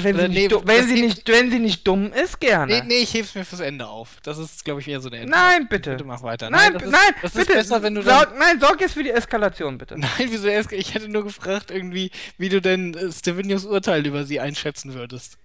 Wenn, 0.05 0.17
sie 0.17 0.29
nicht, 0.29 0.35
nee, 0.39 0.49
du- 0.49 0.63
wenn, 0.67 0.87
sie 0.87 1.01
nicht, 1.03 1.29
wenn 1.29 1.51
sie 1.51 1.59
nicht 1.59 1.87
dumm 1.87 2.13
ist, 2.13 2.41
gerne. 2.41 2.73
Nee, 2.81 2.83
nee, 2.87 2.99
ich 3.03 3.15
heb's 3.15 3.35
mir 3.35 3.45
fürs 3.45 3.61
Ende 3.61 3.87
auf. 3.87 4.17
Das 4.23 4.39
ist, 4.39 4.65
glaube 4.65 4.81
ich, 4.81 4.89
eher 4.89 5.01
so 5.01 5.11
der 5.11 5.21
Ende. 5.21 5.33
Nein, 5.33 5.67
bitte. 5.69 5.91
Bitte 5.93 6.05
mach 6.05 6.23
weiter. 6.23 6.51
Nein, 6.51 6.73
das 6.75 6.83
b- 6.83 6.89
ist, 6.89 6.93
nein, 6.93 7.15
das 7.23 7.33
bitte. 7.33 7.53
ist 7.53 7.57
besser, 7.57 7.83
wenn 7.83 7.95
du 7.95 8.03
dann 8.03 8.19
sorg, 8.19 8.39
nein, 8.39 8.61
sorg 8.61 8.81
jetzt 8.81 8.95
für 8.95 9.03
die 9.03 9.11
Eskalation, 9.11 9.79
bitte. 9.79 9.95
Nein, 9.99 10.11
wieso? 10.29 10.49
Ich 10.49 10.95
hätte 10.95 11.09
nur 11.09 11.25
gefragt, 11.25 11.71
irgendwie, 11.71 12.11
wie 12.39 12.49
du 12.49 12.61
denn 12.61 12.95
äh, 12.95 13.13
Stevenius 13.13 13.65
Urteil 13.65 14.07
über 14.07 14.25
sie 14.25 14.41
einschätzen 14.41 14.95
würdest. 14.95 15.39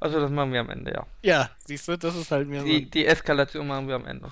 Also, 0.00 0.20
das 0.20 0.30
machen 0.30 0.52
wir 0.52 0.60
am 0.60 0.70
Ende, 0.70 0.92
ja. 0.92 1.06
Ja, 1.22 1.50
siehst 1.64 1.88
du, 1.88 1.96
das 1.96 2.14
ist 2.16 2.30
halt 2.30 2.46
mir 2.48 2.62
Die, 2.62 2.84
so. 2.84 2.90
die 2.90 3.06
Eskalation 3.06 3.66
machen 3.66 3.88
wir 3.88 3.94
am 3.94 4.06
Ende. 4.06 4.30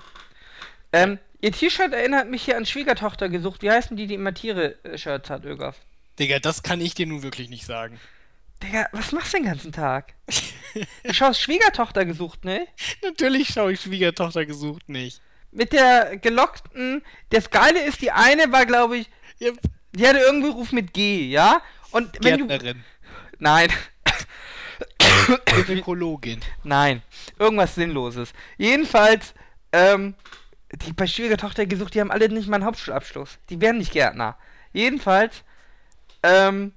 Ähm, 0.91 1.17
ihr 1.41 1.51
T-Shirt 1.51 1.91
erinnert 1.93 2.29
mich 2.29 2.43
hier 2.43 2.57
an 2.57 2.65
Schwiegertochter 2.67 3.27
gesucht. 3.29 3.63
Wie 3.63 3.71
heißen 3.71 3.97
die, 3.97 4.05
die 4.05 4.13
immer 4.13 4.33
Tiere-Shirts 4.33 5.29
hat, 5.31 5.45
Ögaf? 5.45 5.77
Digga, 6.19 6.37
das 6.37 6.61
kann 6.61 6.79
ich 6.79 6.93
dir 6.93 7.07
nun 7.07 7.23
wirklich 7.23 7.49
nicht 7.49 7.65
sagen. 7.65 7.99
Digga, 8.63 8.87
was 8.93 9.11
machst 9.11 9.33
du 9.33 9.37
den 9.37 9.45
ganzen 9.45 9.71
Tag? 9.71 10.13
Du 11.03 11.13
schaust 11.13 11.41
Schwiegertochter 11.41 12.05
gesucht, 12.05 12.45
ne? 12.45 12.67
Natürlich 13.03 13.49
schaue 13.49 13.73
ich 13.73 13.81
Schwiegertochter 13.81 14.45
gesucht 14.45 14.89
nicht. 14.89 15.21
Mit 15.51 15.73
der 15.73 16.17
gelockten. 16.17 17.03
Das 17.29 17.49
Geile 17.49 17.83
ist, 17.83 18.01
die 18.01 18.11
eine 18.11 18.51
war, 18.51 18.65
glaube 18.65 18.97
ich, 18.97 19.09
Ja, 19.39 19.51
die 19.91 20.07
hatte 20.07 20.19
irgendwie 20.19 20.49
Ruf 20.49 20.71
mit 20.71 20.93
G, 20.93 21.27
ja? 21.27 21.61
Und 21.91 22.17
wenn 22.23 22.39
du. 22.39 22.47
Gärtnerin, 22.47 22.83
Nein. 23.37 23.69
Gynäkologin. 25.45 26.41
Nein. 26.63 27.03
Irgendwas 27.37 27.75
Sinnloses. 27.75 28.33
Jedenfalls, 28.57 29.33
ähm, 29.71 30.15
die 30.71 30.93
bei 30.93 31.05
Schwiegertochter 31.05 31.65
gesucht, 31.65 31.93
die 31.93 32.01
haben 32.01 32.11
alle 32.11 32.29
nicht 32.29 32.47
mal 32.47 32.55
einen 32.55 32.65
Hauptschulabschluss. 32.65 33.37
Die 33.49 33.61
werden 33.61 33.77
nicht 33.77 33.91
Gärtner. 33.91 34.37
Jedenfalls, 34.71 35.43
ähm, 36.23 36.73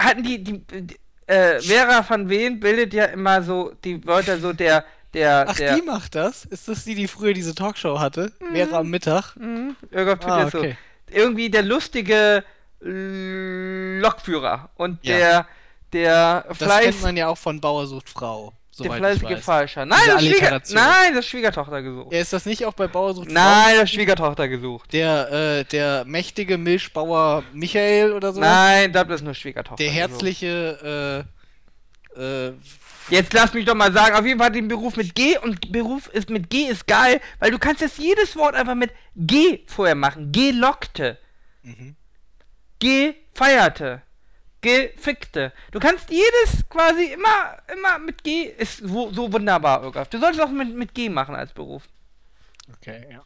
hatten 0.00 0.22
die, 0.22 0.42
die, 0.44 0.58
die 0.66 0.96
äh, 1.26 1.60
Vera 1.60 2.04
van 2.08 2.28
Ween 2.28 2.60
bildet 2.60 2.94
ja 2.94 3.04
immer 3.06 3.42
so 3.42 3.72
die 3.84 4.04
Wörter 4.06 4.38
so 4.38 4.52
der, 4.52 4.84
der, 5.14 5.46
Ach, 5.48 5.56
der. 5.56 5.74
die 5.76 5.82
macht 5.82 6.14
das? 6.14 6.44
Ist 6.44 6.68
das 6.68 6.84
die, 6.84 6.94
die 6.94 7.08
früher 7.08 7.34
diese 7.34 7.54
Talkshow 7.54 7.98
hatte? 7.98 8.32
Wäre 8.52 8.76
am 8.76 8.88
Mittag? 8.88 9.34
Mhm, 9.36 9.76
Ah, 9.94 10.14
das 10.14 10.52
so. 10.52 10.58
okay. 10.58 10.76
Irgendwie 11.10 11.50
der 11.50 11.62
lustige 11.62 12.44
Lokführer 12.80 14.70
und 14.76 15.04
Ja. 15.04 15.16
der, 15.16 15.46
der 15.92 16.44
Das 16.48 16.58
Fleiß, 16.58 16.84
kennt 16.84 17.02
man 17.02 17.16
ja 17.16 17.28
auch 17.28 17.38
von 17.38 17.60
Bauer 17.60 17.86
sucht 17.86 18.08
Frau. 18.08 18.52
Der 18.84 18.92
fleißige. 18.92 19.40
Falscher. 19.40 19.86
Nein, 19.86 20.00
das 20.06 20.24
Schwieger. 20.24 20.62
Nein, 20.70 21.14
das 21.14 21.26
Schwiegertochter 21.26 21.82
gesucht. 21.82 22.12
Ja, 22.12 22.20
ist 22.20 22.32
das 22.32 22.46
nicht 22.46 22.64
auch 22.64 22.74
bei 22.74 22.86
Bauer 22.86 23.14
sucht 23.14 23.26
Frau? 23.26 23.34
Nein, 23.34 23.76
das 23.78 23.90
Schwiegertochter 23.90 24.48
gesucht. 24.48 24.92
Der, 24.92 25.32
äh, 25.32 25.64
der 25.64 26.04
mächtige 26.04 26.58
Milchbauer 26.58 27.44
Michael 27.52 28.12
oder 28.12 28.32
so? 28.32 28.40
Nein, 28.40 28.92
das 28.92 29.08
ist 29.08 29.22
nur 29.22 29.34
Schwiegertochter. 29.34 29.76
Der 29.76 29.92
gesucht. 29.92 30.10
herzliche, 30.10 31.26
äh, 32.16 32.20
äh, 32.20 32.52
Jetzt 33.10 33.32
lass 33.32 33.54
mich 33.54 33.64
doch 33.64 33.74
mal 33.74 33.92
sagen, 33.92 34.14
auf 34.16 34.26
jeden 34.26 34.38
Fall 34.38 34.52
den 34.52 34.68
Beruf 34.68 34.96
mit 34.96 35.14
G 35.14 35.38
und 35.38 35.72
Beruf 35.72 36.08
ist 36.08 36.28
mit 36.28 36.50
G 36.50 36.64
ist 36.64 36.86
geil, 36.86 37.20
weil 37.38 37.50
du 37.50 37.58
kannst 37.58 37.80
jetzt 37.80 37.98
jedes 37.98 38.36
Wort 38.36 38.54
einfach 38.54 38.74
mit 38.74 38.90
G 39.16 39.60
vorher 39.66 39.94
machen. 39.94 40.30
Gelockte, 40.30 41.18
mhm. 41.62 41.96
gefeierte, 42.78 44.02
gefickte. 44.60 45.52
Du 45.70 45.78
kannst 45.78 46.10
jedes 46.10 46.68
quasi 46.68 47.12
immer, 47.12 47.58
immer 47.72 47.98
mit 47.98 48.24
G, 48.24 48.42
ist 48.44 48.78
so, 48.78 49.12
so 49.12 49.32
wunderbar, 49.32 49.82
Irgaf. 49.82 50.08
Du 50.08 50.18
solltest 50.18 50.42
auch 50.42 50.50
mit, 50.50 50.74
mit 50.74 50.94
G 50.94 51.08
machen 51.08 51.34
als 51.34 51.52
Beruf. 51.52 51.88
okay, 52.72 53.06
ja. 53.10 53.24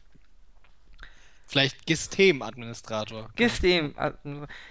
Vielleicht 1.47 1.87
Systemadministrator. 1.87 3.29
System. 3.37 3.93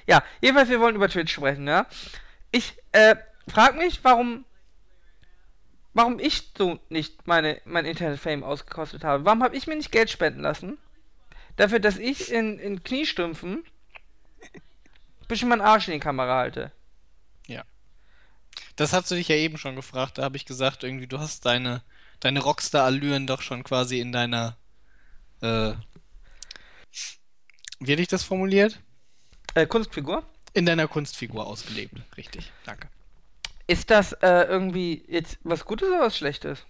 Ja, 0.06 0.24
jedenfalls, 0.40 0.68
wir 0.68 0.80
wollen 0.80 0.96
über 0.96 1.08
Twitch 1.08 1.32
sprechen, 1.32 1.68
ja. 1.68 1.86
Ich, 2.50 2.76
äh, 2.90 3.14
frag 3.46 3.76
mich, 3.76 4.02
warum, 4.02 4.44
warum 5.94 6.18
ich 6.18 6.50
so 6.58 6.80
nicht 6.88 7.24
meine, 7.26 7.60
mein 7.64 7.84
Internet-Fame 7.84 8.42
ausgekostet 8.42 9.04
habe. 9.04 9.24
Warum 9.24 9.44
habe 9.44 9.56
ich 9.56 9.68
mir 9.68 9.76
nicht 9.76 9.92
Geld 9.92 10.10
spenden 10.10 10.40
lassen? 10.40 10.76
Dafür, 11.54 11.78
dass 11.78 11.98
ich 11.98 12.32
in, 12.32 12.58
in 12.58 12.82
Kniestümpfen 12.82 13.62
bisschen 15.32 15.48
meinen 15.48 15.60
Arsch 15.60 15.88
in 15.88 15.94
die 15.94 16.00
Kamera 16.00 16.36
halte. 16.36 16.72
Das 18.76 18.92
hast 18.92 19.10
du 19.10 19.14
dich 19.14 19.28
ja 19.28 19.36
eben 19.36 19.58
schon 19.58 19.76
gefragt. 19.76 20.18
Da 20.18 20.22
habe 20.22 20.36
ich 20.36 20.46
gesagt, 20.46 20.82
irgendwie, 20.82 21.06
du 21.06 21.18
hast 21.18 21.44
deine, 21.46 21.82
deine 22.20 22.40
Rockstar-Allüren 22.40 23.26
doch 23.26 23.42
schon 23.42 23.64
quasi 23.64 24.00
in 24.00 24.12
deiner. 24.12 24.56
Äh, 25.40 25.72
wie 27.80 27.92
hätte 27.92 28.02
ich 28.02 28.08
das 28.08 28.22
formuliert? 28.22 28.80
Äh, 29.54 29.66
Kunstfigur? 29.66 30.24
In 30.54 30.66
deiner 30.66 30.88
Kunstfigur 30.88 31.46
ausgelebt. 31.46 31.94
Richtig. 32.16 32.52
Danke. 32.64 32.88
Ist 33.66 33.90
das 33.90 34.12
äh, 34.14 34.44
irgendwie 34.44 35.04
jetzt 35.08 35.38
was 35.42 35.64
Gutes 35.64 35.88
oder 35.88 36.00
was 36.00 36.16
Schlechtes? 36.16 36.64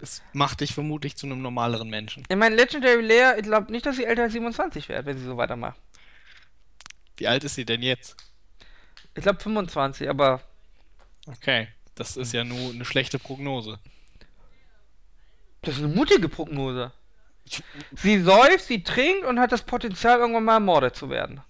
Es 0.00 0.22
macht 0.32 0.60
dich 0.60 0.72
vermutlich 0.72 1.16
zu 1.16 1.26
einem 1.26 1.42
normaleren 1.42 1.90
Menschen. 1.90 2.24
Ich 2.28 2.36
meine, 2.36 2.56
Legendary 2.56 3.02
Leia, 3.02 3.36
ich 3.36 3.42
glaube 3.42 3.70
nicht, 3.70 3.84
dass 3.84 3.96
sie 3.96 4.04
älter 4.04 4.22
als 4.22 4.32
27 4.32 4.88
wird, 4.88 5.04
wenn 5.04 5.18
sie 5.18 5.24
so 5.24 5.36
weitermacht. 5.36 5.78
Wie 7.18 7.28
alt 7.28 7.44
ist 7.44 7.56
sie 7.56 7.64
denn 7.64 7.82
jetzt? 7.82 8.16
Ich 9.14 9.22
glaube 9.22 9.40
25, 9.40 10.08
aber. 10.08 10.40
Okay, 11.26 11.68
das 11.94 12.16
ist 12.16 12.32
ja 12.32 12.44
nur 12.44 12.70
eine 12.70 12.84
schlechte 12.84 13.18
Prognose. 13.18 13.78
Das 15.62 15.76
ist 15.76 15.84
eine 15.84 15.94
mutige 15.94 16.28
Prognose. 16.28 16.92
Sie 17.96 18.22
säuft, 18.22 18.66
sie 18.66 18.82
trinkt 18.82 19.24
und 19.24 19.40
hat 19.40 19.52
das 19.52 19.62
Potenzial, 19.62 20.20
irgendwann 20.20 20.44
mal 20.44 20.54
ermordet 20.54 20.96
zu 20.96 21.10
werden. 21.10 21.40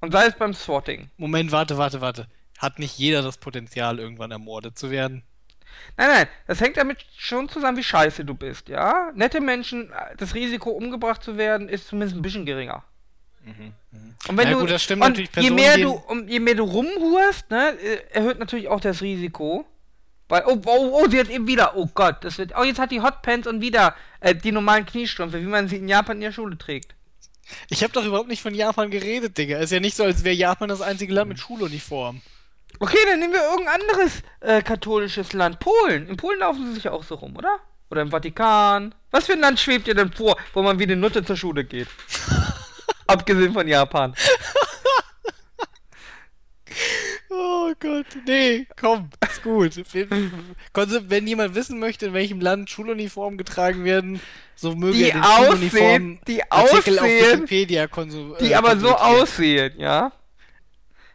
Und 0.00 0.12
sei 0.12 0.26
es 0.26 0.34
beim 0.34 0.54
Swatting. 0.54 1.10
Moment, 1.16 1.52
warte, 1.52 1.78
warte, 1.78 2.00
warte. 2.00 2.28
Hat 2.58 2.78
nicht 2.78 2.98
jeder 2.98 3.22
das 3.22 3.36
Potenzial, 3.36 3.98
irgendwann 3.98 4.30
ermordet 4.30 4.78
zu 4.78 4.90
werden? 4.90 5.22
Nein, 5.96 6.08
nein, 6.08 6.28
das 6.46 6.60
hängt 6.60 6.76
damit 6.76 7.04
schon 7.16 7.48
zusammen, 7.48 7.76
wie 7.76 7.84
scheiße 7.84 8.24
du 8.24 8.34
bist, 8.34 8.68
ja? 8.68 9.12
Nette 9.14 9.40
Menschen, 9.40 9.92
das 10.16 10.34
Risiko, 10.34 10.70
umgebracht 10.70 11.22
zu 11.22 11.36
werden, 11.36 11.68
ist 11.68 11.86
zumindest 11.86 12.16
ein 12.16 12.22
bisschen 12.22 12.46
geringer. 12.46 12.82
Mhm, 13.48 13.72
mhm. 13.92 14.14
Und 14.28 14.36
wenn 14.36 14.48
Ja, 14.48 14.54
du, 14.54 14.60
gut, 14.60 14.70
das 14.70 14.82
stimmt 14.82 15.02
und 15.02 15.08
natürlich. 15.10 15.30
je 15.34 15.50
Personen, 15.50 15.56
mehr 15.56 15.78
du, 15.78 15.92
um, 15.92 16.28
je 16.28 16.40
mehr 16.40 16.54
du 16.54 16.64
rumhurst, 16.64 17.50
ne, 17.50 17.76
äh, 17.80 18.00
erhöht 18.10 18.38
natürlich 18.38 18.68
auch 18.68 18.80
das 18.80 19.00
Risiko. 19.02 19.64
Weil, 20.28 20.42
oh, 20.46 20.60
oh, 20.66 20.90
oh, 20.92 21.08
sie 21.08 21.18
hat 21.18 21.30
eben 21.30 21.46
wieder, 21.46 21.74
oh 21.76 21.88
Gott, 21.94 22.22
das 22.22 22.36
wird, 22.36 22.52
oh, 22.54 22.62
jetzt 22.62 22.78
hat 22.78 22.90
die 22.90 23.00
Hotpants 23.00 23.46
und 23.48 23.62
wieder 23.62 23.94
äh, 24.20 24.34
die 24.34 24.52
normalen 24.52 24.84
Kniestrümpfe, 24.84 25.40
wie 25.40 25.46
man 25.46 25.68
sie 25.68 25.76
in 25.76 25.88
Japan 25.88 26.16
in 26.18 26.22
der 26.22 26.32
Schule 26.32 26.58
trägt. 26.58 26.94
Ich 27.70 27.82
habe 27.82 27.94
doch 27.94 28.04
überhaupt 28.04 28.28
nicht 28.28 28.42
von 28.42 28.54
Japan 28.54 28.90
geredet, 28.90 29.38
Digga. 29.38 29.58
Ist 29.58 29.72
ja 29.72 29.80
nicht 29.80 29.96
so, 29.96 30.04
als 30.04 30.24
wäre 30.24 30.34
Japan 30.34 30.68
das 30.68 30.82
einzige 30.82 31.14
Land 31.14 31.30
mit 31.30 31.38
Schuluniform. 31.38 32.20
Okay, 32.78 32.98
dann 33.08 33.20
nehmen 33.20 33.32
wir 33.32 33.42
irgendein 33.42 33.80
anderes 33.80 34.22
äh, 34.40 34.60
katholisches 34.60 35.32
Land. 35.32 35.58
Polen. 35.58 36.06
In 36.08 36.18
Polen 36.18 36.40
laufen 36.40 36.66
sie 36.66 36.74
sich 36.74 36.90
auch 36.90 37.02
so 37.02 37.14
rum, 37.14 37.34
oder? 37.36 37.58
Oder 37.90 38.02
im 38.02 38.10
Vatikan. 38.10 38.94
Was 39.10 39.24
für 39.24 39.32
ein 39.32 39.40
Land 39.40 39.58
schwebt 39.58 39.86
dir 39.86 39.94
denn 39.94 40.12
vor, 40.12 40.36
wo 40.52 40.62
man 40.62 40.78
wie 40.78 40.82
eine 40.82 40.96
Nutte 40.96 41.24
zur 41.24 41.38
Schule 41.38 41.64
geht? 41.64 41.88
Abgesehen 43.08 43.52
von 43.52 43.66
Japan. 43.66 44.14
Oh 47.30 47.72
Gott, 47.78 48.06
nee, 48.26 48.66
komm, 48.80 49.10
ist 49.28 49.42
gut. 49.42 49.76
Wenn 49.76 51.26
jemand 51.26 51.54
wissen 51.54 51.78
möchte, 51.78 52.06
in 52.06 52.12
welchem 52.14 52.40
Land 52.40 52.70
Schuluniformen 52.70 53.36
getragen 53.36 53.84
werden, 53.84 54.20
so 54.56 54.74
möge 54.74 54.96
Die 54.96 55.10
er 55.10 55.14
den 55.14 55.22
aussehen, 55.22 56.20
die 56.26 56.50
Artikel 56.50 56.98
auf 56.98 57.04
aussehen, 57.04 57.42
Wikipedia 57.42 57.86
konsum 57.86 58.34
die 58.40 58.52
äh, 58.52 58.54
aber 58.54 58.78
so 58.78 58.96
aussehen, 58.96 59.78
ja? 59.78 60.12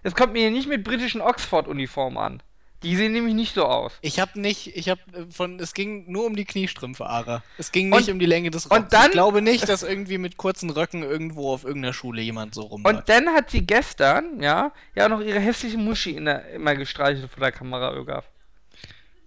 Es 0.03 0.13
kommt 0.13 0.33
mir 0.33 0.39
hier 0.39 0.51
nicht 0.51 0.67
mit 0.67 0.83
britischen 0.83 1.21
Oxford-Uniformen 1.21 2.17
an. 2.17 2.43
Die 2.83 2.95
sehen 2.97 3.13
nämlich 3.13 3.33
nicht 3.33 3.55
so 3.55 3.65
aus. 3.65 3.93
Ich 4.01 4.19
habe 4.19 4.39
nicht, 4.39 4.75
ich 4.75 4.89
habe 4.89 5.01
von, 5.31 5.59
es 5.59 5.73
ging 5.73 6.11
nur 6.11 6.25
um 6.25 6.35
die 6.35 6.45
Kniestrümpfe, 6.45 7.05
Ara. 7.05 7.41
Es 7.57 7.71
ging 7.71 7.89
nicht 7.89 8.07
Und- 8.07 8.13
um 8.15 8.19
die 8.19 8.25
Länge 8.25 8.51
des 8.51 8.65
und 8.65 8.77
Rocks. 8.77 8.89
dann- 8.89 9.05
ich 9.05 9.11
glaube 9.11 9.41
nicht, 9.41 9.67
dass 9.69 9.83
irgendwie 9.83 10.17
mit 10.17 10.37
kurzen 10.37 10.69
Röcken 10.69 11.01
irgendwo 11.03 11.53
auf 11.53 11.63
irgendeiner 11.63 11.93
Schule 11.93 12.21
jemand 12.21 12.53
so 12.53 12.61
rumläuft. 12.63 12.97
Und 12.99 13.09
dann 13.09 13.29
hat 13.29 13.49
sie 13.49 13.65
gestern, 13.65 14.41
ja, 14.41 14.71
ja 14.95 15.07
noch 15.09 15.21
ihre 15.21 15.39
hässliche 15.39 15.77
Muschi 15.77 16.11
in 16.11 16.25
der, 16.25 16.49
immer 16.51 16.75
gestreichelt 16.75 17.31
vor 17.31 17.39
der 17.39 17.51
Kamera, 17.51 17.93
Ögaf. 17.95 18.25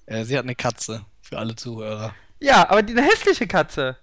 Äh, 0.07 0.25
sie 0.25 0.37
hat 0.37 0.45
eine 0.45 0.55
Katze, 0.55 1.05
für 1.23 1.39
alle 1.39 1.57
Zuhörer. 1.57 2.15
Ja, 2.41 2.69
aber 2.69 2.83
die 2.83 2.93
eine 2.93 3.03
hässliche 3.03 3.47
Katze. 3.47 3.97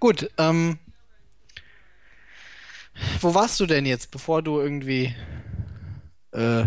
Gut, 0.00 0.28
ähm. 0.36 0.80
Wo 3.20 3.34
warst 3.34 3.60
du 3.60 3.66
denn 3.66 3.86
jetzt, 3.86 4.10
bevor 4.10 4.42
du 4.42 4.58
irgendwie 4.60 5.14
äh, 6.32 6.64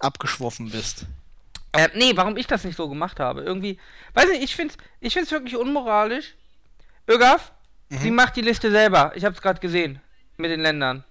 abgeschwoffen 0.00 0.70
bist? 0.70 1.06
Äh, 1.72 1.88
nee, 1.94 2.12
warum 2.14 2.36
ich 2.36 2.46
das 2.46 2.64
nicht 2.64 2.76
so 2.76 2.88
gemacht 2.88 3.20
habe. 3.20 3.42
Irgendwie, 3.42 3.78
weiß 4.14 4.28
nicht, 4.28 4.42
ich 4.42 4.56
find's, 4.56 4.76
ich 5.00 5.12
find's 5.12 5.30
wirklich 5.30 5.56
unmoralisch. 5.56 6.34
Ögaf, 7.08 7.52
sie 7.90 8.10
macht 8.10 8.36
die 8.36 8.42
Liste 8.42 8.70
selber. 8.70 9.12
Ich 9.14 9.24
hab's 9.24 9.40
gerade 9.40 9.60
gesehen. 9.60 10.00
Mit 10.38 10.50
den 10.50 10.60
Ländern. 10.60 11.04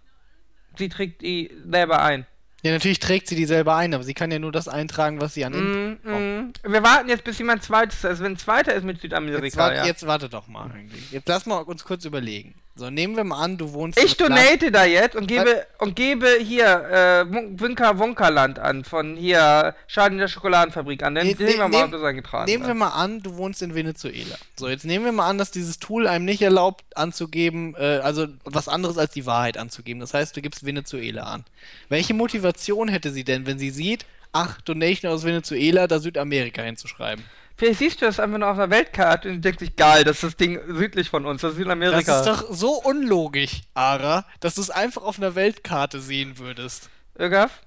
Sie 0.78 0.90
trägt 0.90 1.22
die 1.22 1.52
selber 1.70 2.02
ein. 2.02 2.26
Ja, 2.66 2.72
natürlich 2.72 3.00
trägt 3.00 3.28
sie 3.28 3.36
die 3.36 3.46
selber 3.46 3.76
ein, 3.76 3.94
aber 3.94 4.04
sie 4.04 4.16
kann 4.16 4.32
ja 4.32 4.40
nur 4.40 4.52
das 4.52 4.68
eintragen, 4.68 5.22
was 5.22 5.36
sie 5.36 5.46
an 5.46 5.54
Mm, 5.54 6.00
mm. 6.04 6.54
Wir 6.64 6.82
warten 6.82 7.10
jetzt, 7.10 7.24
bis 7.24 7.38
jemand 7.38 7.62
zweites 7.62 8.00
ist. 8.00 8.06
Also 8.06 8.24
wenn 8.24 8.34
ein 8.34 8.38
zweiter 8.38 8.74
ist 8.74 8.84
mit 8.84 8.96
Jetzt, 8.96 9.04
Südamerika, 9.04 9.58
warte, 9.58 9.76
ja. 9.76 9.86
jetzt 9.86 10.08
warte 10.08 10.30
doch 10.30 10.48
mal 10.48 10.72
irgendwie. 10.76 11.02
Jetzt 11.12 11.28
lass 11.28 11.46
mal 11.46 11.60
uns 11.60 11.84
kurz 11.84 12.06
überlegen. 12.06 12.56
So, 12.78 12.90
nehmen 12.90 13.16
wir 13.16 13.24
mal 13.24 13.42
an, 13.42 13.58
du 13.58 13.72
wohnst 13.72 13.98
Ich 13.98 14.18
donate 14.18 14.70
da 14.70 14.84
jetzt 14.84 15.16
und 15.16 15.28
gebe 15.28 15.66
und 15.78 15.96
gebe 15.96 16.28
hier 16.42 16.66
äh, 16.66 17.34
Won- 17.34 17.58
Winka 17.58 17.98
Wonka 18.00 18.28
Land 18.28 18.60
an 18.60 18.84
von 18.84 19.16
hier 19.16 19.74
Schaden 19.88 20.18
der 20.18 20.28
Schokoladenfabrik 20.28 21.02
an. 21.02 21.16
Dann 21.16 21.26
Nee, 21.26 21.36
nehmen 21.40 21.48
wir 21.48 21.54
nee, 21.54 21.58
mal, 21.58 21.70
nehm- 21.70 21.86
ob 21.86 21.92
das 21.94 22.04
eingetragen 22.04 22.52
Nehmen 22.52 22.68
wir 22.68 22.74
mal 22.74 22.90
an, 22.90 23.22
du 23.22 23.38
wohnst 23.38 23.62
in 23.62 23.76
Venezuela. 23.76 24.36
So, 24.60 24.68
jetzt 24.68 24.84
nehmen 24.84 25.06
wir 25.06 25.14
mal 25.14 25.30
an, 25.30 25.38
dass 25.38 25.52
dieses 25.52 25.80
Tool 25.80 26.06
einem 26.06 26.26
nicht 26.26 26.42
erlaubt 26.42 26.84
anzugeben, 26.96 27.76
äh, 27.78 28.00
also 28.04 28.28
was 28.44 28.68
anderes 28.68 28.98
als 28.98 29.14
die 29.14 29.26
Wahrheit 29.26 29.58
anzugeben. 29.58 30.02
Das 30.02 30.14
heißt, 30.14 30.36
du 30.36 30.42
gibst 30.42 30.66
Venezuela 30.66 31.24
an. 31.24 31.46
Welche 31.88 32.14
Motivation 32.14 32.90
hätte 32.90 33.12
sie 33.12 33.24
denn, 33.24 33.46
wenn 33.46 33.58
sie 33.58 33.70
sieht, 33.70 34.06
ach, 34.34 34.60
Donation 34.60 35.10
aus 35.14 35.24
Venezuela, 35.24 35.88
da 35.88 36.00
Südamerika 36.00 36.62
hinzuschreiben? 36.62 37.24
Vielleicht 37.58 37.80
siehst 37.80 38.02
du 38.02 38.06
das 38.06 38.20
einfach 38.20 38.38
nur 38.38 38.50
auf 38.50 38.58
einer 38.58 38.70
Weltkarte 38.70 39.30
und 39.30 39.44
denkst 39.44 39.60
dich, 39.60 39.76
geil, 39.76 40.04
das 40.04 40.18
ist 40.18 40.24
das 40.24 40.36
Ding 40.36 40.60
südlich 40.68 41.10
von 41.10 41.26
uns, 41.26 41.42
das 41.42 41.52
ist 41.52 41.58
Das 41.60 41.64
Südamerika. 41.64 42.20
ist 42.20 42.26
doch 42.28 42.54
so 42.54 42.82
unlogisch, 42.84 43.62
Ara, 43.74 44.26
dass 44.42 44.56
du 44.56 44.62
es 44.62 44.70
einfach 44.70 45.04
auf 45.04 45.18
einer 45.18 45.36
Weltkarte 45.36 46.02
sehen 46.02 46.38
würdest. 46.38 46.90
Ögaf? 47.18 47.62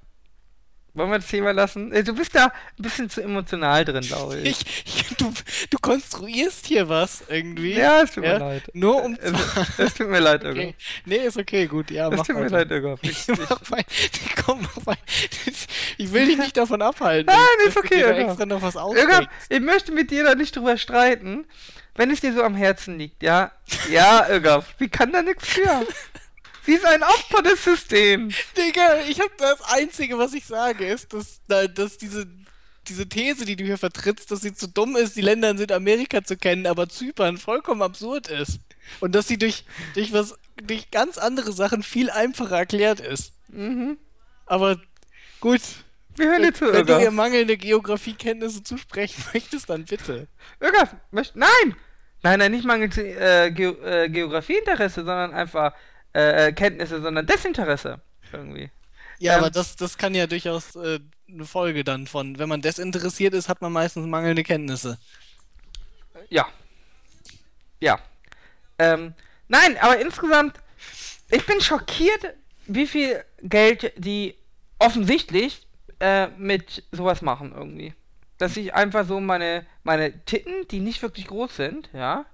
Wollen 0.98 1.10
wir 1.10 1.18
das 1.18 1.28
Thema 1.28 1.52
lassen? 1.52 1.92
Äh, 1.92 2.02
Du 2.04 2.14
bist 2.14 2.34
da 2.34 2.46
ein 2.46 2.50
bisschen 2.82 3.08
zu 3.08 3.22
emotional 3.22 3.84
drin, 3.84 4.02
glaube 4.02 4.38
ich. 4.38 4.60
Ich, 4.60 4.84
ich, 5.10 5.16
du, 5.16 5.32
du 5.70 5.78
konstruierst 5.78 6.66
hier 6.66 6.88
was 6.88 7.22
irgendwie. 7.28 7.74
Ja, 7.74 8.02
es 8.02 8.12
tut 8.12 8.24
mir 8.24 8.30
Ja, 8.32 8.38
leid. 8.38 8.62
Nur 8.74 9.02
um 9.04 9.16
Es, 9.20 9.32
zu. 9.32 9.82
es 9.82 9.94
tut 9.94 10.08
mir 10.08 10.20
leid. 10.20 10.44
Okay. 10.48 10.74
Nee, 11.04 11.16
ist 11.16 11.36
okay, 11.38 11.66
gut. 11.66 11.90
Ja, 11.90 12.08
Es 12.12 12.22
tut 12.22 12.36
mir 12.36 12.44
weiter. 12.44 12.58
leid, 12.58 12.70
Ögaf. 12.70 12.98
Ich, 13.02 13.10
ich, 13.28 13.38
weiter. 13.70 13.84
Komm, 14.44 14.66
weiter. 14.84 14.98
Ich 15.98 16.12
will 16.12 16.26
dich 16.26 16.36
nicht 16.38 16.56
davon 16.56 16.82
abhalten. 16.82 17.26
Nein, 17.32 17.46
dass 17.64 17.74
ist 17.74 17.76
okay, 17.76 18.02
extra 18.02 18.46
noch 18.46 18.62
was 18.62 18.76
ausdenkst. 18.76 19.28
ich 19.48 19.60
möchte 19.60 19.92
mit 19.92 20.10
dir 20.10 20.24
da 20.24 20.34
nicht 20.34 20.54
drüber 20.56 20.76
streiten, 20.76 21.46
wenn 21.94 22.10
es 22.10 22.20
dir 22.20 22.32
so 22.32 22.42
am 22.42 22.54
Herzen 22.54 22.98
liegt, 22.98 23.22
ja? 23.22 23.52
Ja, 23.90 24.26
Ögaf, 24.30 24.74
sie 24.78 24.88
kann 24.88 25.12
da 25.12 25.22
nichts 25.22 25.48
für. 25.48 25.86
Sie 26.68 26.74
ist 26.74 26.84
ein 26.84 27.02
Opfer 27.02 27.40
des 27.40 27.64
Systems. 27.64 28.34
Digga, 28.54 28.98
ich 29.08 29.18
hab 29.20 29.34
das 29.38 29.62
Einzige, 29.72 30.18
was 30.18 30.34
ich 30.34 30.44
sage, 30.44 30.86
ist, 30.86 31.14
dass, 31.14 31.40
dass 31.46 31.96
diese, 31.96 32.26
diese 32.86 33.08
These, 33.08 33.46
die 33.46 33.56
du 33.56 33.64
hier 33.64 33.78
vertrittst, 33.78 34.30
dass 34.30 34.42
sie 34.42 34.52
zu 34.52 34.68
dumm 34.68 34.94
ist, 34.94 35.16
die 35.16 35.22
Länder 35.22 35.48
in 35.48 35.56
Südamerika 35.56 36.22
zu 36.22 36.36
kennen, 36.36 36.66
aber 36.66 36.90
Zypern 36.90 37.38
vollkommen 37.38 37.80
absurd 37.80 38.28
ist. 38.28 38.60
Und 39.00 39.14
dass 39.14 39.26
sie 39.26 39.38
durch, 39.38 39.64
durch 39.94 40.12
was, 40.12 40.34
durch 40.62 40.90
ganz 40.90 41.16
andere 41.16 41.52
Sachen 41.52 41.82
viel 41.82 42.10
einfacher 42.10 42.58
erklärt 42.58 43.00
ist. 43.00 43.32
Mhm. 43.48 43.96
Aber 44.44 44.78
gut, 45.40 45.62
Wir 46.16 46.26
hören 46.26 46.42
dir 46.42 46.48
wenn, 46.48 46.54
zu, 46.54 46.70
wenn 46.70 46.84
du 46.84 47.00
ihr 47.00 47.10
mangelnde 47.10 47.56
Geografiekenntnisse 47.56 48.62
zusprechen 48.62 49.24
möchtest, 49.32 49.70
dann 49.70 49.86
bitte. 49.86 50.28
Ögaf, 50.60 50.94
möcht, 51.12 51.34
nein! 51.34 51.76
Nein, 52.22 52.40
nein, 52.40 52.50
nicht 52.52 52.66
mangels 52.66 52.98
äh, 52.98 53.52
Ge 53.52 53.74
äh, 53.82 54.10
Geografieinteresse, 54.10 54.96
sondern 54.96 55.32
einfach 55.32 55.72
äh, 56.18 56.52
Kenntnisse, 56.52 57.00
sondern 57.00 57.26
Desinteresse. 57.26 58.00
Irgendwie. 58.32 58.70
Ja, 59.18 59.34
Ähm, 59.34 59.38
aber 59.40 59.50
das, 59.50 59.76
das 59.76 59.98
kann 59.98 60.14
ja 60.14 60.26
durchaus 60.26 60.76
äh, 60.76 61.00
eine 61.28 61.44
Folge 61.44 61.84
dann 61.84 62.06
von, 62.06 62.38
wenn 62.38 62.48
man 62.48 62.60
desinteressiert 62.60 63.34
ist, 63.34 63.48
hat 63.48 63.60
man 63.60 63.72
meistens 63.72 64.06
mangelnde 64.06 64.42
Kenntnisse. 64.42 64.98
Ja. 66.28 66.46
Ja. 67.80 68.00
Ähm, 68.78 69.14
nein, 69.48 69.76
aber 69.80 70.00
insgesamt, 70.00 70.58
ich 71.30 71.44
bin 71.46 71.60
schockiert, 71.60 72.34
wie 72.66 72.86
viel 72.86 73.24
Geld 73.42 73.92
die 73.96 74.36
offensichtlich 74.78 75.66
äh, 76.00 76.28
mit 76.36 76.84
sowas 76.92 77.22
machen 77.22 77.52
irgendwie. 77.54 77.94
Dass 78.38 78.56
ich 78.56 78.74
einfach 78.74 79.06
so 79.06 79.20
meine, 79.20 79.66
meine 79.82 80.24
Titten, 80.24 80.66
die 80.70 80.80
nicht 80.80 81.02
wirklich 81.02 81.26
groß 81.26 81.56
sind, 81.56 81.90
ja, 81.92 82.24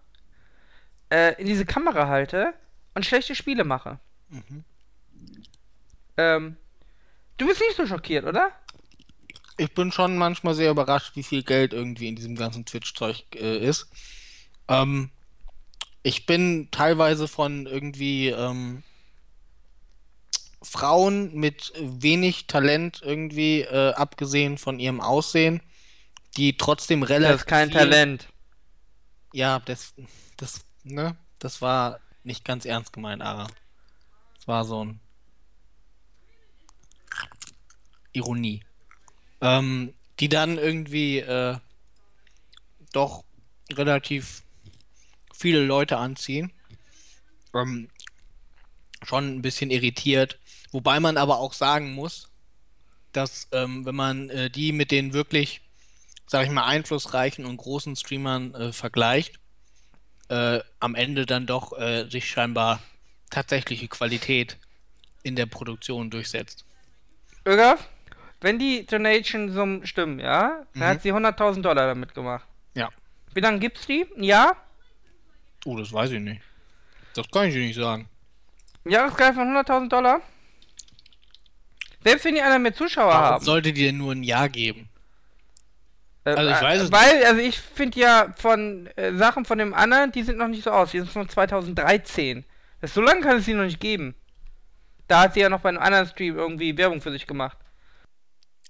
äh, 1.10 1.40
in 1.40 1.46
diese 1.46 1.64
Kamera 1.64 2.08
halte 2.08 2.52
und 2.94 3.04
schlechte 3.04 3.34
Spiele 3.34 3.64
mache. 3.64 3.98
Mhm. 4.28 4.64
Ähm, 6.16 6.56
du 7.36 7.46
bist 7.46 7.60
nicht 7.60 7.76
so 7.76 7.86
schockiert, 7.86 8.24
oder? 8.24 8.50
Ich 9.56 9.72
bin 9.72 9.92
schon 9.92 10.16
manchmal 10.16 10.54
sehr 10.54 10.70
überrascht, 10.70 11.14
wie 11.16 11.22
viel 11.22 11.42
Geld 11.42 11.72
irgendwie 11.72 12.08
in 12.08 12.16
diesem 12.16 12.36
ganzen 12.36 12.64
Twitch-Zeug 12.64 13.24
äh, 13.34 13.58
ist. 13.58 13.88
Ähm, 14.68 15.10
ich 16.02 16.26
bin 16.26 16.68
teilweise 16.70 17.28
von 17.28 17.66
irgendwie 17.66 18.28
ähm, 18.28 18.82
Frauen 20.62 21.34
mit 21.34 21.72
wenig 21.78 22.46
Talent 22.46 23.00
irgendwie, 23.02 23.60
äh, 23.60 23.92
abgesehen 23.94 24.58
von 24.58 24.80
ihrem 24.80 25.00
Aussehen, 25.00 25.62
die 26.36 26.56
trotzdem 26.56 27.02
relativ. 27.02 27.32
Das 27.32 27.40
ist 27.42 27.46
kein 27.46 27.70
Talent. 27.70 28.28
Ja, 29.32 29.60
das, 29.60 29.94
das, 30.36 30.64
ne, 30.82 31.16
das 31.38 31.62
war 31.62 32.00
nicht 32.24 32.44
ganz 32.44 32.64
ernst 32.64 32.92
gemeint, 32.92 33.22
Ara. 33.22 33.46
Das 34.36 34.48
war 34.48 34.64
so 34.64 34.84
ein 34.84 35.00
Ironie. 38.12 38.62
Ähm, 39.40 39.94
die 40.20 40.28
dann 40.28 40.58
irgendwie 40.58 41.18
äh, 41.18 41.58
doch 42.92 43.24
relativ 43.72 44.42
viele 45.32 45.64
Leute 45.64 45.98
anziehen. 45.98 46.52
Ähm, 47.54 47.90
schon 49.02 49.36
ein 49.36 49.42
bisschen 49.42 49.70
irritiert. 49.70 50.38
Wobei 50.72 51.00
man 51.00 51.16
aber 51.16 51.38
auch 51.38 51.52
sagen 51.52 51.92
muss, 51.94 52.30
dass 53.12 53.48
ähm, 53.52 53.84
wenn 53.84 53.94
man 53.94 54.30
äh, 54.30 54.50
die 54.50 54.72
mit 54.72 54.90
den 54.90 55.12
wirklich, 55.12 55.60
sag 56.26 56.46
ich 56.46 56.52
mal, 56.52 56.64
einflussreichen 56.64 57.44
und 57.44 57.56
großen 57.56 57.96
Streamern 57.96 58.54
äh, 58.54 58.72
vergleicht, 58.72 59.38
äh, 60.34 60.60
am 60.80 60.94
Ende 60.94 61.26
dann 61.26 61.46
doch 61.46 61.78
äh, 61.78 62.08
sich 62.10 62.28
scheinbar 62.28 62.80
tatsächliche 63.30 63.88
Qualität 63.88 64.58
in 65.22 65.36
der 65.36 65.46
Produktion 65.46 66.10
durchsetzt. 66.10 66.64
Ögaf, 67.46 67.88
wenn 68.40 68.58
die 68.58 68.84
Donation-Summen 68.86 69.86
stimmen, 69.86 70.18
ja, 70.18 70.64
dann 70.74 70.82
Mhm. 70.82 70.84
hat 70.84 71.02
sie 71.02 71.12
100.000 71.12 71.62
Dollar 71.62 71.86
damit 71.86 72.14
gemacht. 72.14 72.44
Ja. 72.74 72.88
Wie 73.32 73.40
lange 73.40 73.58
gibt's 73.60 73.86
die? 73.86 74.06
Ein 74.16 74.24
Jahr? 74.24 74.56
Oh, 75.64 75.76
das 75.76 75.92
weiß 75.92 76.10
ich 76.12 76.20
nicht. 76.20 76.42
Das 77.14 77.30
kann 77.30 77.46
ich 77.48 77.54
dir 77.54 77.60
nicht 77.60 77.76
sagen. 77.76 78.08
Ein 78.84 78.90
Jahresgehalt 78.92 79.34
von 79.34 79.48
100.000 79.48 79.88
Dollar? 79.88 80.20
Selbst 82.02 82.24
wenn 82.26 82.34
die 82.34 82.42
einer 82.42 82.58
mehr 82.58 82.74
Zuschauer 82.74 83.06
Warum 83.08 83.24
haben. 83.36 83.44
sollte 83.44 83.72
denn 83.72 83.96
nur 83.96 84.12
ein 84.12 84.22
Jahr 84.22 84.48
geben? 84.48 84.88
Äh, 86.24 86.30
also 86.30 86.50
ich 86.50 86.60
weiß 86.60 86.80
es 86.82 86.92
Weil, 86.92 87.24
also 87.24 87.40
ich 87.40 87.58
finde 87.58 88.00
ja 88.00 88.34
von 88.36 88.86
äh, 88.96 89.14
Sachen 89.14 89.44
von 89.44 89.58
dem 89.58 89.74
anderen, 89.74 90.12
die 90.12 90.22
sind 90.22 90.38
noch 90.38 90.48
nicht 90.48 90.64
so 90.64 90.70
aus. 90.70 90.90
Die 90.90 90.98
sind 90.98 91.10
von 91.10 91.28
2013. 91.28 92.44
Das, 92.80 92.94
so 92.94 93.00
lange 93.00 93.20
kann 93.20 93.38
es 93.38 93.44
sie 93.44 93.54
noch 93.54 93.64
nicht 93.64 93.80
geben. 93.80 94.14
Da 95.06 95.22
hat 95.22 95.34
sie 95.34 95.40
ja 95.40 95.48
noch 95.48 95.60
bei 95.60 95.68
einem 95.68 95.78
anderen 95.78 96.06
Stream 96.06 96.36
irgendwie 96.36 96.76
Werbung 96.76 97.00
für 97.02 97.12
sich 97.12 97.26
gemacht. 97.26 97.58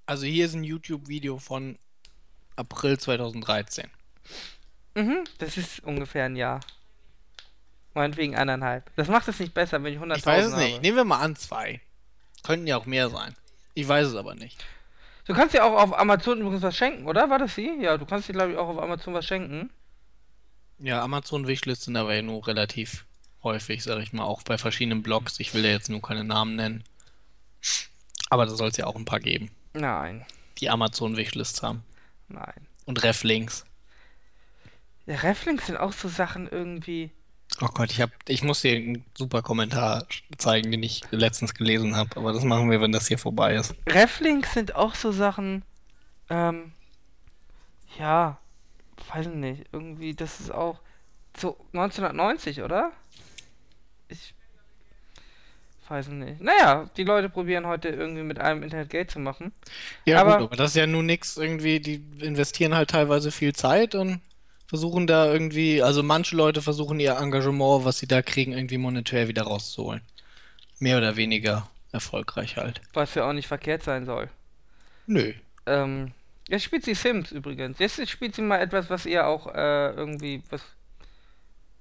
Also 0.07 0.27
hier 0.27 0.45
ist 0.45 0.55
ein 0.55 0.65
YouTube-Video 0.65 1.39
von 1.39 1.79
April 2.57 2.99
2013. 2.99 3.89
Mhm, 4.97 5.25
das 5.39 5.57
ist 5.57 5.81
ungefähr 5.81 6.25
ein 6.25 6.37
Jahr. 6.37 6.61
Meinetwegen 7.95 8.35
eineinhalb. 8.35 8.91
Das 8.97 9.09
macht 9.09 9.29
es 9.29 9.39
nicht 9.39 9.55
besser, 9.55 9.83
wenn 9.83 9.93
ich 9.93 10.01
100.000 10.01 10.17
Ich 10.17 10.27
weiß 10.27 10.47
es 10.47 10.57
nicht. 10.57 10.83
Nehmen 10.83 10.97
wir 10.97 11.05
mal 11.05 11.21
an 11.21 11.37
zwei. 11.37 11.81
Könnten 12.43 12.67
ja 12.67 12.77
auch 12.77 12.87
mehr 12.87 13.09
sein. 13.09 13.35
Ich 13.75 13.87
weiß 13.87 14.09
es 14.09 14.15
aber 14.17 14.35
nicht. 14.35 14.65
Du 15.27 15.33
kannst 15.35 15.55
ja 15.55 15.65
auch 15.65 15.81
auf 15.81 15.99
Amazon 15.99 16.41
übrigens 16.41 16.63
was 16.63 16.77
schenken, 16.77 17.07
oder? 17.07 17.31
War 17.31 17.39
das 17.39 17.55
sie? 17.55 17.71
Ja, 17.81 17.97
du 17.97 18.05
kannst 18.05 18.29
dir, 18.29 18.33
glaube 18.35 18.53
ich, 18.53 18.59
auch 18.59 18.69
auf 18.69 18.79
Amazon 18.79 19.15
was 19.15 19.25
schenken. 19.25 19.71
Ja, 20.79 21.03
Amazon-Wishlist 21.03 21.83
sind 21.83 21.97
aber 21.97 22.15
ja 22.15 22.23
nur 22.23 22.47
relativ 22.47 23.07
häufig, 23.43 23.83
sag 23.83 24.01
ich 24.03 24.13
mal, 24.13 24.25
auch 24.25 24.43
bei 24.43 24.59
verschiedenen 24.59 25.03
Blogs. 25.03 25.41
Ich 25.41 25.55
will 25.55 25.65
ja 25.65 25.71
jetzt 25.71 25.89
nur 25.89 26.03
keine 26.03 26.25
Namen 26.25 26.57
nennen. 26.57 26.85
Aber 28.31 28.45
da 28.47 28.55
soll 28.55 28.69
es 28.69 28.77
ja 28.77 28.87
auch 28.87 28.97
ein 28.97 29.05
paar 29.05 29.21
geben, 29.21 29.51
Nein, 29.73 30.27
die 30.59 30.69
Amazon-Wishlists 30.71 31.63
haben. 31.63 31.85
nein. 32.29 32.67
Und 32.85 33.03
Reflinks. 33.03 33.65
Ja, 35.07 35.17
Reflinks 35.17 35.67
sind 35.67 35.77
auch 35.79 35.93
so 35.93 36.09
Sachen 36.09 36.49
irgendwie. 36.49 37.11
Oh 37.61 37.69
Gott, 37.73 37.91
ich 37.93 38.01
hab, 38.01 38.11
ich 38.29 38.43
muss 38.43 38.63
dir 38.63 38.75
einen 38.77 39.05
super 39.17 39.41
Kommentar 39.43 40.07
zeigen, 40.39 40.71
den 40.73 40.83
ich 40.83 41.03
letztens 41.11 41.55
gelesen 41.55 41.95
habe. 41.97 42.17
Aber 42.17 42.33
das 42.33 42.43
machen 42.43 42.71
wir, 42.71 42.81
wenn 42.81 42.91
das 42.93 43.07
hier 43.07 43.19
vorbei 43.19 43.55
ist. 43.55 43.75
Reflinks 43.89 44.55
sind 44.55 44.75
auch 44.75 44.95
so 44.95 45.13
Sachen. 45.13 45.63
Ähm. 46.31 46.73
Ja, 47.99 48.39
weiß 49.13 49.29
nicht. 49.29 49.67
Irgendwie, 49.73 50.15
das 50.15 50.41
ist 50.41 50.51
auch 50.53 50.81
so 51.37 51.57
1990, 51.73 52.63
oder? 52.63 52.91
Ich 54.09 54.35
weiß 55.89 56.09
nicht. 56.09 56.41
Naja, 56.41 56.91
die 56.97 57.05
Leute 57.05 57.29
probieren 57.29 57.67
heute 57.67 57.89
irgendwie 57.89 58.23
mit 58.23 58.41
einem 58.41 58.63
Internet 58.65 58.91
Geld 58.91 59.11
zu 59.13 59.21
machen. 59.21 59.53
Ja, 60.07 60.21
Aber- 60.23 60.39
gut, 60.39 60.47
aber 60.49 60.57
das 60.57 60.71
ist 60.71 60.77
ja 60.77 60.87
nun 60.87 61.07
nix 61.07 61.37
irgendwie, 61.37 61.79
die 61.79 62.03
investieren 62.21 62.75
halt 62.75 62.91
teilweise 62.91 63.31
viel 63.31 63.53
Zeit 63.55 63.95
und 63.95 64.21
versuchen 64.75 65.07
da 65.07 65.33
irgendwie, 65.33 65.83
also 65.83 66.03
manche 66.03 66.35
Leute 66.35 66.61
versuchen 66.61 66.99
ihr 66.99 67.17
Engagement, 67.17 67.85
was 67.85 67.99
sie 67.99 68.09
da 68.09 68.23
kriegen, 68.23 68.51
irgendwie 68.53 68.77
monetär 68.77 69.29
wieder 69.29 69.43
rauszuholen. 69.43 70.01
Mehr 70.81 70.99
oder 70.99 71.15
weniger 71.15 71.71
erfolgreich 71.93 72.57
halt. 72.57 72.81
Was 72.93 73.15
ja 73.15 73.29
auch 73.29 73.33
nicht 73.33 73.47
verkehrt 73.47 73.85
sein 73.85 74.05
soll. 74.05 74.29
Nö. 75.07 75.33
Ähm, 75.67 76.11
jetzt 76.49 76.65
spielt 76.65 76.85
sie 76.85 76.95
Sims 76.95 77.31
übrigens. 77.31 77.79
Jetzt 77.79 78.09
spielt 78.11 78.35
sie 78.35 78.43
mal 78.43 78.61
etwas, 78.61 78.91
was 78.91 79.07
ihr 79.07 79.29
auch 79.29 79.47
äh, 79.55 79.91
irgendwie, 79.91 80.43
was, 80.51 80.61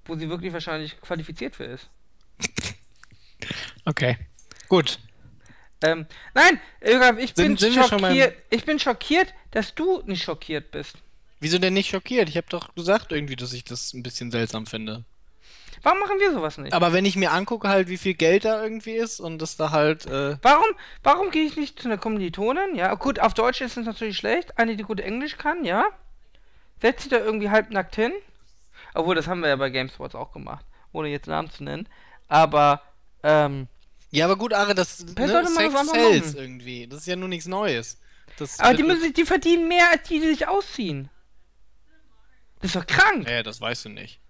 wo 0.05 0.15
sie 0.15 0.29
wirklich 0.29 0.53
wahrscheinlich 0.53 1.01
qualifiziert 1.01 1.55
für 1.55 1.65
ist. 1.65 1.89
Okay. 3.85 4.17
Gut. 4.69 4.97
Ähm, 5.83 6.05
nein, 6.33 6.61
ich 7.17 7.33
bin 7.33 7.57
Sind- 7.57 7.73
sind 7.73 7.85
schockiert. 7.85 8.35
Ich 8.49 8.63
bin 8.63 8.79
schockiert, 8.79 9.33
dass 9.51 9.75
du 9.75 10.01
nicht 10.05 10.23
schockiert 10.23 10.71
bist. 10.71 10.95
Wieso 11.43 11.59
denn 11.59 11.73
nicht 11.73 11.89
schockiert? 11.89 12.29
Ich 12.29 12.37
habe 12.37 12.47
doch 12.49 12.73
gesagt 12.73 13.11
irgendwie, 13.11 13.35
dass 13.35 13.51
ich 13.51 13.65
das 13.65 13.93
ein 13.93 14.01
bisschen 14.01 14.31
seltsam 14.31 14.65
finde. 14.65 15.03
Warum 15.81 15.99
machen 15.99 16.17
wir 16.17 16.31
sowas 16.31 16.57
nicht? 16.57 16.71
Aber 16.71 16.93
wenn 16.93 17.03
ich 17.03 17.17
mir 17.17 17.33
angucke 17.33 17.67
halt, 17.67 17.89
wie 17.89 17.97
viel 17.97 18.13
Geld 18.13 18.45
da 18.45 18.63
irgendwie 18.63 18.93
ist 18.93 19.19
und 19.19 19.39
das 19.39 19.57
da 19.57 19.71
halt, 19.71 20.05
äh, 20.05 20.37
Warum, 20.41 20.65
warum 21.03 21.31
gehe 21.31 21.43
ich 21.43 21.57
nicht 21.57 21.81
zu 21.81 21.89
einer 21.89 21.97
Kommilitonin? 21.97 22.75
Ja, 22.75 22.93
gut, 22.95 23.19
auf 23.19 23.33
Deutsch 23.33 23.59
ist 23.59 23.75
es 23.75 23.85
natürlich 23.85 24.15
schlecht. 24.15 24.57
Eine, 24.57 24.77
die 24.77 24.83
gut 24.83 25.01
Englisch 25.01 25.37
kann, 25.37 25.65
ja. 25.65 25.83
Setzt 26.81 27.03
sie 27.03 27.09
da 27.09 27.17
irgendwie 27.17 27.49
halbnackt 27.49 27.95
hin. 27.95 28.13
Obwohl, 28.93 29.15
das 29.15 29.27
haben 29.27 29.41
wir 29.41 29.49
ja 29.49 29.57
bei 29.57 29.69
GameSpots 29.69 30.15
auch 30.15 30.31
gemacht. 30.31 30.65
Ohne 30.93 31.09
jetzt 31.09 31.27
Namen 31.27 31.51
zu 31.51 31.65
nennen. 31.65 31.89
Aber, 32.29 32.81
ähm, 33.21 33.67
ja, 34.11 34.23
aber 34.23 34.37
gut, 34.37 34.53
Are, 34.53 34.73
das, 34.75 35.03
ne, 35.03 35.45
Sex 35.45 35.89
sells 35.91 36.35
irgendwie. 36.35 36.87
Das 36.87 36.99
ist 36.99 37.07
ja 37.07 37.17
nur 37.17 37.27
nichts 37.27 37.47
Neues. 37.47 37.97
Das 38.37 38.61
aber 38.61 38.75
die, 38.75 38.83
müssen, 38.83 39.11
die 39.11 39.25
verdienen 39.25 39.67
mehr, 39.67 39.91
als 39.91 40.07
die, 40.07 40.21
die 40.21 40.27
sich 40.27 40.47
ausziehen. 40.47 41.09
Das 42.63 42.73
ist 42.73 42.75
doch 42.77 42.87
krank. 42.87 43.25
Naja, 43.25 43.43
das 43.43 43.59
weißt 43.59 43.85
du 43.85 43.89
nicht. 43.89 44.21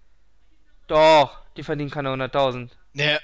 Doch, 0.88 1.38
die 1.56 1.62
verdienen 1.62 1.90
keine 1.90 2.08
100.000. 2.08 2.68
Naja, 2.92 3.18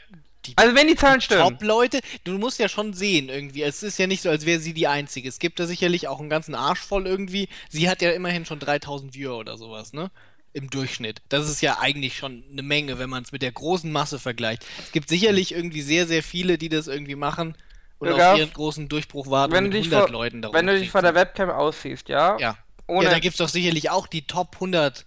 die 0.47 0.53
Also, 0.57 0.77
wenn 0.77 0.87
die 0.87 0.95
Zahlen 0.95 1.21
stimmen. 1.21 1.43
Top-Leute, 1.43 1.99
du 2.23 2.39
musst 2.39 2.61
ja 2.61 2.69
schon 2.69 2.95
sehen 2.95 3.29
irgendwie. 3.29 3.65
Es 3.65 3.83
ist 3.83 3.99
ja 3.99 4.07
nicht 4.07 4.23
so, 4.23 4.31
als 4.31 4.47
wäre 4.47 4.61
sie 4.61 4.73
die 4.73 4.87
Einzige. 4.87 5.29
Es 5.29 5.41
gibt 5.41 5.59
da 5.59 5.67
sicherlich 5.67 6.07
auch 6.07 6.21
einen 6.21 6.31
ganzen 6.31 6.55
Arsch 6.55 6.79
voll 6.79 7.09
irgendwie. 7.09 7.49
Sie 7.69 7.91
hat 7.91 8.03
ja 8.03 8.13
immerhin 8.13 8.47
schon 8.47 8.61
3000 8.61 9.13
Viewer 9.13 9.37
oder 9.37 9.59
sowas, 9.59 9.93
ne? 9.93 10.13
Im 10.53 10.71
Durchschnitt. 10.71 11.23
Das 11.29 11.51
ist 11.51 11.61
ja 11.61 11.81
eigentlich 11.81 12.17
schon 12.17 12.45
eine 12.49 12.63
Menge, 12.63 13.01
wenn 13.01 13.11
man 13.11 13.25
es 13.25 13.33
mit 13.33 13.43
der 13.43 13.53
großen 13.53 13.91
Masse 13.91 14.21
vergleicht. 14.21 14.65
Es 14.79 14.93
gibt 14.93 15.09
sicherlich 15.09 15.53
irgendwie 15.53 15.83
sehr, 15.83 16.07
sehr 16.07 16.23
viele, 16.23 16.57
die 16.57 16.69
das 16.69 16.87
irgendwie 16.87 17.17
machen 17.17 17.57
und 17.99 18.11
Sogar 18.11 18.35
auf 18.35 18.39
ihren 18.39 18.53
großen 18.53 18.89
Durchbruch 18.89 19.29
warten 19.29 19.53
wenn 19.53 19.65
mit 19.65 19.75
dich 19.75 19.87
100 19.87 20.03
vor, 20.03 20.11
Leuten 20.11 20.41
darum 20.41 20.55
wenn 20.55 20.69
du 20.69 20.79
dich 20.79 20.91
vor 20.91 21.03
der 21.03 21.17
Webcam 21.17 21.51
ausziehst, 21.51 22.09
ja? 22.09 22.39
Ja. 22.39 22.57
Ohne, 22.91 23.05
ja, 23.05 23.11
da 23.11 23.19
gibt 23.19 23.35
es 23.35 23.39
doch 23.39 23.49
sicherlich 23.49 23.91
auch 23.91 24.07
die 24.07 24.23
Top 24.27 24.55
100, 24.57 25.07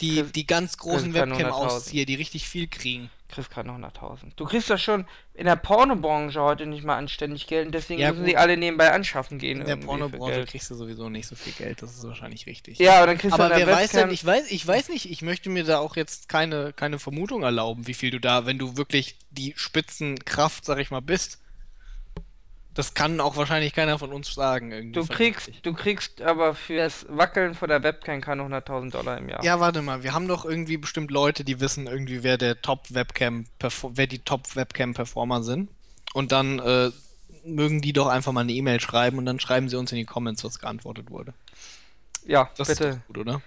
die, 0.00 0.16
Chris- 0.22 0.32
die 0.32 0.46
ganz 0.46 0.76
großen 0.76 1.12
Chris 1.12 1.20
kann 1.22 1.32
100.000. 1.32 1.38
Webcam-Auszieher, 1.38 2.06
die 2.06 2.14
richtig 2.14 2.48
viel 2.48 2.66
kriegen. 2.68 3.10
kriegst 3.28 3.50
keine 3.50 3.70
100.000. 3.72 4.32
Du 4.36 4.44
kriegst 4.44 4.68
doch 4.70 4.78
schon 4.78 5.06
in 5.34 5.46
der 5.46 5.56
Pornobranche 5.56 6.40
heute 6.40 6.66
nicht 6.66 6.84
mal 6.84 6.96
anständig 6.96 7.46
Geld 7.46 7.66
und 7.66 7.72
deswegen 7.72 8.00
Ja, 8.00 8.10
müssen 8.10 8.24
sie 8.24 8.36
alle 8.36 8.56
nebenbei 8.56 8.90
anschaffen 8.92 9.38
gehen. 9.38 9.60
In 9.60 9.66
der 9.66 9.76
Pornobranche 9.76 10.44
kriegst 10.46 10.68
du 10.70 10.74
sowieso 10.74 11.08
nicht 11.08 11.28
so 11.28 11.36
viel 11.36 11.52
Geld, 11.52 11.80
das 11.82 11.94
ist 11.96 12.02
wahrscheinlich 12.06 12.46
richtig. 12.46 12.78
Ja, 12.78 12.96
aber 12.96 13.06
dann 13.06 13.18
kriegst 13.18 13.38
du 13.38 13.42
Aber 13.42 13.52
an 13.52 13.58
wer 13.58 13.66
der 13.66 13.74
weiß 13.76 13.92
Webcam... 13.94 14.08
denn, 14.08 14.14
ich 14.14 14.24
weiß, 14.24 14.50
ich 14.50 14.66
weiß 14.66 14.88
nicht, 14.88 15.10
ich 15.10 15.22
möchte 15.22 15.48
mir 15.50 15.64
da 15.64 15.78
auch 15.78 15.96
jetzt 15.96 16.28
keine, 16.28 16.72
keine 16.72 16.98
Vermutung 16.98 17.42
erlauben, 17.42 17.86
wie 17.86 17.94
viel 17.94 18.10
du 18.10 18.18
da, 18.20 18.46
wenn 18.46 18.58
du 18.58 18.76
wirklich 18.76 19.16
die 19.30 19.52
Spitzenkraft, 19.56 20.64
sag 20.64 20.78
ich 20.78 20.90
mal, 20.90 21.00
bist. 21.00 21.38
Das 22.80 22.94
kann 22.94 23.20
auch 23.20 23.36
wahrscheinlich 23.36 23.74
keiner 23.74 23.98
von 23.98 24.10
uns 24.10 24.32
sagen. 24.32 24.72
Irgendwie 24.72 24.92
Du 24.98 25.06
kriegst, 25.06 25.42
vernünftig. 25.42 25.60
du 25.62 25.74
kriegst 25.74 26.22
aber 26.22 26.54
für 26.54 26.78
das 26.78 27.04
Wackeln 27.10 27.54
vor 27.54 27.68
der 27.68 27.82
Webcam 27.82 28.22
keine 28.22 28.42
100.000 28.42 28.90
Dollar 28.90 29.18
im 29.18 29.28
Jahr. 29.28 29.44
Ja, 29.44 29.60
warte 29.60 29.82
mal, 29.82 30.02
wir 30.02 30.14
haben 30.14 30.26
doch 30.26 30.46
irgendwie 30.46 30.78
bestimmt 30.78 31.10
Leute, 31.10 31.44
die 31.44 31.60
wissen 31.60 31.86
irgendwie, 31.86 32.22
wer 32.22 32.38
der 32.38 32.62
Top-Webcam, 32.62 33.44
wer 33.82 34.06
die 34.06 34.20
Top-Webcam-Performer 34.20 35.42
sind. 35.42 35.68
Und 36.14 36.32
dann 36.32 36.58
äh, 36.58 36.90
mögen 37.44 37.82
die 37.82 37.92
doch 37.92 38.06
einfach 38.06 38.32
mal 38.32 38.40
eine 38.40 38.52
E-Mail 38.52 38.80
schreiben 38.80 39.18
und 39.18 39.26
dann 39.26 39.40
schreiben 39.40 39.68
sie 39.68 39.76
uns 39.76 39.92
in 39.92 39.98
die 39.98 40.06
Comments, 40.06 40.42
was 40.42 40.58
geantwortet 40.58 41.10
wurde. 41.10 41.34
Ja, 42.26 42.48
Das 42.56 42.70
ist 42.70 42.78
bitte. 42.78 42.92
doch 42.92 43.06
gut, 43.08 43.18
oder? 43.18 43.42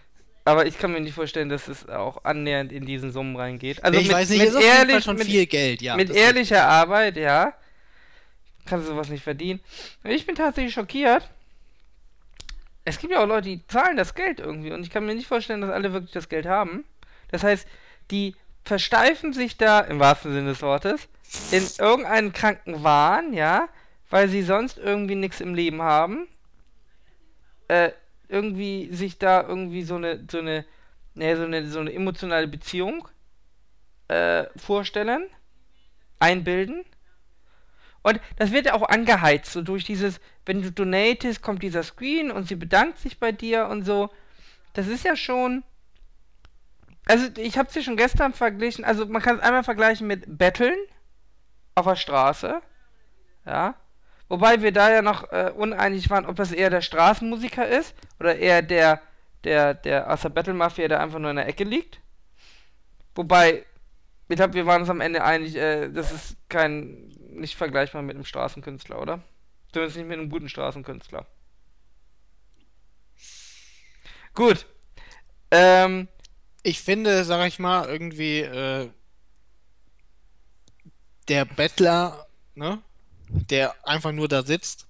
Aber 0.45 0.67
ich 0.67 0.77
kann 0.77 0.91
mir 0.91 1.01
nicht 1.01 1.15
vorstellen, 1.15 1.49
dass 1.49 1.67
es 1.67 1.89
auch 1.89 2.23
annähernd 2.23 2.71
in 2.71 2.85
diesen 2.85 3.11
Summen 3.11 3.35
reingeht. 3.35 3.83
Also 3.83 3.99
ich 3.99 4.09
mit, 4.09 4.15
weiß 4.15 4.29
nicht, 4.29 4.41
mit, 4.41 4.49
ist 4.49 4.61
ehrlich, 4.61 5.03
schon 5.03 5.15
mit, 5.17 5.25
viel 5.25 5.47
Geld, 5.47 5.81
ja. 5.81 5.95
mit 5.95 6.11
ehrlicher 6.11 6.67
Arbeit, 6.67 7.17
ja, 7.17 7.55
kannst 8.65 8.87
du 8.87 8.91
sowas 8.91 9.09
nicht 9.09 9.23
verdienen. 9.23 9.59
Ich 10.03 10.25
bin 10.25 10.35
tatsächlich 10.35 10.73
schockiert. 10.73 11.29
Es 12.85 12.99
gibt 12.99 13.13
ja 13.13 13.23
auch 13.23 13.27
Leute, 13.27 13.49
die 13.49 13.65
zahlen 13.67 13.97
das 13.97 14.13
Geld 14.13 14.39
irgendwie 14.39 14.71
und 14.71 14.83
ich 14.83 14.89
kann 14.89 15.05
mir 15.05 15.15
nicht 15.15 15.27
vorstellen, 15.27 15.61
dass 15.61 15.71
alle 15.71 15.93
wirklich 15.93 16.11
das 16.11 16.29
Geld 16.29 16.45
haben. 16.45 16.83
Das 17.29 17.43
heißt, 17.43 17.67
die 18.11 18.35
versteifen 18.65 19.33
sich 19.33 19.57
da, 19.57 19.79
im 19.79 19.99
wahrsten 19.99 20.33
Sinne 20.33 20.49
des 20.49 20.61
Wortes, 20.61 21.07
in 21.51 21.63
irgendeinen 21.79 22.33
kranken 22.33 22.83
Wahn, 22.83 23.33
ja, 23.33 23.69
weil 24.09 24.29
sie 24.29 24.43
sonst 24.43 24.77
irgendwie 24.77 25.15
nichts 25.15 25.41
im 25.41 25.55
Leben 25.55 25.81
haben, 25.81 26.27
äh, 27.67 27.91
irgendwie 28.27 28.93
sich 28.93 29.17
da 29.17 29.41
irgendwie 29.41 29.83
so 29.83 29.95
eine, 29.95 30.25
so 30.29 30.39
eine, 30.39 30.65
ne, 31.15 31.37
so 31.37 31.43
eine, 31.43 31.67
so 31.67 31.79
eine 31.79 31.93
emotionale 31.93 32.47
Beziehung 32.47 33.07
äh, 34.07 34.45
vorstellen, 34.55 35.27
einbilden. 36.19 36.85
Und 38.03 38.19
das 38.35 38.51
wird 38.51 38.67
ja 38.67 38.73
auch 38.73 38.87
angeheizt, 38.87 39.51
so 39.53 39.61
durch 39.61 39.85
dieses, 39.85 40.19
wenn 40.45 40.61
du 40.61 40.71
donatest, 40.71 41.41
kommt 41.41 41.63
dieser 41.63 41.83
Screen 41.83 42.31
und 42.31 42.47
sie 42.47 42.55
bedankt 42.55 42.99
sich 42.99 43.19
bei 43.19 43.31
dir 43.31 43.67
und 43.67 43.83
so. 43.83 44.09
Das 44.73 44.87
ist 44.87 45.05
ja 45.05 45.15
schon. 45.15 45.63
Also, 47.05 47.27
ich 47.37 47.57
habe 47.57 47.71
sie 47.71 47.83
schon 47.83 47.97
gestern 47.97 48.33
verglichen. 48.33 48.85
Also, 48.85 49.05
man 49.05 49.21
kann 49.21 49.37
es 49.37 49.41
einmal 49.41 49.63
vergleichen 49.63 50.07
mit 50.07 50.37
Betteln 50.37 50.77
auf 51.75 51.85
der 51.85 51.95
Straße. 51.95 52.61
Ja. 53.45 53.75
Wobei 54.29 54.61
wir 54.61 54.71
da 54.71 54.91
ja 54.91 55.01
noch 55.01 55.31
äh, 55.31 55.51
uneinig 55.55 56.09
waren, 56.09 56.25
ob 56.25 56.35
das 56.35 56.51
eher 56.51 56.69
der 56.69 56.81
Straßenmusiker 56.81 57.67
ist 57.67 57.93
oder 58.19 58.35
eher 58.35 58.61
der, 58.61 59.01
der, 59.43 59.73
der 59.73 60.11
aus 60.11 60.21
der 60.21 60.29
Battle 60.29 60.53
Mafia, 60.53 60.87
der 60.87 61.01
einfach 61.01 61.19
nur 61.19 61.29
in 61.29 61.35
der 61.35 61.47
Ecke 61.47 61.63
liegt. 61.63 62.01
Wobei, 63.15 63.65
ich 64.29 64.35
glaube, 64.35 64.55
wir 64.55 64.65
waren 64.65 64.81
uns 64.81 64.89
am 64.89 65.01
Ende 65.01 65.23
einig, 65.23 65.55
äh, 65.55 65.89
das 65.89 66.11
ist 66.11 66.37
kein, 66.49 67.12
nicht 67.33 67.55
vergleichbar 67.55 68.01
mit 68.01 68.15
einem 68.15 68.25
Straßenkünstler, 68.25 69.01
oder? 69.01 69.23
Zumindest 69.71 69.97
nicht 69.97 70.07
mit 70.07 70.19
einem 70.19 70.29
guten 70.29 70.49
Straßenkünstler. 70.49 71.25
Gut. 74.33 74.65
Ähm, 75.51 76.07
ich 76.63 76.81
finde, 76.81 77.23
sag 77.25 77.47
ich 77.47 77.59
mal, 77.59 77.87
irgendwie 77.87 78.39
äh, 78.39 78.89
der 81.27 81.45
Bettler, 81.45 82.27
ne, 82.55 82.81
der 83.29 83.75
einfach 83.87 84.11
nur 84.11 84.27
da 84.27 84.43
sitzt. 84.43 84.87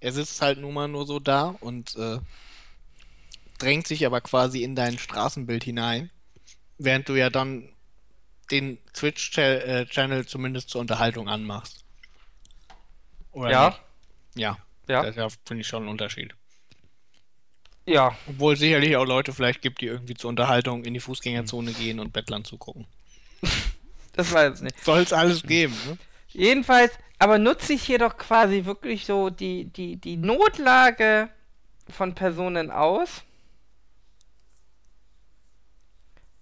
Er 0.00 0.12
sitzt 0.12 0.42
halt 0.42 0.58
nun 0.58 0.74
mal 0.74 0.88
nur 0.88 1.06
so 1.06 1.18
da 1.18 1.56
und 1.60 1.96
äh, 1.96 2.18
drängt 3.58 3.86
sich 3.86 4.04
aber 4.04 4.20
quasi 4.20 4.62
in 4.62 4.76
dein 4.76 4.98
Straßenbild 4.98 5.64
hinein, 5.64 6.10
während 6.78 7.08
du 7.08 7.14
ja 7.14 7.30
dann 7.30 7.72
den 8.50 8.78
Twitch-Channel 8.92 10.26
zumindest 10.26 10.70
zur 10.70 10.80
Unterhaltung 10.80 11.28
anmachst. 11.28 11.84
Oder 13.32 13.50
ja. 13.50 13.68
Nicht? 13.68 13.80
Ja. 14.36 14.58
Ja. 14.88 15.10
Das 15.10 15.38
finde 15.44 15.60
ich 15.62 15.66
schon 15.66 15.82
einen 15.82 15.90
Unterschied. 15.90 16.34
Ja. 17.86 18.16
Obwohl 18.26 18.54
es 18.54 18.60
sicherlich 18.60 18.96
auch 18.96 19.04
Leute 19.04 19.32
vielleicht 19.32 19.62
gibt, 19.62 19.80
die 19.80 19.86
irgendwie 19.86 20.14
zur 20.14 20.30
Unterhaltung 20.30 20.84
in 20.84 20.94
die 20.94 21.00
Fußgängerzone 21.00 21.72
gehen 21.72 22.00
und 22.00 22.12
Bettlern 22.12 22.44
zugucken. 22.44 22.86
das 24.12 24.32
weiß 24.32 24.56
ich 24.56 24.62
nicht. 24.62 24.84
Soll 24.84 25.00
es 25.00 25.12
alles 25.12 25.42
geben, 25.42 25.76
ne? 25.86 25.98
Jedenfalls, 26.28 26.92
aber 27.18 27.38
nutze 27.38 27.72
ich 27.72 27.82
hier 27.82 27.98
doch 27.98 28.16
quasi 28.16 28.64
wirklich 28.64 29.06
so 29.06 29.30
die, 29.30 29.64
die, 29.64 29.96
die 29.96 30.16
Notlage 30.16 31.30
von 31.88 32.14
Personen 32.14 32.70
aus, 32.70 33.22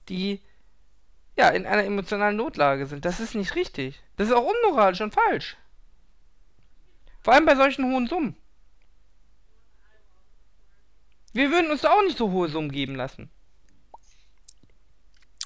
die 0.09 0.40
ja 1.37 1.49
in 1.49 1.66
einer 1.66 1.85
emotionalen 1.85 2.37
Notlage 2.37 2.87
sind. 2.87 3.05
Das 3.05 3.20
ist 3.20 3.35
nicht 3.35 3.55
richtig. 3.55 4.01
Das 4.16 4.28
ist 4.28 4.35
auch 4.35 4.47
unmoralisch 4.47 5.01
und 5.01 5.14
falsch. 5.14 5.57
Vor 7.22 7.35
allem 7.35 7.47
bei 7.47 7.57
solchen 7.57 7.85
hohen 7.87 8.07
Summen. 8.07 8.37
Wir 11.32 11.51
würden 11.51 11.70
uns 11.70 11.80
da 11.80 11.91
auch 11.91 12.03
nicht 12.03 12.18
so 12.18 12.30
hohe 12.30 12.49
Summen 12.49 12.70
geben 12.70 12.95
lassen. 12.95 13.28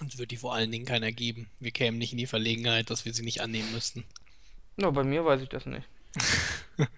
Uns 0.01 0.19
wird 0.19 0.31
die 0.31 0.37
vor 0.37 0.55
allen 0.55 0.71
Dingen 0.71 0.85
keiner 0.85 1.13
geben. 1.13 1.51
Wir 1.59 1.71
kämen 1.71 1.99
nicht 1.99 2.13
in 2.13 2.19
die 2.19 2.27
Verlegenheit, 2.27 2.91
dass 2.91 3.05
wir 3.05 3.15
sie 3.15 3.25
nicht 3.25 3.41
annehmen 3.41 3.73
müssten. 3.73 4.05
Na, 4.77 4.91
bei 4.91 5.03
mir 5.03 5.25
weiß 5.25 5.41
ich 5.41 5.49
das 5.49 5.67
nicht. 5.67 5.89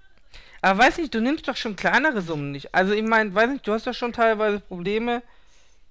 Aber 0.60 0.78
weiß 0.78 0.98
nicht, 0.98 1.14
du 1.14 1.20
nimmst 1.20 1.48
doch 1.48 1.56
schon 1.56 1.76
kleinere 1.76 2.20
Summen 2.20 2.50
nicht. 2.50 2.74
Also 2.74 2.92
ich 2.92 3.02
meine, 3.02 3.34
weiß 3.34 3.50
nicht, 3.50 3.66
du 3.66 3.72
hast 3.72 3.86
doch 3.86 3.94
schon 3.94 4.12
teilweise 4.12 4.60
Probleme, 4.60 5.22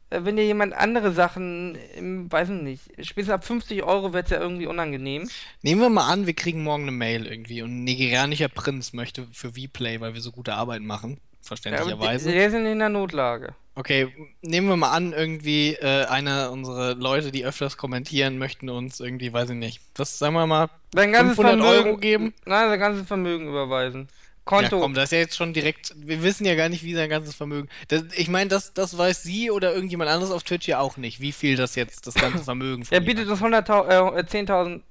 wenn 0.10 0.36
dir 0.36 0.46
jemand 0.46 0.74
andere 0.74 1.12
Sachen, 1.12 1.78
im, 1.96 2.32
weiß 2.32 2.50
nicht, 2.50 2.84
spätestens 3.02 3.30
ab 3.30 3.46
50 3.46 3.84
Euro 3.84 4.14
wird 4.14 4.26
es 4.26 4.32
ja 4.32 4.40
irgendwie 4.40 4.68
unangenehm. 4.68 5.30
Nehmen 5.62 5.82
wir 5.82 5.90
mal 5.90 6.08
an, 6.08 6.26
wir 6.26 6.34
kriegen 6.34 6.64
morgen 6.64 6.84
eine 6.84 6.92
Mail 6.92 7.28
irgendwie 7.28 7.62
und 7.62 7.70
ein 7.70 7.84
nigerianischer 7.84 8.50
Prinz 8.50 8.94
möchte 8.94 9.28
für 9.32 9.52
Vplay, 9.52 10.02
weil 10.02 10.14
wir 10.14 10.22
so 10.22 10.32
gute 10.32 10.54
Arbeit 10.54 10.82
machen, 10.82 11.20
verständlicherweise. 11.42 12.30
Ja, 12.30 12.36
der 12.36 12.52
sind 12.52 12.66
in 12.66 12.80
der 12.80 12.90
Notlage. 12.90 13.56
Okay, 13.76 14.10
nehmen 14.42 14.68
wir 14.68 14.76
mal 14.76 14.92
an, 14.92 15.14
irgendwie 15.14 15.74
äh, 15.74 16.06
einer 16.06 16.52
unserer 16.52 16.96
Leute, 16.96 17.32
die 17.32 17.46
öfters 17.46 17.78
kommentieren, 17.78 18.38
möchten 18.38 18.70
uns 18.70 19.00
irgendwie, 19.00 19.32
weiß 19.32 19.52
ich 19.52 19.56
nicht, 19.56 19.82
was 19.96 20.20
sagen 20.20 20.34
wir 20.34 20.46
mal, 20.48 20.70
Dein 20.92 21.14
500 21.14 21.36
Vermögen, 21.36 21.88
Euro 21.88 21.98
geben? 21.98 22.34
Nein, 22.46 22.70
sein 22.70 22.80
ganzes 22.80 23.08
Vermögen 23.08 23.48
überweisen. 23.48 24.10
Konto. 24.50 24.78
Ja, 24.78 24.82
komm, 24.82 24.96
das 24.96 25.06
ist 25.06 25.12
ja 25.12 25.18
jetzt 25.20 25.36
schon 25.36 25.54
direkt. 25.54 25.94
Wir 25.96 26.24
wissen 26.24 26.44
ja 26.44 26.56
gar 26.56 26.70
nicht, 26.70 26.84
wie 26.84 26.96
sein 26.96 27.08
ganzes 27.08 27.36
Vermögen. 27.36 27.70
Das, 27.88 28.04
ich 28.16 28.30
meine, 28.30 28.50
das, 28.50 28.74
das 28.74 28.98
weiß 28.98 29.22
sie 29.22 29.52
oder 29.52 29.76
irgendjemand 29.76 30.10
anderes 30.10 30.32
auf 30.32 30.42
Twitch 30.42 30.68
ja 30.68 30.80
auch 30.80 30.98
nicht, 30.98 31.20
wie 31.20 31.32
viel 31.32 31.56
das 31.56 31.76
jetzt 31.76 32.08
das 32.08 32.16
ganze 32.16 32.44
Vermögen 32.44 32.84
Er 32.90 33.02
bietet 33.02 33.30
uns 33.30 33.42
100.000, 33.42 34.16
äh, 34.18 34.22
10.000 34.22 34.82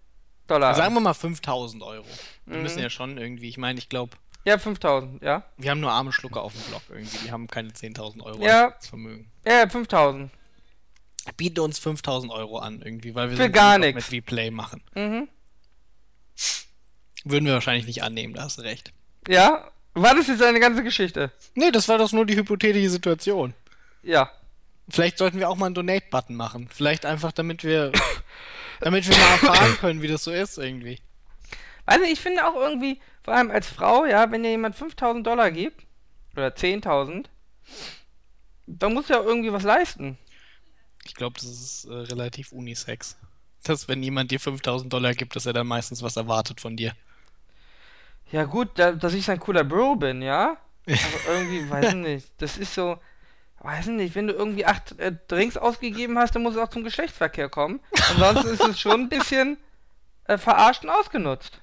Dollar. 0.47 0.77
Sagen 0.77 0.95
wir 0.95 1.01
mal 1.01 1.11
5.000 1.11 1.83
Euro. 1.83 2.05
Wir 2.47 2.57
mhm. 2.57 2.63
müssen 2.63 2.79
ja 2.79 2.89
schon 2.89 3.19
irgendwie, 3.19 3.49
ich 3.49 3.59
meine, 3.59 3.81
ich 3.81 3.89
glaube. 3.89 4.17
Ja, 4.45 4.55
5.000, 4.55 5.25
ja. 5.25 5.43
Wir 5.57 5.73
haben 5.73 5.81
nur 5.81 5.91
arme 5.91 6.13
Schlucker 6.13 6.41
auf 6.41 6.53
dem 6.53 6.63
Blog 6.63 6.83
irgendwie. 6.89 7.19
Die 7.25 7.33
haben 7.33 7.49
keine 7.49 7.71
10.000 7.71 8.23
Euro 8.23 8.41
ja. 8.41 8.69
als 8.69 8.87
Vermögen. 8.87 9.29
Ja, 9.45 9.65
5.000. 9.65 10.29
Bieten 11.37 11.59
uns 11.59 11.81
5.000 11.81 12.31
Euro 12.31 12.59
an 12.59 12.81
irgendwie, 12.81 13.17
weil 13.17 13.31
wir 13.31 13.37
Für 13.37 13.51
gar 13.51 13.77
nichts 13.79 14.09
mit 14.09 14.13
Replay 14.13 14.53
machen. 14.53 14.85
Mhm. 14.95 15.29
Würden 17.25 17.45
wir 17.45 17.55
wahrscheinlich 17.55 17.87
nicht 17.87 18.05
annehmen, 18.05 18.35
da 18.35 18.45
hast 18.45 18.59
du 18.59 18.63
recht. 18.63 18.93
Ja? 19.29 19.71
War 19.95 20.15
das 20.15 20.27
jetzt 20.27 20.43
eine 20.43 20.59
ganze 20.59 20.83
Geschichte? 20.83 21.31
Nee, 21.55 21.71
das 21.71 21.87
war 21.89 21.99
doch 21.99 22.11
nur 22.13 22.25
die 22.25 22.37
hypothetische 22.37 22.91
Situation. 22.91 23.55
Ja. 24.03 24.31
Vielleicht 24.89 25.19
sollten 25.19 25.39
wir 25.39 25.49
auch 25.51 25.57
mal 25.57 25.67
einen 25.67 25.75
Donate-Button 25.75 26.35
machen. 26.35 26.69
Vielleicht 26.73 27.05
einfach, 27.05 27.33
damit 27.33 27.63
wir, 27.63 27.93
damit 28.81 29.07
wir 29.07 29.17
mal 29.17 29.31
erfahren 29.33 29.77
können, 29.81 30.03
wie 30.03 30.09
das 30.09 30.25
so 30.25 30.33
ist 30.33 30.57
irgendwie. 30.57 30.99
Also 31.85 32.05
ich 32.05 32.21
finde 32.21 32.47
auch 32.47 32.55
irgendwie, 32.55 33.01
vor 33.23 33.35
allem 33.35 33.51
als 33.51 33.69
Frau, 33.69 34.07
ja, 34.07 34.31
wenn 34.31 34.43
dir 34.43 34.51
jemand 34.51 34.77
5000 34.77 35.27
Dollar 35.27 35.51
gibt, 35.51 35.85
oder 36.35 36.49
10.000, 36.49 37.27
dann 38.67 38.95
muss 38.95 39.09
ja 39.09 39.21
irgendwie 39.21 39.53
was 39.53 39.63
leisten. 39.63 40.17
Ich 41.05 41.15
glaube, 41.15 41.35
das 41.35 41.45
ist 41.45 41.85
äh, 41.85 41.93
relativ 41.93 42.53
unisex. 42.53 43.17
Dass 43.65 43.89
wenn 43.89 44.03
jemand 44.03 44.31
dir 44.31 44.41
5000 44.41 44.93
Dollar 44.93 45.15
gibt, 45.15 45.37
dass 45.37 45.47
er 45.47 45.53
dann 45.53 45.67
meistens 45.67 46.03
was 46.03 46.17
erwartet 46.17 46.61
von 46.61 46.77
dir. 46.77 46.95
Ja 48.31 48.45
gut, 48.45 48.71
da, 48.75 48.93
dass 48.93 49.15
ich 49.15 49.31
ein 49.31 49.41
cooler 49.41 49.65
Bro 49.65 49.97
bin, 49.97 50.23
ja? 50.23 50.57
Aber 50.87 51.35
irgendwie, 51.35 51.69
weiß 51.69 51.89
ich 51.89 51.95
nicht. 51.95 52.29
Das 52.39 52.57
ist 52.57 52.75
so, 52.75 52.99
weiß 53.61 53.87
ich 53.89 53.93
nicht, 53.93 54.15
wenn 54.15 54.27
du 54.27 54.33
irgendwie 54.33 54.65
acht 54.67 54.99
äh, 54.99 55.13
Drinks 55.29 55.57
ausgegeben 55.57 56.19
hast, 56.19 56.35
dann 56.35 56.43
muss 56.43 56.55
es 56.55 56.61
auch 56.61 56.69
zum 56.69 56.85
Geschlechtsverkehr 56.85 57.49
kommen. 57.49 57.81
Ansonsten 58.11 58.49
ist 58.49 58.65
es 58.65 58.81
schon 58.81 59.03
ein 59.03 59.09
bisschen 59.09 59.59
äh, 60.25 60.39
verarscht 60.39 60.85
und 60.85 60.91
ausgenutzt. 60.91 61.61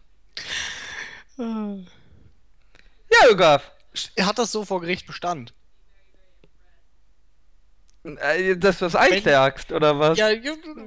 ja, 3.11 3.29
Ögaf. 3.29 3.71
Hat 4.19 4.37
das 4.37 4.51
so 4.51 4.65
vor 4.65 4.81
Gericht 4.81 5.07
Bestand? 5.07 5.53
Äh, 8.05 8.55
dass 8.57 8.79
du 8.79 8.85
das 8.85 8.95
einklagst, 8.95 9.71
oder 9.71 9.99
was? 9.99 10.17
Ja, 10.17 10.29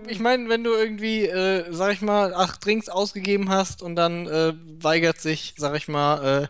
ich 0.07 0.21
meine, 0.21 0.49
wenn 0.49 0.63
du 0.63 0.73
irgendwie, 0.73 1.27
äh, 1.27 1.65
sag 1.71 1.93
ich 1.93 2.01
mal, 2.01 2.33
acht 2.33 2.65
Drinks 2.65 2.89
ausgegeben 2.89 3.51
hast 3.51 3.83
und 3.83 3.97
dann 3.97 4.27
äh, 4.27 4.53
weigert 4.81 5.21
sich, 5.21 5.55
sag 5.57 5.75
ich 5.75 5.89
mal, 5.89 6.45
äh, 6.45 6.49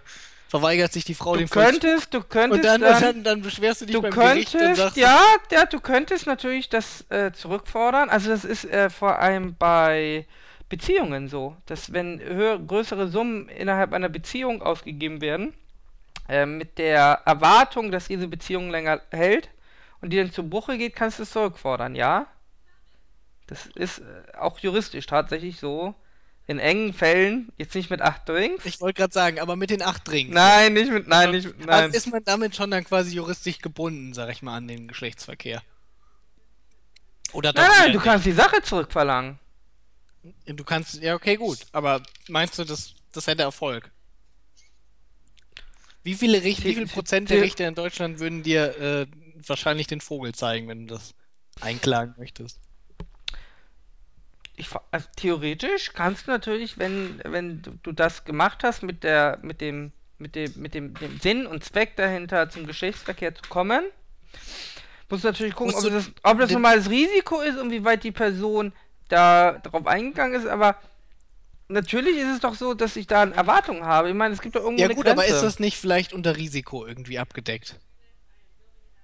verweigert 0.48 0.92
sich 0.92 1.04
die 1.04 1.14
Frau 1.14 1.32
du 1.34 1.40
dem 1.40 1.50
könntest, 1.50 2.12
Du 2.12 2.22
könntest, 2.22 2.58
und 2.58 2.64
dann, 2.64 2.80
dann, 2.80 3.00
dann, 3.00 3.24
dann 3.24 3.42
beschwerst 3.42 3.82
du 3.82 3.86
dich 3.86 3.94
du 3.94 4.02
beim 4.02 4.12
könntest, 4.12 4.52
Gericht 4.52 4.68
und 4.70 4.74
sagst... 4.76 4.96
Ja, 4.96 5.20
ja, 5.50 5.66
du 5.66 5.80
könntest 5.80 6.26
natürlich 6.26 6.68
das 6.68 7.04
äh, 7.10 7.32
zurückfordern. 7.32 8.10
Also 8.10 8.30
das 8.30 8.44
ist 8.44 8.64
äh, 8.64 8.90
vor 8.90 9.18
allem 9.18 9.56
bei 9.58 10.26
Beziehungen 10.68 11.28
so, 11.28 11.56
dass 11.66 11.92
wenn 11.92 12.20
höher, 12.20 12.58
größere 12.58 13.08
Summen 13.08 13.48
innerhalb 13.48 13.92
einer 13.92 14.08
Beziehung 14.08 14.62
ausgegeben 14.62 15.20
werden, 15.20 15.54
äh, 16.28 16.44
mit 16.46 16.78
der 16.78 17.22
Erwartung, 17.24 17.90
dass 17.90 18.08
diese 18.08 18.28
Beziehung 18.28 18.70
länger 18.70 19.00
hält, 19.10 19.48
und 20.00 20.10
die 20.10 20.16
dann 20.16 20.32
zu 20.32 20.48
Bruche 20.48 20.78
geht, 20.78 20.94
kannst 20.94 21.18
du 21.18 21.24
es 21.24 21.30
zurückfordern, 21.30 21.94
ja? 21.94 22.26
Das 23.46 23.66
ist 23.74 23.98
äh, 23.98 24.36
auch 24.38 24.58
juristisch 24.58 25.06
tatsächlich 25.06 25.58
so. 25.58 25.94
In 26.46 26.58
engen 26.58 26.94
Fällen, 26.94 27.52
jetzt 27.58 27.74
nicht 27.74 27.90
mit 27.90 28.00
acht 28.00 28.26
Drinks. 28.26 28.64
Ich 28.64 28.80
wollte 28.80 28.98
gerade 29.00 29.12
sagen, 29.12 29.38
aber 29.38 29.54
mit 29.54 29.68
den 29.68 29.82
acht 29.82 30.08
Drinks. 30.08 30.32
Nein, 30.32 30.72
nicht 30.72 30.90
mit, 30.90 31.06
nein, 31.06 31.30
nicht 31.30 31.46
mit, 31.46 31.60
nein. 31.60 31.68
Also 31.68 31.96
ist 31.96 32.06
man 32.06 32.24
damit 32.24 32.56
schon 32.56 32.70
dann 32.70 32.84
quasi 32.84 33.14
juristisch 33.14 33.58
gebunden, 33.58 34.14
sag 34.14 34.30
ich 34.30 34.40
mal, 34.40 34.56
an 34.56 34.66
den 34.66 34.88
Geschlechtsverkehr. 34.88 35.62
Oder 37.32 37.52
doch 37.52 37.62
Nein, 37.62 37.70
nein, 37.78 37.92
du 37.92 37.98
nicht. 37.98 38.04
kannst 38.04 38.24
die 38.24 38.32
Sache 38.32 38.62
zurückverlangen. 38.62 39.38
Du 40.46 40.64
kannst, 40.64 41.02
ja, 41.02 41.14
okay, 41.14 41.36
gut. 41.36 41.58
Aber 41.72 42.02
meinst 42.28 42.58
du, 42.58 42.64
das, 42.64 42.94
das 43.12 43.26
hätte 43.26 43.42
Erfolg? 43.42 43.90
Wie 46.02 46.14
viele, 46.14 46.42
Richt 46.42 46.64
wie 46.64 46.74
viel 46.74 46.86
Prozent 46.86 47.28
der 47.28 47.42
Richter 47.42 47.68
in 47.68 47.74
Deutschland 47.74 48.18
würden 48.18 48.42
dir 48.42 48.78
äh, 48.80 49.06
wahrscheinlich 49.46 49.86
den 49.86 50.00
Vogel 50.00 50.34
zeigen, 50.34 50.68
wenn 50.68 50.86
du 50.86 50.94
das 50.94 51.14
einklagen 51.60 52.14
möchtest. 52.18 52.60
ich, 54.58 54.68
also 54.90 55.06
theoretisch 55.16 55.92
kannst 55.94 56.26
du 56.26 56.30
natürlich, 56.30 56.78
wenn, 56.78 57.20
wenn 57.24 57.62
du 57.82 57.92
das 57.92 58.24
gemacht 58.24 58.64
hast 58.64 58.82
mit 58.82 59.04
der, 59.04 59.38
mit 59.42 59.60
dem, 59.60 59.92
mit 60.18 60.34
dem, 60.34 60.52
mit 60.56 60.74
dem, 60.74 60.94
dem 60.94 61.20
Sinn 61.20 61.46
und 61.46 61.64
Zweck 61.64 61.96
dahinter 61.96 62.50
zum 62.50 62.66
Geschlechtsverkehr 62.66 63.34
zu 63.34 63.42
kommen, 63.48 63.84
musst 65.08 65.24
du 65.24 65.28
natürlich 65.28 65.54
gucken, 65.54 65.74
ob 65.74 65.82
das, 65.84 66.10
ob 66.22 66.38
das 66.38 66.50
normales 66.50 66.90
Risiko 66.90 67.40
ist 67.40 67.58
und 67.58 67.70
wie 67.70 67.84
weit 67.84 68.04
die 68.04 68.12
Person 68.12 68.72
da 69.08 69.52
drauf 69.52 69.86
eingegangen 69.86 70.40
ist, 70.40 70.46
aber 70.46 70.76
natürlich 71.68 72.16
ist 72.16 72.34
es 72.34 72.40
doch 72.40 72.54
so, 72.54 72.74
dass 72.74 72.96
ich 72.96 73.06
da 73.06 73.24
Erwartungen 73.24 73.84
habe. 73.84 74.08
Ich 74.08 74.14
meine, 74.14 74.34
es 74.34 74.40
gibt 74.40 74.56
doch 74.56 74.62
irgendwo 74.62 74.82
Ja 74.82 74.88
gut, 74.88 75.08
aber 75.08 75.26
ist 75.26 75.42
das 75.42 75.60
nicht 75.60 75.76
vielleicht 75.76 76.12
unter 76.12 76.36
Risiko 76.36 76.84
irgendwie 76.84 77.18
abgedeckt? 77.18 77.78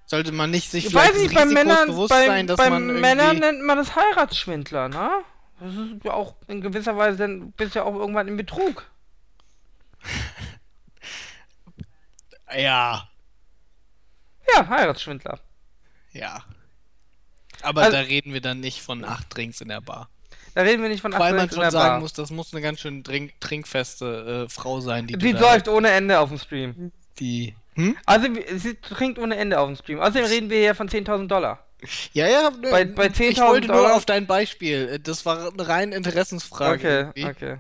Sollte 0.07 0.33
man 0.33 0.51
nicht 0.51 0.71
sich 0.71 0.87
ich 0.87 0.91
vielleicht 0.93 1.17
nicht, 1.17 1.35
bei 1.35 1.45
Männern, 1.47 1.89
bewusst 1.89 2.11
bei, 2.11 2.27
sein, 2.27 2.47
dass 2.47 2.57
bei 2.59 2.71
man 2.71 2.83
irgendwie... 2.85 3.01
Männern 3.01 3.39
nennt 3.39 3.63
man 3.63 3.79
das 3.79 3.97
Heiratsschwindler, 3.97 4.89
ne? 4.89 5.11
Das 5.61 5.75
ist 5.75 6.05
ja 6.05 6.13
auch 6.13 6.35
in 6.47 6.61
gewisser 6.61 6.97
Weise, 6.97 7.17
dann 7.19 7.53
bist 7.53 7.75
du 7.75 7.79
ja 7.79 7.85
auch 7.85 7.95
irgendwann 7.95 8.29
im 8.29 8.37
Betrug. 8.37 8.85
ja, 12.57 13.09
Ja, 14.55 14.69
Heiratsschwindler. 14.69 15.41
ja. 16.13 16.45
Aber 17.63 17.83
Also- 17.83 17.93
da 17.97 18.01
reden 18.03 18.35
wir 18.35 18.43
dann 18.43 18.61
nicht 18.61 18.83
von 18.83 19.05
acht 19.05 19.35
Drinks 19.35 19.61
in 19.63 19.69
der 19.69 19.81
Bar. 19.81 20.11
Da 20.55 20.61
reden 20.63 20.83
wir 20.83 20.91
nicht 20.91 21.01
von 21.01 21.13
Weil 21.13 21.33
man 21.33 21.47
Abstinenz 21.47 21.53
in 21.53 21.57
schon 21.57 21.61
der 21.63 21.71
sagen 21.71 21.89
Bar. 21.95 22.01
muss, 22.01 22.13
das 22.13 22.31
muss 22.31 22.53
eine 22.53 22.61
ganz 22.63 22.81
schön 22.81 23.03
trink 23.03 23.41
trinkfeste 23.41 24.45
äh, 24.47 24.53
Frau 24.53 24.81
sein, 24.81 25.07
die, 25.07 25.17
Die 25.17 25.33
läuft 25.33 25.69
ohne 25.69 25.91
Ende 25.91 26.21
auf 26.21 26.29
dem 26.29 26.39
Stream. 26.39 26.93
die... 27.19 27.57
Hm? 27.75 27.97
Also, 28.07 28.29
sie 28.57 28.75
trinkt 28.77 29.19
ohne 29.19 29.37
Ende 29.37 29.59
auf 29.59 29.67
dem 29.69 29.77
Stream. 29.77 30.01
Außerdem 30.01 30.25
reden 30.25 30.51
wir 30.51 30.59
hier 30.59 30.75
von 30.75 30.89
10.000 30.89 31.27
Dollar. 31.29 31.65
Ja, 32.13 32.27
ja, 32.29 32.51
nö, 32.51 32.71
Bei- 32.71 32.85
bei 32.85 33.07
ich 33.07 33.13
10.000 33.15 33.47
wollte 33.49 33.67
nur 33.69 33.77
Dollar- 33.77 33.95
auf 33.97 34.07
dein 34.07 34.27
Beispiel. 34.27 34.99
Das 35.01 35.27
war 35.27 35.53
eine 35.53 35.69
rein 35.69 35.93
Interessensfrage. 35.93 37.11
Okay, 37.15 37.29
okay. 37.31 37.59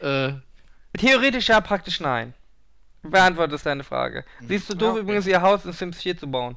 okay. 0.00 0.28
Äh, 0.28 0.98
Theoretisch 0.98 1.48
ja, 1.48 1.60
praktisch 1.60 2.00
nein. 2.00 2.34
Beantwortest 3.02 3.64
deine 3.66 3.82
Frage. 3.82 4.24
Siehst 4.46 4.68
du 4.70 4.74
doof 4.74 4.90
okay. 4.92 5.00
übrigens 5.00 5.26
ihr 5.26 5.40
Haus 5.42 5.64
in 5.64 5.72
Sims 5.72 6.02
4 6.02 6.18
zu 6.18 6.30
bauen. 6.30 6.56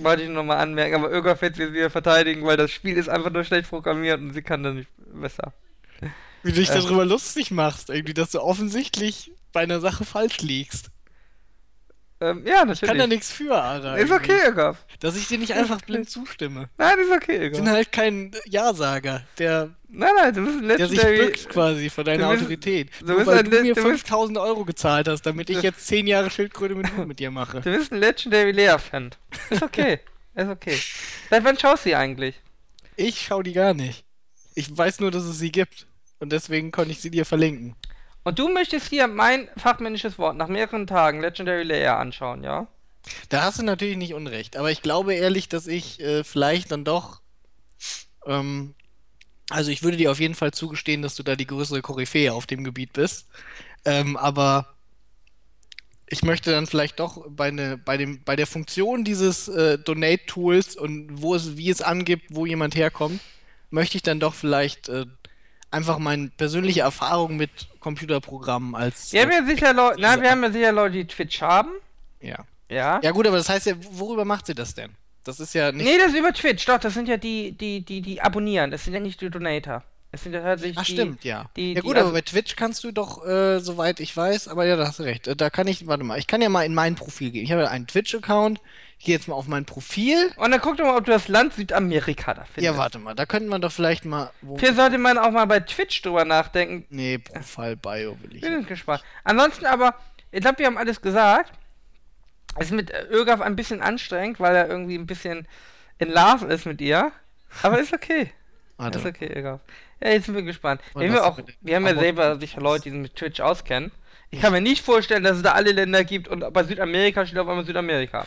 Wollte 0.00 0.22
ich 0.22 0.28
nur 0.28 0.44
mal 0.44 0.58
anmerken, 0.58 0.94
aber 0.94 1.10
Irga 1.10 1.38
wird 1.40 1.56
sie 1.56 1.72
wieder 1.72 1.90
verteidigen, 1.90 2.44
weil 2.44 2.56
das 2.56 2.70
Spiel 2.70 2.96
ist 2.96 3.08
einfach 3.08 3.30
nur 3.30 3.42
schlecht 3.44 3.68
programmiert 3.68 4.20
und 4.20 4.32
sie 4.34 4.42
kann 4.42 4.62
dann 4.62 4.76
nicht 4.76 4.88
besser. 4.96 5.52
wie 6.44 6.52
du 6.52 6.60
dich 6.60 6.70
Äh. 6.70 6.74
darüber 6.74 7.04
lustig 7.04 7.50
machst, 7.50 7.90
irgendwie, 7.90 8.14
dass 8.14 8.30
du 8.30 8.40
offensichtlich 8.40 9.32
bei 9.52 9.60
einer 9.62 9.80
Sache 9.80 10.04
falsch 10.04 10.38
liegst. 10.38 10.90
Ähm, 12.20 12.42
ja, 12.44 12.62
Ich 12.70 12.80
kann 12.80 12.88
da 12.98 13.06
natürlich. 13.06 13.08
nichts 13.10 13.30
für, 13.32 13.54
Ara. 13.54 13.96
Ist 13.96 14.10
okay, 14.10 14.38
Irga. 14.46 14.76
Dass 14.98 15.16
ich 15.16 15.28
dir 15.28 15.38
nicht 15.38 15.52
einfach 15.54 15.80
blind 15.82 16.10
zustimme. 16.10 16.68
Nein, 16.76 16.98
ist 16.98 17.12
okay, 17.12 17.46
Ich 17.46 17.52
bin 17.52 17.68
halt 17.70 17.92
kein 17.92 18.32
Ja-Sager, 18.46 19.22
der, 19.38 19.70
Nein, 19.90 20.10
nein, 20.20 20.34
du 20.34 20.44
bist 20.44 20.58
ein 20.58 20.68
der 20.68 20.88
sich 20.88 21.00
bückt 21.00 21.48
quasi 21.48 21.88
vor 21.90 22.02
deiner 22.04 22.24
du 22.24 22.30
bist- 22.30 22.42
Autorität. 22.42 22.90
du 23.00 23.06
Nur 23.06 23.16
bist 23.18 23.26
weil 23.28 23.38
ein 23.38 23.44
du 23.44 23.50
mir 23.62 23.74
du 23.74 23.82
bist- 23.82 23.86
5000 23.86 24.36
Euro 24.38 24.64
gezahlt 24.64 25.06
hast, 25.08 25.22
damit 25.22 25.48
ich 25.48 25.62
jetzt 25.62 25.86
10 25.86 26.06
Jahre 26.08 26.28
Schildkröte 26.30 26.74
mit 26.74 26.94
Hut 26.96 27.06
mit 27.06 27.20
dir 27.20 27.30
mache. 27.30 27.60
Du 27.60 27.70
bist 27.70 27.92
ein 27.92 27.98
Legendary 28.00 28.50
Lea-Fan. 28.50 29.10
Ist 29.50 29.62
okay. 29.62 30.00
ist 30.34 30.48
okay. 30.48 30.76
Seit 31.30 31.44
wann 31.44 31.56
schaust 31.58 31.84
du 31.84 31.90
sie 31.90 31.94
eigentlich? 31.94 32.34
Ich 32.96 33.26
schau 33.28 33.42
die 33.42 33.52
gar 33.52 33.74
nicht. 33.74 34.04
Ich 34.56 34.76
weiß 34.76 34.98
nur, 35.00 35.12
dass 35.12 35.22
es 35.22 35.38
sie 35.38 35.52
gibt. 35.52 35.86
Und 36.18 36.32
deswegen 36.32 36.72
konnte 36.72 36.90
ich 36.90 37.00
sie 37.00 37.10
dir 37.12 37.24
verlinken. 37.24 37.76
Und 38.28 38.38
du 38.38 38.50
möchtest 38.50 38.90
hier 38.90 39.08
mein 39.08 39.48
fachmännisches 39.56 40.18
Wort 40.18 40.36
nach 40.36 40.48
mehreren 40.48 40.86
Tagen 40.86 41.22
Legendary 41.22 41.62
Layer 41.62 41.96
anschauen, 41.96 42.44
ja? 42.44 42.66
Da 43.30 43.44
hast 43.44 43.58
du 43.58 43.62
natürlich 43.62 43.96
nicht 43.96 44.12
unrecht, 44.12 44.58
aber 44.58 44.70
ich 44.70 44.82
glaube 44.82 45.14
ehrlich, 45.14 45.48
dass 45.48 45.66
ich 45.66 45.98
äh, 46.00 46.24
vielleicht 46.24 46.70
dann 46.70 46.84
doch. 46.84 47.22
Ähm, 48.26 48.74
also 49.48 49.70
ich 49.70 49.82
würde 49.82 49.96
dir 49.96 50.10
auf 50.10 50.20
jeden 50.20 50.34
Fall 50.34 50.52
zugestehen, 50.52 51.00
dass 51.00 51.14
du 51.14 51.22
da 51.22 51.36
die 51.36 51.46
größere 51.46 51.80
Koryphäe 51.80 52.34
auf 52.34 52.46
dem 52.46 52.64
Gebiet 52.64 52.92
bist. 52.92 53.28
Ähm, 53.86 54.18
aber 54.18 54.74
ich 56.06 56.22
möchte 56.22 56.50
dann 56.50 56.66
vielleicht 56.66 57.00
doch 57.00 57.24
bei, 57.30 57.50
ne, 57.50 57.80
bei, 57.82 57.96
dem, 57.96 58.22
bei 58.24 58.36
der 58.36 58.46
Funktion 58.46 59.04
dieses 59.04 59.48
äh, 59.48 59.78
Donate-Tools 59.78 60.76
und 60.76 61.22
wo 61.22 61.34
es, 61.34 61.56
wie 61.56 61.70
es 61.70 61.80
angibt, 61.80 62.26
wo 62.28 62.44
jemand 62.44 62.76
herkommt, 62.76 63.22
möchte 63.70 63.96
ich 63.96 64.02
dann 64.02 64.20
doch 64.20 64.34
vielleicht 64.34 64.90
äh, 64.90 65.06
einfach 65.70 65.98
meine 65.98 66.28
persönliche 66.36 66.80
Erfahrung 66.80 67.36
mit 67.36 67.50
Computerprogrammen 67.80 68.74
als. 68.74 69.12
Wir 69.12 69.22
haben 69.22 69.32
ja 69.32 69.44
sicher 69.44 69.72
Leute, 69.72 70.00
na, 70.00 70.20
wir 70.20 70.30
haben 70.30 70.42
ja 70.42 70.50
sicher 70.50 70.72
Leute, 70.72 70.92
die 70.94 71.06
Twitch 71.06 71.40
haben. 71.42 71.70
ja. 72.20 72.44
Ja. 72.70 73.00
Ja 73.02 73.12
gut, 73.12 73.26
aber 73.26 73.38
das 73.38 73.48
heißt 73.48 73.64
ja, 73.64 73.72
worüber 73.92 74.26
macht 74.26 74.44
sie 74.44 74.54
das 74.54 74.74
denn? 74.74 74.90
Das 75.24 75.40
ist 75.40 75.54
ja 75.54 75.72
nicht. 75.72 75.86
Nee, 75.86 75.96
das 75.96 76.08
ist 76.12 76.18
über 76.18 76.34
Twitch, 76.34 76.66
doch, 76.66 76.78
das 76.78 76.92
sind 76.92 77.08
ja 77.08 77.16
die, 77.16 77.52
die, 77.52 77.80
die, 77.80 78.02
die 78.02 78.20
abonnieren, 78.20 78.70
das 78.70 78.84
sind 78.84 78.92
ja 78.92 79.00
nicht 79.00 79.18
die 79.22 79.30
Donator. 79.30 79.82
Es 80.12 80.22
sind 80.22 80.34
ja 80.34 80.42
tatsächlich 80.42 80.76
Ach 80.78 80.84
die. 80.84 80.92
stimmt, 80.92 81.24
ja. 81.24 81.46
die- 81.56 81.72
ja 81.72 81.80
die 81.80 81.80
gut, 81.86 81.96
also- 81.96 82.08
aber 82.08 82.14
bei 82.18 82.20
Twitch 82.20 82.56
kannst 82.56 82.84
du 82.84 82.92
doch, 82.92 83.26
äh, 83.26 83.60
soweit 83.60 84.00
ich 84.00 84.14
weiß, 84.14 84.48
aber 84.48 84.66
ja, 84.66 84.76
da 84.76 84.86
hast 84.86 84.98
du 84.98 85.04
recht. 85.04 85.26
Äh, 85.28 85.34
Da 85.36 85.48
kann 85.48 85.66
ich, 85.66 85.86
warte 85.86 86.04
mal, 86.04 86.18
ich 86.18 86.26
kann 86.26 86.42
ja 86.42 86.50
mal 86.50 86.64
in 86.66 86.74
mein 86.74 86.94
Profil 86.94 87.30
gehen. 87.30 87.42
Ich 87.44 87.52
habe 87.52 87.62
ja 87.62 87.68
einen 87.68 87.86
Twitch-Account. 87.86 88.60
Gehe 89.00 89.14
jetzt 89.14 89.28
mal 89.28 89.34
auf 89.36 89.46
mein 89.46 89.64
Profil. 89.64 90.32
Und 90.36 90.50
dann 90.50 90.60
guck 90.60 90.76
doch 90.76 90.84
mal, 90.84 90.96
ob 90.96 91.04
du 91.04 91.12
das 91.12 91.28
Land 91.28 91.54
Südamerika 91.54 92.34
da 92.34 92.44
findest. 92.44 92.64
Ja, 92.64 92.76
warte 92.76 92.98
mal, 92.98 93.14
da 93.14 93.26
könnte 93.26 93.48
man 93.48 93.60
doch 93.60 93.70
vielleicht 93.70 94.04
mal. 94.04 94.30
Hier 94.58 94.74
sollte 94.74 94.98
man 94.98 95.18
auch 95.18 95.30
mal 95.30 95.44
bei 95.44 95.60
Twitch 95.60 96.02
drüber 96.02 96.24
nachdenken. 96.24 96.84
nee, 96.90 97.18
Profile-Bio 97.18 98.16
will 98.22 98.34
ich. 98.34 98.40
Bin 98.40 98.66
gespannt. 98.66 99.04
Ansonsten 99.22 99.66
aber, 99.66 99.94
ich 100.32 100.40
glaube, 100.40 100.58
wir 100.58 100.66
haben 100.66 100.78
alles 100.78 101.00
gesagt. 101.00 101.52
Es 102.56 102.66
ist 102.66 102.72
mit 102.72 102.90
äh, 102.90 103.04
Ögaf 103.10 103.40
ein 103.40 103.54
bisschen 103.54 103.82
anstrengend, 103.82 104.40
weil 104.40 104.56
er 104.56 104.68
irgendwie 104.68 104.96
ein 104.96 105.06
bisschen 105.06 105.46
in 105.98 106.10
Love 106.10 106.46
ist 106.46 106.66
mit 106.66 106.80
ihr. 106.80 107.12
Aber 107.62 107.78
ist 107.78 107.92
okay. 107.92 108.32
Warte. 108.78 108.98
Ist 108.98 109.06
okay, 109.06 109.32
Ögaf. 109.32 109.60
Ja, 110.00 110.10
jetzt 110.10 110.26
sind 110.26 110.34
wir 110.34 110.42
gespannt. 110.42 110.80
Wir 110.94 111.06
ja 111.06 111.14
was 111.14 111.20
auch, 111.20 111.38
wir 111.60 111.76
haben 111.76 111.86
ja 111.86 111.94
selber 111.96 112.38
sicher 112.38 112.60
Leute, 112.60 112.84
die 112.84 112.90
sich 112.90 113.00
mit 113.00 113.16
Twitch 113.16 113.40
auskennen. 113.40 113.92
Ich 114.30 114.40
kann 114.40 114.52
mir 114.52 114.60
nicht 114.60 114.84
vorstellen, 114.84 115.24
dass 115.24 115.36
es 115.36 115.42
da 115.42 115.52
alle 115.52 115.72
Länder 115.72 116.04
gibt 116.04 116.28
und 116.28 116.52
bei 116.52 116.62
Südamerika 116.64 117.24
steht 117.24 117.38
auf 117.38 117.48
einmal 117.48 117.64
Südamerika. 117.64 118.26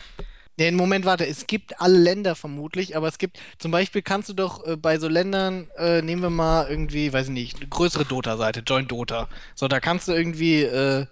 Nee, 0.58 0.70
Moment, 0.70 1.06
warte, 1.06 1.26
es 1.26 1.46
gibt 1.46 1.80
alle 1.80 1.98
Länder 1.98 2.34
vermutlich, 2.34 2.94
aber 2.96 3.08
es 3.08 3.16
gibt, 3.18 3.38
zum 3.58 3.70
Beispiel 3.70 4.02
kannst 4.02 4.28
du 4.28 4.34
doch 4.34 4.66
äh, 4.66 4.76
bei 4.76 4.98
so 4.98 5.08
Ländern, 5.08 5.68
äh, 5.78 6.02
nehmen 6.02 6.22
wir 6.22 6.30
mal 6.30 6.68
irgendwie, 6.68 7.12
weiß 7.12 7.26
ich 7.28 7.32
nicht, 7.32 7.56
eine 7.56 7.68
größere 7.68 8.04
Dota-Seite, 8.04 8.60
Join 8.60 8.86
Dota. 8.86 9.28
So, 9.54 9.66
da 9.66 9.80
kannst 9.80 10.08
du 10.08 10.12
irgendwie 10.12 10.62
äh, 10.62 11.06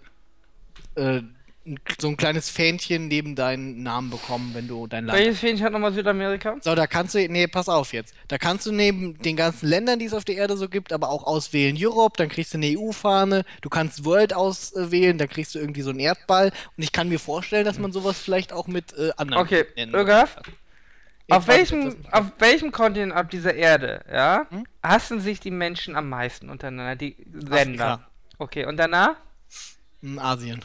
äh, 0.97 1.23
so 2.01 2.09
ein 2.09 2.17
kleines 2.17 2.49
Fähnchen 2.49 3.09
neben 3.09 3.35
deinen 3.35 3.83
Namen 3.83 4.11
bekommen, 4.11 4.51
wenn 4.55 4.67
du 4.67 4.87
dein 4.87 5.05
Land 5.05 5.19
Welches 5.19 5.41
Fähnchen 5.41 5.67
hat 5.67 5.73
nochmal 5.73 5.93
Südamerika? 5.93 6.57
So, 6.63 6.75
da 6.75 6.87
kannst 6.87 7.15
du, 7.15 7.29
nee, 7.29 7.47
pass 7.47 7.69
auf 7.69 7.93
jetzt. 7.93 8.15
Da 8.29 8.39
kannst 8.39 8.65
du 8.67 8.73
neben 8.73 9.19
den 9.19 9.37
ganzen 9.37 9.69
Ländern, 9.69 9.99
die 9.99 10.07
es 10.07 10.15
auf 10.15 10.25
der 10.25 10.37
Erde 10.37 10.57
so 10.57 10.69
gibt, 10.69 10.93
aber 10.93 11.11
auch 11.11 11.25
auswählen 11.25 11.77
Europe, 11.79 12.15
dann 12.17 12.29
kriegst 12.29 12.55
du 12.55 12.59
eine 12.59 12.79
EU-Fahne, 12.79 13.45
du 13.61 13.69
kannst 13.69 14.05
World 14.05 14.33
auswählen, 14.35 15.19
dann 15.19 15.29
kriegst 15.29 15.55
du 15.55 15.59
irgendwie 15.59 15.83
so 15.83 15.91
einen 15.91 16.01
Erdball. 16.01 16.51
Und 16.77 16.83
ich 16.83 16.93
kann 16.93 17.09
mir 17.09 17.19
vorstellen, 17.19 17.67
dass 17.67 17.79
man 17.79 17.93
sowas 17.93 18.19
vielleicht 18.19 18.53
auch 18.53 18.67
mit 18.67 18.95
äh, 18.97 19.11
anderen 19.17 19.43
Okay, 19.43 19.67
hat. 19.77 20.43
Auf 21.31 21.47
welchem, 21.47 21.95
auf 22.11 22.33
welchem 22.39 22.73
Kontinent 22.73 23.13
auf 23.13 23.29
dieser 23.29 23.55
Erde, 23.55 24.05
ja, 24.11 24.47
Hm? 24.49 24.65
hassen 24.83 25.21
sich 25.21 25.39
die 25.39 25.53
Menschen 25.53 25.95
am 25.95 26.09
meisten 26.09 26.49
untereinander, 26.49 26.97
die 26.97 27.17
Länder? 27.33 28.09
Okay, 28.39 28.65
und 28.65 28.79
danach? 28.79 29.17
In 30.03 30.19
Asien. 30.19 30.65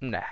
Ne. 0.00 0.22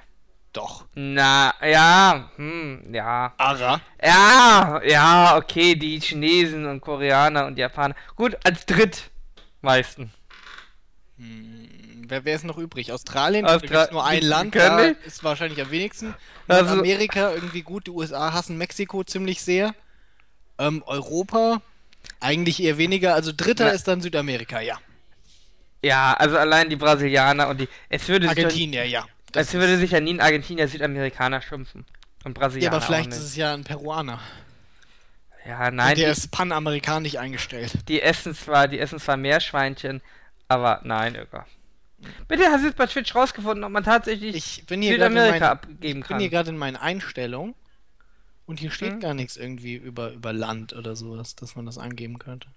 Doch. 0.53 0.85
Na, 0.95 1.55
ja, 1.65 2.31
hm, 2.37 2.93
ja. 2.93 3.33
Ara. 3.39 3.81
Ja, 4.05 4.81
ja, 4.85 5.37
okay, 5.39 5.75
die 5.77 5.99
Chinesen 5.99 6.67
und 6.67 6.81
Koreaner 6.83 7.47
und 7.47 7.57
Japaner. 7.57 7.95
Gut, 8.17 8.37
als 8.45 8.67
drittmeisten. 8.67 10.13
Hm, 11.17 12.05
wer, 12.09 12.25
wer 12.27 12.35
ist 12.35 12.45
noch 12.45 12.59
übrig? 12.59 12.93
Australien? 12.93 13.47
Austra- 13.47 13.91
nur 13.91 14.05
ein 14.05 14.23
Land, 14.23 14.55
da 14.55 14.79
ist 14.81 15.25
wahrscheinlich 15.25 15.61
am 15.61 15.71
wenigsten. 15.71 16.15
Also- 16.49 16.75
Amerika 16.81 17.33
irgendwie 17.33 17.63
gut, 17.63 17.87
die 17.87 17.91
USA 17.91 18.33
hassen 18.35 18.59
Mexiko 18.59 19.05
ziemlich 19.05 19.43
sehr. 19.43 19.75
Ähm, 20.59 20.83
Europa 20.87 21.63
eigentlich 22.21 22.63
eher 22.63 22.77
weniger. 22.77 23.15
Also 23.15 23.33
dritter 23.35 23.65
Na- 23.67 23.71
ist 23.71 23.89
dann 23.89 24.01
Südamerika, 24.03 24.61
ja. 24.61 24.79
Ja, 25.83 26.13
also 26.15 26.37
allein 26.37 26.69
die 26.71 26.77
Brasilianer 26.77 27.49
und 27.49 27.61
die. 27.61 27.69
Es 27.89 28.07
würde 28.09 28.29
sich, 28.29 28.39
Argentinien, 28.39 28.89
ja. 28.89 29.05
Doch- 29.33 29.41
es 29.41 29.53
würde 29.55 29.79
sich 29.79 29.91
ja 29.91 30.01
nie 30.01 30.15
ein 30.15 30.21
Argentinier 30.21 30.69
Südamerikaner 30.69 31.43
schimpfen. 31.43 31.85
Und 32.25 32.37
ja, 32.37 32.41
Brasilianer. 32.41 32.77
aber 32.77 32.85
vielleicht 32.87 33.11
ist 33.11 33.19
es 33.23 33.37
ja 33.37 33.53
ein 33.55 33.65
Peruaner. 33.65 34.21
Ja, 35.47 35.71
nein, 35.73 35.97
der 35.97 36.07
die, 36.07 36.13
ist 36.13 36.31
panamerikanisch 36.31 37.17
eingestellt. 37.17 37.73
die 37.89 38.01
essen 38.01 38.35
zwar, 38.35 38.69
die 38.69 38.79
essen 38.79 39.01
zwar 39.01 39.17
Meerschweinchen, 39.17 40.01
aber 40.47 40.81
nein, 40.85 41.17
Öger. 41.17 41.47
Bitte 42.29 42.45
hast 42.51 42.63
du 42.63 42.67
jetzt 42.69 42.77
bei 42.77 42.87
Twitch 42.87 43.15
rausgefunden, 43.15 43.65
ob 43.65 43.73
man 43.73 43.83
tatsächlich 43.85 44.35
Ich 44.37 44.67
bin 44.67 44.83
hier 44.83 44.93
Südamerika 44.93 45.39
mein, 45.39 45.43
abgeben 45.43 45.79
ich 45.79 45.81
bin 45.95 46.03
kann. 46.05 46.21
hier 46.21 46.31
gerade 46.31 46.51
in 46.51 46.57
meinen 46.59 46.77
Einstellungen 46.77 47.55
und 48.47 48.61
hier 48.61 48.71
steht 48.71 48.93
Hm. 48.95 49.01
gar 49.01 49.15
nichts 49.15 49.37
irgendwie 49.37 49.75
über, 49.75 50.13
über 50.13 50.33
Land 50.33 50.73
oder 50.75 50.95
sowas, 50.95 51.35
dass 51.37 51.57
man 51.57 51.67
das 51.67 51.79
angeben 51.79 52.19
könnte. 52.21 52.49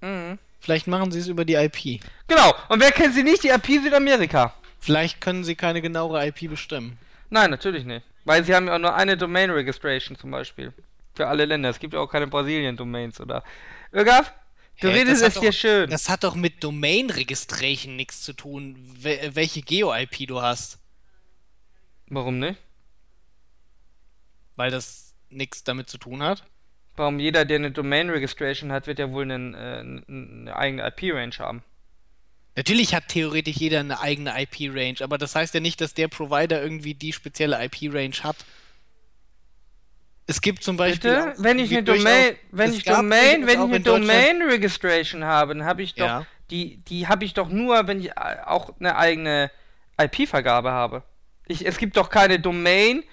Mhm. 0.00 0.38
Vielleicht 0.60 0.86
machen 0.88 1.12
sie 1.12 1.20
es 1.20 1.28
über 1.28 1.44
die 1.44 1.54
IP. 1.54 2.00
Genau, 2.26 2.54
und 2.68 2.80
wer 2.80 2.90
kennt 2.90 3.14
sie 3.14 3.22
nicht? 3.22 3.44
Die 3.44 3.48
IP 3.48 3.82
Südamerika. 3.82 4.52
Vielleicht 4.86 5.20
können 5.20 5.44
sie 5.44 5.54
keine 5.56 5.82
genauere 5.82 6.26
IP 6.26 6.48
bestimmen. 6.48 6.98
Nein, 7.30 7.50
natürlich 7.50 7.84
nicht. 7.84 8.06
Weil 8.24 8.44
sie 8.44 8.54
haben 8.54 8.66
ja 8.68 8.74
auch 8.76 8.78
nur 8.78 8.94
eine 8.94 9.16
Domain 9.16 9.50
Registration 9.50 10.16
zum 10.16 10.30
Beispiel. 10.30 10.72
Für 11.14 11.26
alle 11.28 11.44
Länder. 11.44 11.68
Es 11.70 11.78
gibt 11.78 11.94
ja 11.94 12.00
auch 12.00 12.08
keine 12.10 12.26
Brasilien-Domains 12.26 13.20
oder. 13.20 13.42
Ögaf, 13.92 14.32
Du 14.80 14.88
Hä, 14.88 14.98
redest 14.98 15.22
das 15.22 15.36
es 15.36 15.42
doch- 15.42 15.52
schön. 15.52 15.88
Das 15.88 16.10
hat 16.10 16.22
doch 16.22 16.34
mit 16.34 16.62
Domain 16.62 17.08
Registration 17.08 17.96
nichts 17.96 18.20
zu 18.20 18.34
tun, 18.34 18.76
wel- 19.00 19.34
welche 19.34 19.62
Geo-IP 19.62 20.26
du 20.26 20.42
hast. 20.42 20.78
Warum 22.08 22.38
nicht? 22.40 22.60
Weil 24.56 24.70
das 24.70 25.14
nichts 25.30 25.64
damit 25.64 25.88
zu 25.88 25.96
tun 25.98 26.22
hat. 26.22 26.44
Warum 26.94 27.18
jeder, 27.20 27.44
der 27.46 27.56
eine 27.56 27.70
Domain 27.70 28.10
Registration 28.10 28.70
hat, 28.72 28.86
wird 28.86 28.98
ja 28.98 29.10
wohl 29.10 29.22
einen, 29.24 29.54
äh, 29.54 29.80
eine 30.08 30.54
eigene 30.56 30.86
IP-Range 30.86 31.34
haben. 31.38 31.62
Natürlich 32.56 32.94
hat 32.94 33.08
theoretisch 33.08 33.56
jeder 33.56 33.80
eine 33.80 34.00
eigene 34.00 34.32
IP-Range, 34.42 34.96
aber 35.02 35.18
das 35.18 35.34
heißt 35.34 35.52
ja 35.52 35.60
nicht, 35.60 35.80
dass 35.82 35.92
der 35.92 36.08
Provider 36.08 36.62
irgendwie 36.62 36.94
die 36.94 37.12
spezielle 37.12 37.62
IP-Range 37.62 38.16
hat. 38.22 38.36
Es 40.26 40.40
gibt 40.40 40.64
zum 40.64 40.78
Beispiel. 40.78 41.14
Bitte? 41.14 41.34
Wenn 41.36 41.58
ich 41.58 41.70
eine 41.70 41.84
Domain, 41.84 42.36
wenn 42.50 42.72
ich 42.72 42.84
Domain, 42.84 43.46
wenn 43.46 43.60
ich 43.60 43.64
eine 43.64 43.80
Domain 43.80 44.42
Registration 44.42 45.24
habe, 45.24 45.54
dann 45.54 45.66
habe 45.66 45.82
ich 45.82 45.94
doch 45.94 46.06
Ja. 46.06 46.26
die, 46.50 46.78
die 46.78 47.06
habe 47.06 47.24
ich 47.26 47.34
doch 47.34 47.48
nur, 47.48 47.86
wenn 47.86 48.00
ich 48.00 48.08
äh, 48.10 48.36
auch 48.44 48.70
eine 48.80 48.96
eigene 48.96 49.50
IP-Vergabe 50.00 50.72
habe. 50.72 51.04
Ich, 51.46 51.64
es 51.64 51.76
gibt 51.76 51.96
doch 51.96 52.08
keine 52.08 52.40
Domain, 52.40 53.04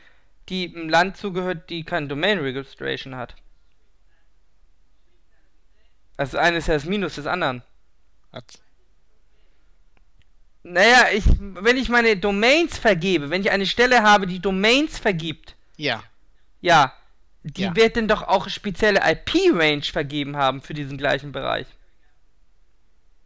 die 0.49 0.73
einem 0.73 0.89
Land 0.89 1.17
zugehört, 1.17 1.69
die 1.69 1.83
keine 1.83 2.07
Domain 2.07 2.39
Registration 2.39 3.15
hat. 3.15 3.35
Also 6.15 6.37
das 6.37 6.45
eine 6.45 6.57
ist 6.57 6.67
ja 6.67 6.75
das 6.75 6.85
Minus 6.85 7.15
des 7.15 7.27
anderen. 7.27 7.61
Hat. 8.31 8.62
Naja, 10.63 11.07
ich, 11.13 11.25
wenn 11.39 11.75
ich 11.77 11.89
meine 11.89 12.15
Domains 12.17 12.77
vergebe, 12.77 13.29
wenn 13.29 13.41
ich 13.41 13.51
eine 13.51 13.65
Stelle 13.65 14.01
habe, 14.03 14.27
die 14.27 14.39
Domains 14.39 14.97
vergibt, 14.97 15.55
Ja. 15.75 16.03
ja, 16.61 16.93
die 17.43 17.63
Ja. 17.63 17.75
wird 17.75 17.97
dann 17.97 18.07
doch 18.07 18.21
auch 18.23 18.47
spezielle 18.47 19.01
IP-Range 19.03 19.83
vergeben 19.83 20.37
haben 20.37 20.61
für 20.61 20.73
diesen 20.73 20.97
gleichen 20.97 21.31
Bereich. 21.33 21.67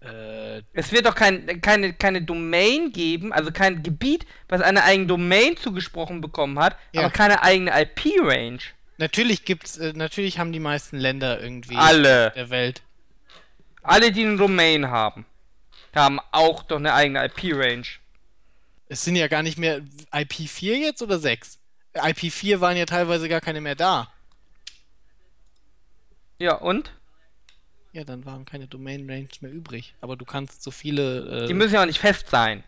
Äh, 0.02 0.62
Es 0.74 0.92
wird 0.92 1.06
doch 1.06 1.16
kein, 1.16 1.60
keine, 1.62 1.94
keine 1.94 2.22
Domain 2.22 2.92
geben, 2.92 3.34
also 3.34 3.52
kein 3.52 3.82
Gebiet, 3.84 4.26
was 4.48 4.62
eine 4.62 4.84
eigene 4.84 5.08
Domain 5.08 5.58
zugesprochen 5.58 6.22
bekommen 6.22 6.60
hat, 6.60 6.76
Ja. 6.92 7.02
aber 7.02 7.10
keine 7.12 7.42
eigene 7.44 7.72
IP-Range. 7.80 8.60
natürlich 9.00 9.46
gibt's, 9.46 9.78
äh, 9.78 9.94
natürlich 9.94 10.40
haben 10.40 10.52
die 10.52 10.60
meisten 10.60 10.98
Länder 10.98 11.40
irgendwie 11.40 11.76
Alle. 11.76 12.32
der 12.36 12.50
Welt. 12.50 12.82
Alle, 13.84 14.12
die 14.12 14.26
eine 14.26 14.38
Domain 14.38 14.88
haben, 14.90 15.26
haben 16.04 16.20
auch 16.32 16.64
doch 16.64 16.78
eine 16.78 16.94
eigene 16.94 17.24
IP-Range. 17.26 17.86
Es 18.90 19.04
sind 19.04 19.16
ja 19.16 19.28
gar 19.28 19.44
nicht 19.44 19.58
mehr 19.58 19.82
IP4 20.12 20.76
jetzt 20.76 21.02
oder 21.02 21.20
6? 21.20 21.60
IP4 21.94 22.60
waren 22.62 22.78
ja 22.78 22.86
teilweise 22.86 23.28
gar 23.28 23.42
keine 23.42 23.62
mehr 23.62 23.76
da. 23.76 24.12
Ja, 26.40 26.56
und? 26.56 26.94
Ja, 27.94 28.04
dann 28.04 28.26
waren 28.26 28.46
keine 28.46 28.68
Domain 28.68 29.10
Ranges 29.10 29.42
mehr 29.42 29.52
übrig. 29.52 29.96
Aber 30.02 30.16
du 30.16 30.26
kannst 30.26 30.62
so 30.62 30.72
viele. 30.72 31.44
Äh, 31.44 31.48
Die 31.48 31.54
müssen 31.54 31.74
ja 31.74 31.82
auch 31.82 31.88
nicht 31.88 32.00
fest 32.00 32.30
sein. 32.30 32.64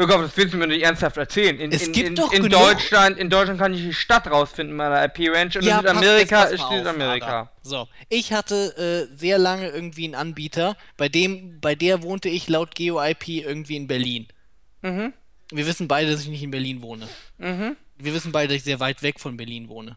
Ja 0.00 0.06
Gott, 0.06 0.24
das 0.24 0.36
willst 0.36 0.54
du 0.54 0.58
mir 0.58 0.66
nicht 0.66 0.82
ernsthaft 0.82 1.16
erzählen. 1.18 1.58
In, 1.60 1.70
Es 1.72 1.86
in, 1.86 1.92
gibt 1.92 2.08
in, 2.08 2.14
doch 2.14 2.32
in 2.32 2.44
genug- 2.44 2.50
Deutschland, 2.58 3.18
in 3.18 3.28
Deutschland 3.28 3.60
kann 3.60 3.74
ich 3.74 3.82
die 3.82 3.92
Stadt 3.92 4.26
rausfinden 4.30 4.74
mit 4.74 4.78
meiner 4.78 5.04
IP-Range 5.04 5.50
und 5.56 5.62
Ja, 5.62 5.80
in 5.80 5.86
Südamerika 5.86 6.44
ist 6.44 6.60
auf, 6.62 6.72
Südamerika. 6.74 7.26
Ada. 7.42 7.52
So, 7.62 7.88
ich 8.08 8.32
hatte 8.32 9.08
äh, 9.12 9.16
sehr 9.16 9.38
lange 9.38 9.68
irgendwie 9.68 10.04
einen 10.04 10.14
Anbieter, 10.14 10.76
bei 10.96 11.08
dem, 11.08 11.60
bei 11.60 11.74
der 11.74 12.02
wohnte 12.02 12.28
ich 12.28 12.48
laut 12.48 12.74
GeoIP 12.74 13.28
irgendwie 13.28 13.76
in 13.76 13.86
Berlin. 13.86 14.26
Mhm, 14.82 15.12
Wir 15.52 15.66
wissen 15.66 15.86
beide, 15.86 16.10
dass 16.12 16.22
ich 16.22 16.28
nicht 16.28 16.42
in 16.42 16.50
Berlin 16.50 16.80
wohne. 16.80 17.06
mhm, 17.38 17.76
Wir 17.98 18.14
wissen 18.14 18.32
beide, 18.32 18.48
dass 18.48 18.56
ich 18.56 18.64
sehr 18.64 18.80
weit 18.80 19.02
weg 19.02 19.20
von 19.20 19.36
Berlin 19.36 19.68
wohne. 19.68 19.96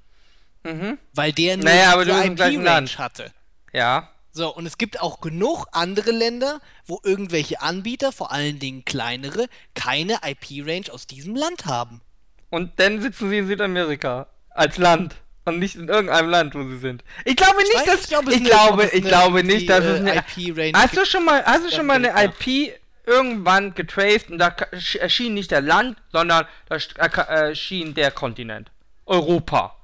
mhm. 0.64 0.98
Weil 1.14 1.32
der 1.32 1.56
nur 1.58 1.66
Naja, 1.66 1.94
aber 1.94 2.04
IP-Range 2.26 2.90
hatte. 2.98 3.32
Ja. 3.72 4.10
So, 4.36 4.54
und 4.54 4.66
es 4.66 4.80
gibt 4.80 5.00
auch 5.00 5.22
genug 5.22 5.68
andere 5.74 6.10
Länder, 6.12 6.60
wo 6.88 7.00
irgendwelche 7.04 7.62
Anbieter, 7.62 8.12
vor 8.12 8.32
allen 8.32 8.58
Dingen 8.58 8.84
kleinere, 8.84 9.46
keine 9.76 10.18
IP-Range 10.26 10.92
aus 10.92 11.06
diesem 11.06 11.36
Land 11.36 11.68
haben. 11.68 12.02
Und 12.50 12.72
dann 12.78 13.00
sitzen 13.02 13.30
sie 13.30 13.38
in 13.38 13.48
Südamerika. 13.48 14.28
Als 14.50 14.78
Land. 14.78 15.16
Und 15.46 15.60
nicht 15.60 15.76
in 15.76 15.88
irgendeinem 15.88 16.30
Land, 16.30 16.56
wo 16.56 16.64
sie 16.64 16.78
sind. 16.80 17.04
Ich 17.26 17.36
glaube 17.36 17.58
nicht, 17.58 17.76
weiß 17.76 17.86
dass. 17.86 18.10
nicht, 18.10 18.12
es 18.14 18.28
ich 18.28 18.38
eine- 18.40 18.50
glaube, 18.50 18.84
es 18.86 18.94
ich 18.94 19.04
glaube 19.04 19.44
nicht, 19.44 19.70
dass 19.70 19.84
es 19.86 20.00
äh, 20.00 20.10
eine. 20.10 20.16
IP-Range 20.36 20.72
Hast 20.74 20.94
du 20.94 20.98
gibt. 21.02 21.08
schon 21.10 21.26
mal, 21.26 21.44
hast 21.46 21.66
du 21.66 21.72
schon 21.76 21.86
mal 21.86 22.04
eine. 22.04 22.14
IP 22.26 22.74
irgendwann 23.06 23.74
getraced 23.76 24.32
und 24.32 24.38
da 24.40 24.56
erschien 25.00 25.34
nicht 25.34 25.52
der 25.52 25.62
Land, 25.62 25.98
sondern 26.12 26.46
da 26.70 26.76
äh, 26.78 27.10
ka- 27.10 27.24
erschien 27.24 27.94
der 27.94 28.12
Kontinent. 28.12 28.72
Europa. 29.06 29.76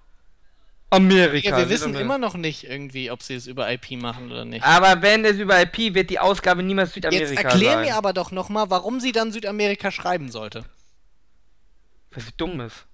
Amerika. 0.90 1.50
Ja, 1.50 1.58
wir 1.58 1.70
wissen 1.70 1.94
Südamerika. 1.94 2.02
immer 2.02 2.18
noch 2.18 2.34
nicht 2.36 2.64
irgendwie, 2.64 3.12
ob 3.12 3.22
sie 3.22 3.36
es 3.36 3.46
über 3.48 3.72
IP 3.72 3.92
machen 3.92 4.32
oder 4.32 4.44
nicht. 4.46 4.64
Aber 4.66 5.02
wenn 5.02 5.24
es 5.24 5.38
über 5.38 5.62
IP 5.62 5.94
wird 5.94 6.10
die 6.10 6.20
Ausgabe 6.20 6.64
niemals 6.64 6.94
Südamerika 6.94 7.30
Jetzt 7.30 7.44
erklär 7.44 7.74
sein. 7.74 7.86
mir 7.86 7.96
aber 7.96 8.14
doch 8.14 8.32
nochmal, 8.32 8.70
warum 8.70 9.00
sie 9.00 9.12
dann 9.12 9.32
Südamerika 9.32 9.92
schreiben 9.92 10.32
sollte. 10.32 10.66
Was 12.12 12.26
sie 12.26 12.32
dumm 12.38 12.60
ist. 12.62 12.88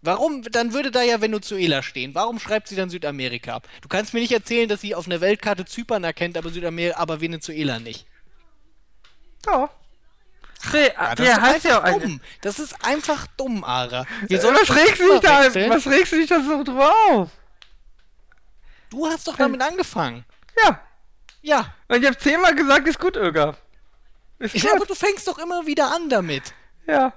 Warum? 0.00 0.42
Dann 0.42 0.72
würde 0.72 0.90
da 0.90 1.02
ja 1.02 1.20
Venezuela 1.20 1.82
stehen. 1.82 2.14
Warum 2.14 2.38
schreibt 2.38 2.68
sie 2.68 2.76
dann 2.76 2.88
Südamerika 2.90 3.56
ab? 3.56 3.68
Du 3.82 3.88
kannst 3.88 4.14
mir 4.14 4.20
nicht 4.20 4.32
erzählen, 4.32 4.68
dass 4.68 4.80
sie 4.80 4.94
auf 4.94 5.06
einer 5.06 5.20
Weltkarte 5.20 5.64
Zypern 5.64 6.04
erkennt, 6.04 6.38
aber 6.38 6.50
Südamerika, 6.50 6.98
aber 6.98 7.20
Venezuela 7.20 7.78
nicht. 7.80 8.06
Ja. 9.46 9.68
Der, 10.72 10.94
Ja, 10.94 11.14
das 11.14 11.28
ist 11.28 11.40
heißt 11.40 11.64
ja 11.64 11.84
auch 11.84 12.00
dumm. 12.00 12.20
Das 12.40 12.58
ist 12.58 12.74
einfach 12.84 13.26
dumm, 13.36 13.62
Ara. 13.64 14.04
Wir 14.26 14.38
Was 14.38 14.42
sollten 14.44 14.72
regst 14.72 15.00
du 15.00 15.20
das 15.20 15.52
dich 15.52 15.64
da? 15.66 15.70
Was 15.70 15.86
regst 15.86 16.12
du 16.12 16.16
dich 16.16 16.28
da 16.28 16.40
so 16.42 16.62
drüber 16.64 16.92
auf? 17.10 17.30
Du 18.90 19.06
hast 19.06 19.26
doch 19.28 19.36
damit 19.36 19.60
angefangen. 19.62 20.24
Ja. 20.64 20.80
Ja. 21.42 21.74
Und 21.88 22.00
ich 22.00 22.06
habe 22.06 22.16
zehnmal 22.18 22.54
gesagt, 22.54 22.86
ist 22.88 22.98
gut, 22.98 23.16
Öger. 23.16 23.56
Ist 24.38 24.54
Ich 24.54 24.62
gut. 24.62 24.70
glaube, 24.72 24.86
du 24.86 24.94
fängst 24.94 25.26
doch 25.28 25.38
immer 25.38 25.66
wieder 25.66 25.94
an 25.94 26.08
damit. 26.08 26.54
Ja. 26.86 27.12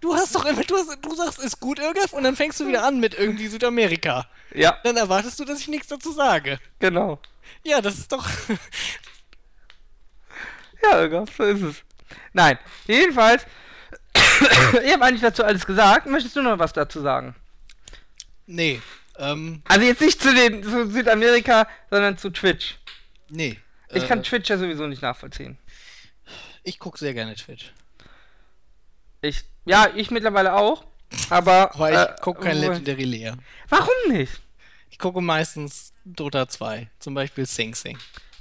Du 0.00 0.14
hast 0.14 0.34
doch 0.34 0.44
immer, 0.44 0.62
du, 0.62 0.76
hast, 0.76 0.98
du 1.02 1.14
sagst, 1.14 1.38
ist 1.38 1.58
gut, 1.58 1.78
Irgaf, 1.78 2.12
und 2.12 2.22
dann 2.22 2.36
fängst 2.36 2.60
du 2.60 2.66
wieder 2.66 2.84
an 2.84 3.00
mit 3.00 3.14
irgendwie 3.14 3.48
Südamerika. 3.48 4.26
Ja, 4.54 4.78
Dann 4.84 4.96
erwartest 4.96 5.40
du, 5.40 5.44
dass 5.44 5.58
ich 5.60 5.68
nichts 5.68 5.88
dazu 5.88 6.12
sage. 6.12 6.58
genau. 6.78 7.18
Ja, 7.64 7.80
das 7.80 7.98
ist 7.98 8.12
doch. 8.12 8.26
Ja, 10.82 11.00
Öger, 11.02 11.24
so 11.36 11.42
ist 11.44 11.62
es. 11.62 11.76
Nein, 12.32 12.58
jedenfalls, 12.86 13.46
ich 14.84 14.92
habe 14.92 15.04
eigentlich 15.04 15.20
dazu 15.22 15.44
alles 15.44 15.66
gesagt. 15.66 16.06
Möchtest 16.06 16.36
du 16.36 16.42
noch 16.42 16.58
was 16.58 16.72
dazu 16.72 17.00
sagen? 17.00 17.34
nee. 18.46 18.80
Ähm, 19.18 19.62
Also 19.66 19.86
jetzt 19.86 20.02
nicht 20.02 20.20
zu 20.20 20.34
den 20.34 20.62
zu 20.62 20.90
Südamerika, 20.90 21.66
sondern 21.90 22.18
zu 22.18 22.30
Twitch. 22.30 22.76
nee. 23.30 23.58
Ich 23.90 24.02
Äh, 24.02 24.06
kann 24.08 24.22
Twitch 24.22 24.50
ja 24.50 24.58
sowieso 24.58 24.86
nicht 24.88 25.00
nachvollziehen. 25.00 25.56
Ich 26.64 26.78
gucke 26.78 26.98
sehr 26.98 27.14
gerne 27.14 27.34
Twitch. 27.36 27.72
Ich, 29.22 29.44
ja, 29.64 29.88
ich 29.94 30.10
mittlerweile 30.10 30.54
auch. 30.54 30.84
Aber, 31.30 31.74
Aber 31.74 31.90
ich 31.90 31.96
äh, 31.96 32.14
gucke 32.20 32.42
kein 32.42 32.58
Legendary 32.58 33.04
Layer. 33.04 33.36
Warum 33.68 33.94
nicht? 34.08 34.40
Ich 34.90 34.98
gucke 34.98 35.20
meistens 35.20 35.92
Dota 36.04 36.48
2. 36.48 36.88
Zum 36.98 37.14
Beispiel 37.14 37.46
Sing 37.46 37.74
Sing. 37.74 37.96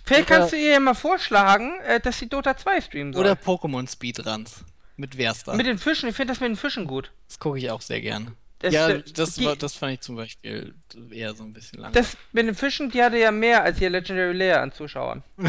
Vielleicht 0.06 0.28
kannst 0.28 0.53
du 0.53 0.58
ihr 0.58 0.72
ja 0.74 0.80
mal 0.80 0.93
vorschlagen, 0.93 1.80
äh, 1.82 1.99
dass 1.99 2.20
sie 2.20 2.30
Dota 2.30 2.56
2 2.56 2.82
streamen 2.82 3.14
soll. 3.14 3.22
Oder 3.24 3.34
Pokémon 3.34 3.89
Speedruns. 3.91 4.64
Mit 4.97 5.16
Verstar. 5.16 5.56
mit 5.58 5.66
den 5.66 5.78
Fischen, 5.78 6.08
ich 6.08 6.16
finde 6.16 6.32
das 6.32 6.39
mit 6.39 6.47
den 6.49 6.56
Fischen 6.56 6.88
gut. 6.88 7.12
Das 7.28 7.38
gucke 7.38 7.58
ich 7.58 7.70
auch 7.70 7.82
sehr 7.82 7.99
gerne. 7.99 8.32
Das- 8.60 8.74
ja, 8.74 8.93
das- 8.93 9.12
das, 9.12 9.34
die- 9.36 9.45
war, 9.45 9.56
das 9.58 9.76
fand 9.76 9.93
ich 9.93 9.99
zum 9.99 10.16
Beispiel 10.16 10.74
eher 11.12 11.36
so 11.36 11.43
ein 11.43 11.51
bisschen 11.51 11.80
lang. 11.82 11.91
Das 11.91 12.16
mit 12.32 12.47
den 12.47 12.56
Fischen, 12.56 12.89
die 12.91 13.03
hatte 13.03 13.18
ja 13.18 13.32
mehr 13.32 13.62
als 13.64 13.82
ihr 13.82 13.89
Legendary 13.89 14.32
Layer 14.32 14.62
an 14.62 14.72
Zuschauern. 14.72 15.22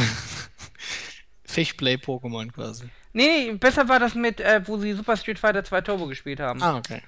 Fishplay 1.45 1.95
Pokémon 1.97 2.51
quasi. 2.53 2.85
Nee, 3.13 3.47
nee, 3.51 3.53
besser 3.53 3.89
war 3.89 3.99
das 4.01 4.15
mit, 4.15 4.41
äh, 4.41 4.61
wo 4.67 4.79
sie 4.79 4.93
Super 4.95 5.17
Street 5.17 5.39
Fighter 5.39 5.65
2 5.65 5.81
Turbo 5.83 6.07
gespielt 6.07 6.41
haben. 6.41 6.63
Ah, 6.63 6.77
okay. 6.79 7.03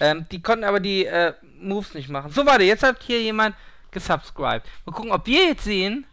Ähm, 0.00 0.26
die 0.32 0.40
konnten 0.42 0.64
aber 0.64 0.80
die 0.80 1.04
äh, 1.04 1.34
Moves 1.60 1.94
nicht 1.94 2.08
machen. 2.08 2.32
So, 2.32 2.46
warte, 2.46 2.64
jetzt 2.64 2.82
hat 2.82 3.02
hier 3.02 3.20
jemand 3.22 3.54
gesubscribed. 3.90 4.66
Mal 4.86 4.92
gucken, 4.92 5.12
ob 5.12 5.26
wir 5.26 5.44
jetzt 5.48 5.64
sehen, 5.64 6.06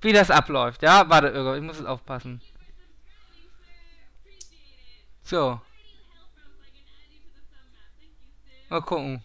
wie 0.00 0.12
das 0.12 0.30
abläuft. 0.30 0.82
Ja, 0.82 1.08
warte, 1.08 1.28
Irgo, 1.28 1.54
ich 1.54 1.62
muss 1.62 1.78
jetzt 1.78 1.86
aufpassen. 1.86 2.40
So. 5.22 5.60
Mal 8.68 8.82
gucken. 8.82 9.22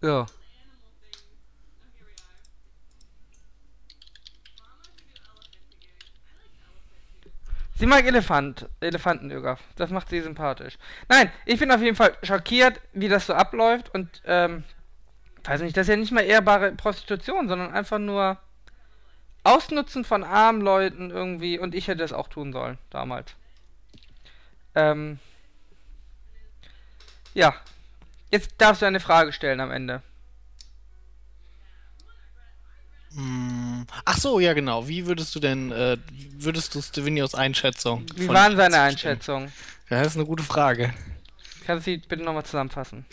So. 0.00 0.26
Sie 7.78 7.86
mag 7.86 8.06
Elefant, 8.06 8.68
Elefanten, 8.80 9.30
Ögaf. 9.30 9.60
Das 9.76 9.90
macht 9.90 10.08
sie 10.08 10.22
sympathisch. 10.22 10.78
Nein, 11.08 11.30
ich 11.44 11.58
bin 11.58 11.70
auf 11.70 11.82
jeden 11.82 11.96
Fall 11.96 12.16
schockiert, 12.22 12.80
wie 12.94 13.08
das 13.08 13.26
so 13.26 13.34
abläuft 13.34 13.92
und, 13.92 14.22
ähm, 14.24 14.64
weiß 15.48 15.60
nicht, 15.60 15.76
das 15.76 15.86
ist 15.86 15.90
ja 15.90 15.96
nicht 15.96 16.12
mal 16.12 16.24
ehrbare 16.24 16.72
Prostitution, 16.72 17.48
sondern 17.48 17.72
einfach 17.72 17.98
nur 17.98 18.38
Ausnutzen 19.44 20.04
von 20.04 20.24
armen 20.24 20.60
Leuten 20.60 21.10
irgendwie 21.10 21.58
und 21.58 21.74
ich 21.74 21.88
hätte 21.88 21.98
das 21.98 22.12
auch 22.12 22.28
tun 22.28 22.52
sollen, 22.52 22.78
damals. 22.90 23.34
Ähm, 24.74 25.18
Ja. 27.34 27.54
Jetzt 28.30 28.54
darfst 28.58 28.82
du 28.82 28.86
eine 28.86 28.98
Frage 28.98 29.32
stellen 29.32 29.60
am 29.60 29.70
Ende. 29.70 30.02
Hm. 33.14 33.86
Ach 34.04 34.18
so, 34.18 34.40
ja 34.40 34.52
genau. 34.54 34.88
Wie 34.88 35.06
würdest 35.06 35.34
du 35.34 35.40
denn, 35.40 35.70
äh, 35.70 35.96
würdest 36.38 36.74
du 36.74 36.82
Stevenios 36.82 37.34
Einschätzung? 37.34 38.04
Wie 38.14 38.28
waren 38.28 38.56
seine? 38.56 38.80
Einschätzungen? 38.80 39.52
Ja, 39.90 39.98
das 39.98 40.08
ist 40.08 40.16
eine 40.16 40.26
gute 40.26 40.42
Frage. 40.42 40.92
Kannst 41.66 41.86
du 41.86 41.92
sie 41.92 41.98
bitte 41.98 42.22
nochmal 42.22 42.44
zusammenfassen? 42.44 43.04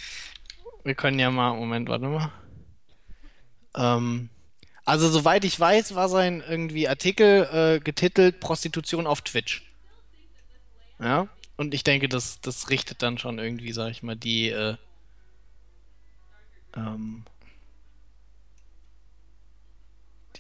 Wir 0.84 0.96
können 0.96 1.20
ja 1.20 1.32
mal, 1.32 1.54
Moment, 1.56 1.90
warte 1.90 2.06
mal. 2.06 2.32
Ähm, 3.76 4.30
also 4.86 5.10
soweit 5.10 5.46
ich 5.46 5.60
weiß, 5.60 5.96
war 5.96 6.10
sein 6.10 6.44
irgendwie 6.48 6.88
Artikel 6.88 7.48
äh, 7.52 7.80
getitelt 7.80 8.40
Prostitution 8.40 9.08
auf 9.08 9.22
Twitch. 9.22 9.64
Ja, 11.00 11.28
und 11.58 11.74
ich 11.74 11.84
denke, 11.84 12.10
das, 12.10 12.42
das 12.42 12.70
richtet 12.70 13.02
dann 13.02 13.18
schon 13.18 13.40
irgendwie, 13.40 13.72
sag 13.72 13.92
ich 13.92 14.04
mal, 14.04 14.16
die 14.16 14.50
äh, 14.50 14.76
ähm, 16.76 17.24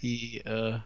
die 0.02 0.40
äh, 0.40 0.80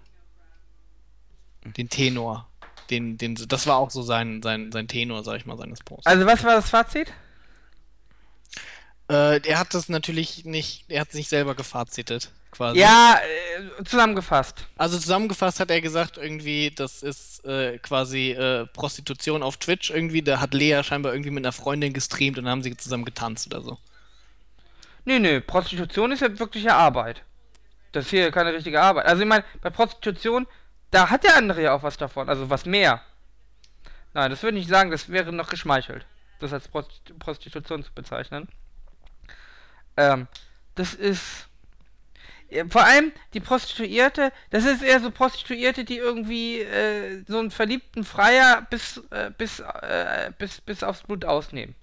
den 1.64 1.90
Tenor. 1.90 2.48
Den, 2.90 3.18
den, 3.18 3.36
das 3.36 3.68
war 3.68 3.78
auch 3.78 3.90
so 3.90 4.02
sein, 4.02 4.42
sein, 4.42 4.72
sein 4.72 4.88
Tenor, 4.88 5.24
sag 5.24 5.38
ich 5.38 5.46
mal, 5.46 5.58
seines 5.58 5.84
Posts. 5.84 6.06
Also, 6.06 6.26
was 6.26 6.44
war 6.46 6.56
das 6.56 6.70
Fazit? 6.70 7.12
Äh, 9.10 9.42
er 9.48 9.60
hat 9.60 9.74
das 9.74 9.88
natürlich 9.90 10.44
nicht, 10.46 10.86
er 10.90 11.02
hat 11.02 11.10
es 11.10 11.16
nicht 11.16 11.30
selber 11.30 11.56
gefazitet, 11.56 12.30
quasi. 12.52 12.80
Ja, 12.80 13.18
äh, 13.80 13.84
zusammengefasst. 13.86 14.68
Also 14.78 15.00
zusammengefasst 15.00 15.60
hat 15.62 15.72
er 15.72 15.80
gesagt, 15.80 16.18
irgendwie, 16.18 16.72
das 16.72 17.04
ist 17.04 17.46
äh, 17.46 17.78
quasi 17.78 18.32
äh, 18.32 18.66
Prostitution 18.68 19.44
auf 19.44 19.58
Twitch 19.58 19.92
irgendwie. 19.92 20.22
Da 20.22 20.42
hat 20.42 20.54
Lea 20.54 20.82
scheinbar 20.84 21.14
irgendwie 21.14 21.32
mit 21.32 21.46
einer 21.46 21.54
Freundin 21.54 21.94
gestreamt 21.94 22.38
und 22.38 22.44
dann 22.44 22.52
haben 22.52 22.64
sie 22.64 22.76
zusammen 22.76 23.06
getanzt 23.06 23.48
oder 23.48 23.62
so. 23.62 23.78
Nee, 25.06 25.20
nee, 25.20 25.40
Prostitution 25.40 26.12
ist 26.12 26.22
ja 26.22 26.38
wirkliche 26.38 26.74
Arbeit. 26.74 27.22
Das 27.94 28.06
ist 28.06 28.10
hier 28.10 28.30
keine 28.32 28.52
richtige 28.52 28.82
Arbeit. 28.82 29.06
Also 29.06 29.22
ich 29.24 29.28
meine, 29.30 29.46
bei 29.62 29.70
Prostitution, 29.70 30.46
da 30.92 31.10
hat 31.10 31.24
der 31.24 31.38
andere 31.38 31.64
ja 31.64 31.74
auch 31.74 31.84
was 31.84 31.96
davon, 31.96 32.28
also 32.28 32.50
was 32.50 32.66
mehr. 32.66 33.02
Nein, 34.14 34.30
das 34.32 34.44
würde 34.44 34.58
ich 34.58 34.64
nicht 34.66 34.70
sagen, 34.70 34.92
das 34.92 35.08
wäre 35.08 35.32
noch 35.32 35.48
geschmeichelt, 35.48 36.06
das 36.40 36.52
als 36.52 36.70
Prost- 36.70 37.18
Prostitution 37.20 37.84
zu 37.86 37.92
bezeichnen. 37.94 38.50
Ähm, 39.98 40.28
das 40.76 40.94
ist. 40.94 41.48
Ja, 42.50 42.64
vor 42.70 42.86
allem 42.86 43.12
die 43.34 43.42
Prostituierte, 43.42 44.32
das 44.52 44.64
ist 44.64 44.82
eher 44.82 45.02
so 45.02 45.12
Prostituierte, 45.12 45.84
die 45.84 45.98
irgendwie 45.98 46.62
äh, 46.62 47.24
so 47.28 47.40
einen 47.40 47.52
verliebten 47.52 48.06
Freier 48.06 48.66
bis, 48.70 49.02
äh, 49.12 49.32
bis, 49.38 49.60
äh, 49.60 50.32
bis, 50.38 50.62
bis 50.62 50.82
aufs 50.82 51.04
Blut 51.04 51.26
ausnehmen. 51.26 51.76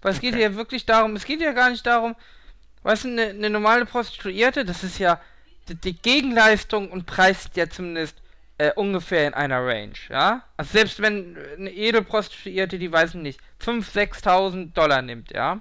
Weil 0.00 0.12
es 0.12 0.20
geht 0.20 0.32
Okay. 0.32 0.40
hier 0.40 0.56
wirklich 0.56 0.86
darum, 0.86 1.16
es 1.16 1.26
geht 1.26 1.42
ja 1.42 1.52
gar 1.52 1.68
nicht 1.68 1.86
darum, 1.86 2.16
weißt 2.82 3.04
du, 3.04 3.08
eine, 3.08 3.24
eine 3.24 3.50
normale 3.50 3.84
Prostituierte, 3.84 4.64
das 4.64 4.84
ist 4.84 4.98
ja, 4.98 5.20
die, 5.68 5.74
die 5.74 5.94
Gegenleistung 6.00 6.90
und 6.90 7.04
Preis 7.04 7.44
ist 7.46 7.56
ja 7.56 7.68
zumindest 7.68 8.16
äh, 8.58 8.72
ungefähr 8.74 9.26
in 9.26 9.34
einer 9.34 9.66
Range, 9.66 9.94
ja? 10.08 10.44
Also 10.56 10.72
selbst 10.72 11.00
wenn 11.02 11.36
eine 11.58 11.70
Edelprostituierte, 11.70 12.78
die 12.78 12.92
weiß 12.92 13.10
ich 13.10 13.20
nicht, 13.20 13.40
5.000, 13.62 14.22
6.000 14.22 14.72
Dollar 14.72 15.02
nimmt, 15.02 15.30
ja? 15.32 15.60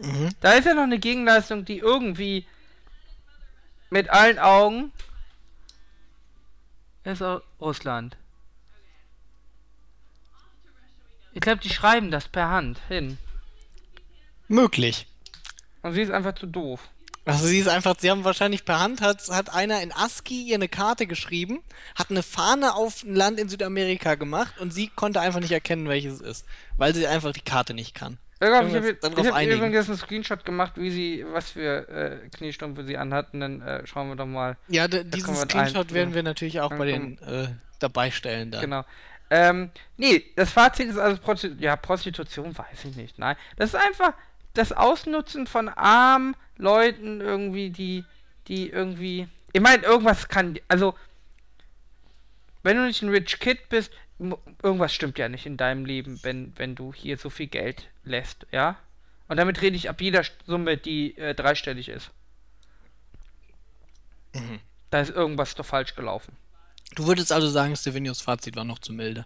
Mhm. 0.00 0.30
Da 0.40 0.52
ist 0.52 0.66
ja 0.66 0.74
noch 0.74 0.82
eine 0.82 0.98
Gegenleistung, 0.98 1.64
die 1.64 1.78
irgendwie 1.78 2.46
mit 3.90 4.10
allen 4.10 4.38
Augen 4.38 4.92
ist 7.04 7.22
Russland. 7.60 8.16
Ich 11.32 11.40
glaube, 11.40 11.60
die 11.60 11.70
schreiben 11.70 12.10
das 12.10 12.28
per 12.28 12.48
Hand 12.48 12.80
hin. 12.88 13.18
Möglich. 14.48 15.06
Und 15.82 15.94
sie 15.94 16.02
ist 16.02 16.10
einfach 16.10 16.34
zu 16.34 16.46
doof. 16.46 16.80
Also 17.26 17.46
sie 17.46 17.58
ist 17.58 17.68
einfach, 17.68 17.96
sie 17.98 18.10
haben 18.10 18.24
wahrscheinlich 18.24 18.64
per 18.64 18.80
Hand, 18.80 19.00
hat, 19.00 19.28
hat 19.28 19.54
einer 19.54 19.80
in 19.82 19.92
ASCII 19.92 20.42
ihr 20.42 20.56
eine 20.56 20.68
Karte 20.68 21.06
geschrieben, 21.06 21.62
hat 21.94 22.10
eine 22.10 22.22
Fahne 22.22 22.74
auf 22.74 23.02
ein 23.02 23.14
Land 23.14 23.40
in 23.40 23.48
Südamerika 23.48 24.14
gemacht 24.14 24.58
und 24.60 24.72
sie 24.72 24.88
konnte 24.88 25.20
einfach 25.20 25.40
nicht 25.40 25.52
erkennen, 25.52 25.88
welches 25.88 26.14
es 26.14 26.20
ist, 26.20 26.46
weil 26.76 26.94
sie 26.94 27.06
einfach 27.06 27.32
die 27.32 27.40
Karte 27.40 27.72
nicht 27.72 27.94
kann. 27.94 28.18
Ich 28.44 28.50
glaube, 28.50 28.68
ich 28.68 28.74
habe 28.74 28.90
uns 28.90 29.00
darauf 29.00 29.34
hab 29.34 29.42
übrigens 29.42 29.88
einen 29.88 29.98
Screenshot 29.98 30.44
gemacht, 30.44 30.72
wie 30.76 30.90
sie, 30.90 31.24
was 31.32 31.50
für 31.50 31.88
äh, 31.88 32.28
Kniestrümpfe 32.36 32.84
sie 32.84 32.96
anhatten. 32.96 33.40
Dann 33.40 33.62
äh, 33.62 33.86
schauen 33.86 34.08
wir 34.08 34.16
doch 34.16 34.26
mal. 34.26 34.56
Ja, 34.68 34.86
diesen 34.88 35.34
Screenshot 35.34 35.88
ein- 35.88 35.94
werden 35.94 36.14
wir 36.14 36.22
natürlich 36.22 36.60
auch 36.60 36.70
bei 36.70 36.86
den 36.86 37.18
äh, 37.18 37.48
dabei 37.78 38.10
stellen 38.10 38.50
dann. 38.50 38.60
Genau. 38.60 38.84
Ähm, 39.30 39.70
nee, 39.96 40.24
das 40.36 40.50
Fazit 40.50 40.88
ist 40.88 40.98
also, 40.98 41.20
Prosti 41.20 41.56
ja, 41.58 41.76
Prostitution 41.76 42.56
weiß 42.56 42.84
ich 42.84 42.96
nicht, 42.96 43.18
nein. 43.18 43.36
Das 43.56 43.70
ist 43.72 43.80
einfach 43.80 44.12
das 44.52 44.72
Ausnutzen 44.72 45.46
von 45.46 45.68
armen 45.68 46.36
Leuten 46.58 47.20
irgendwie, 47.20 47.70
die, 47.70 48.04
die 48.46 48.68
irgendwie, 48.68 49.26
ich 49.52 49.60
meine, 49.60 49.82
irgendwas 49.82 50.28
kann, 50.28 50.58
also, 50.68 50.94
wenn 52.62 52.76
du 52.76 52.84
nicht 52.84 53.02
ein 53.02 53.08
Rich 53.08 53.40
Kid 53.40 53.68
bist, 53.68 53.92
irgendwas 54.18 54.94
stimmt 54.94 55.18
ja 55.18 55.28
nicht 55.28 55.46
in 55.46 55.56
deinem 55.56 55.84
Leben, 55.84 56.22
wenn, 56.22 56.52
wenn 56.56 56.74
du 56.74 56.92
hier 56.92 57.18
so 57.18 57.30
viel 57.30 57.48
Geld 57.48 57.88
lässt, 58.04 58.46
ja? 58.52 58.76
Und 59.28 59.38
damit 59.38 59.62
rede 59.62 59.76
ich 59.76 59.88
ab 59.88 60.00
jeder 60.00 60.22
Summe, 60.46 60.76
die 60.76 61.16
äh, 61.16 61.34
dreistellig 61.34 61.88
ist. 61.88 62.10
Mhm. 64.34 64.60
Da 64.90 65.00
ist 65.00 65.10
irgendwas 65.10 65.54
doch 65.54 65.64
falsch 65.64 65.94
gelaufen. 65.94 66.36
Du 66.94 67.06
würdest 67.06 67.32
also 67.32 67.48
sagen, 67.48 67.74
Stevenios 67.74 68.20
Fazit 68.20 68.54
war 68.56 68.64
noch 68.64 68.78
zu 68.78 68.92
milde. 68.92 69.24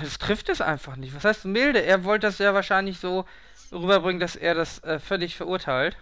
Das 0.00 0.18
trifft 0.18 0.48
es 0.48 0.60
einfach 0.60 0.96
nicht. 0.96 1.14
Was 1.14 1.24
heißt 1.24 1.44
milde? 1.44 1.82
Er 1.82 2.04
wollte 2.04 2.26
das 2.26 2.38
ja 2.38 2.54
wahrscheinlich 2.54 2.98
so 2.98 3.26
rüberbringen, 3.72 4.20
dass 4.20 4.36
er 4.36 4.54
das 4.54 4.82
äh, 4.84 4.98
völlig 4.98 5.36
verurteilt. 5.36 5.96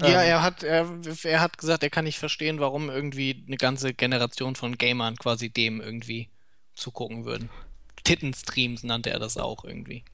Ja, 0.00 0.22
Ähm. 0.22 0.28
er 0.28 0.42
hat, 0.42 0.62
er, 0.62 0.88
er 1.24 1.40
hat 1.40 1.58
gesagt, 1.58 1.82
er 1.82 1.90
kann 1.90 2.04
nicht 2.04 2.18
verstehen, 2.18 2.60
warum 2.60 2.88
irgendwie 2.88 3.44
eine 3.46 3.56
ganze 3.56 3.94
Generation 3.94 4.54
von 4.54 4.78
Gamern 4.78 5.16
quasi 5.16 5.50
dem 5.50 5.80
irgendwie 5.80 6.30
zugucken 6.74 7.24
würden. 7.24 7.50
Tittenstreams 8.04 8.82
nannte 8.84 9.10
er 9.10 9.18
das 9.18 9.36
auch 9.36 9.64
irgendwie. 9.64 10.04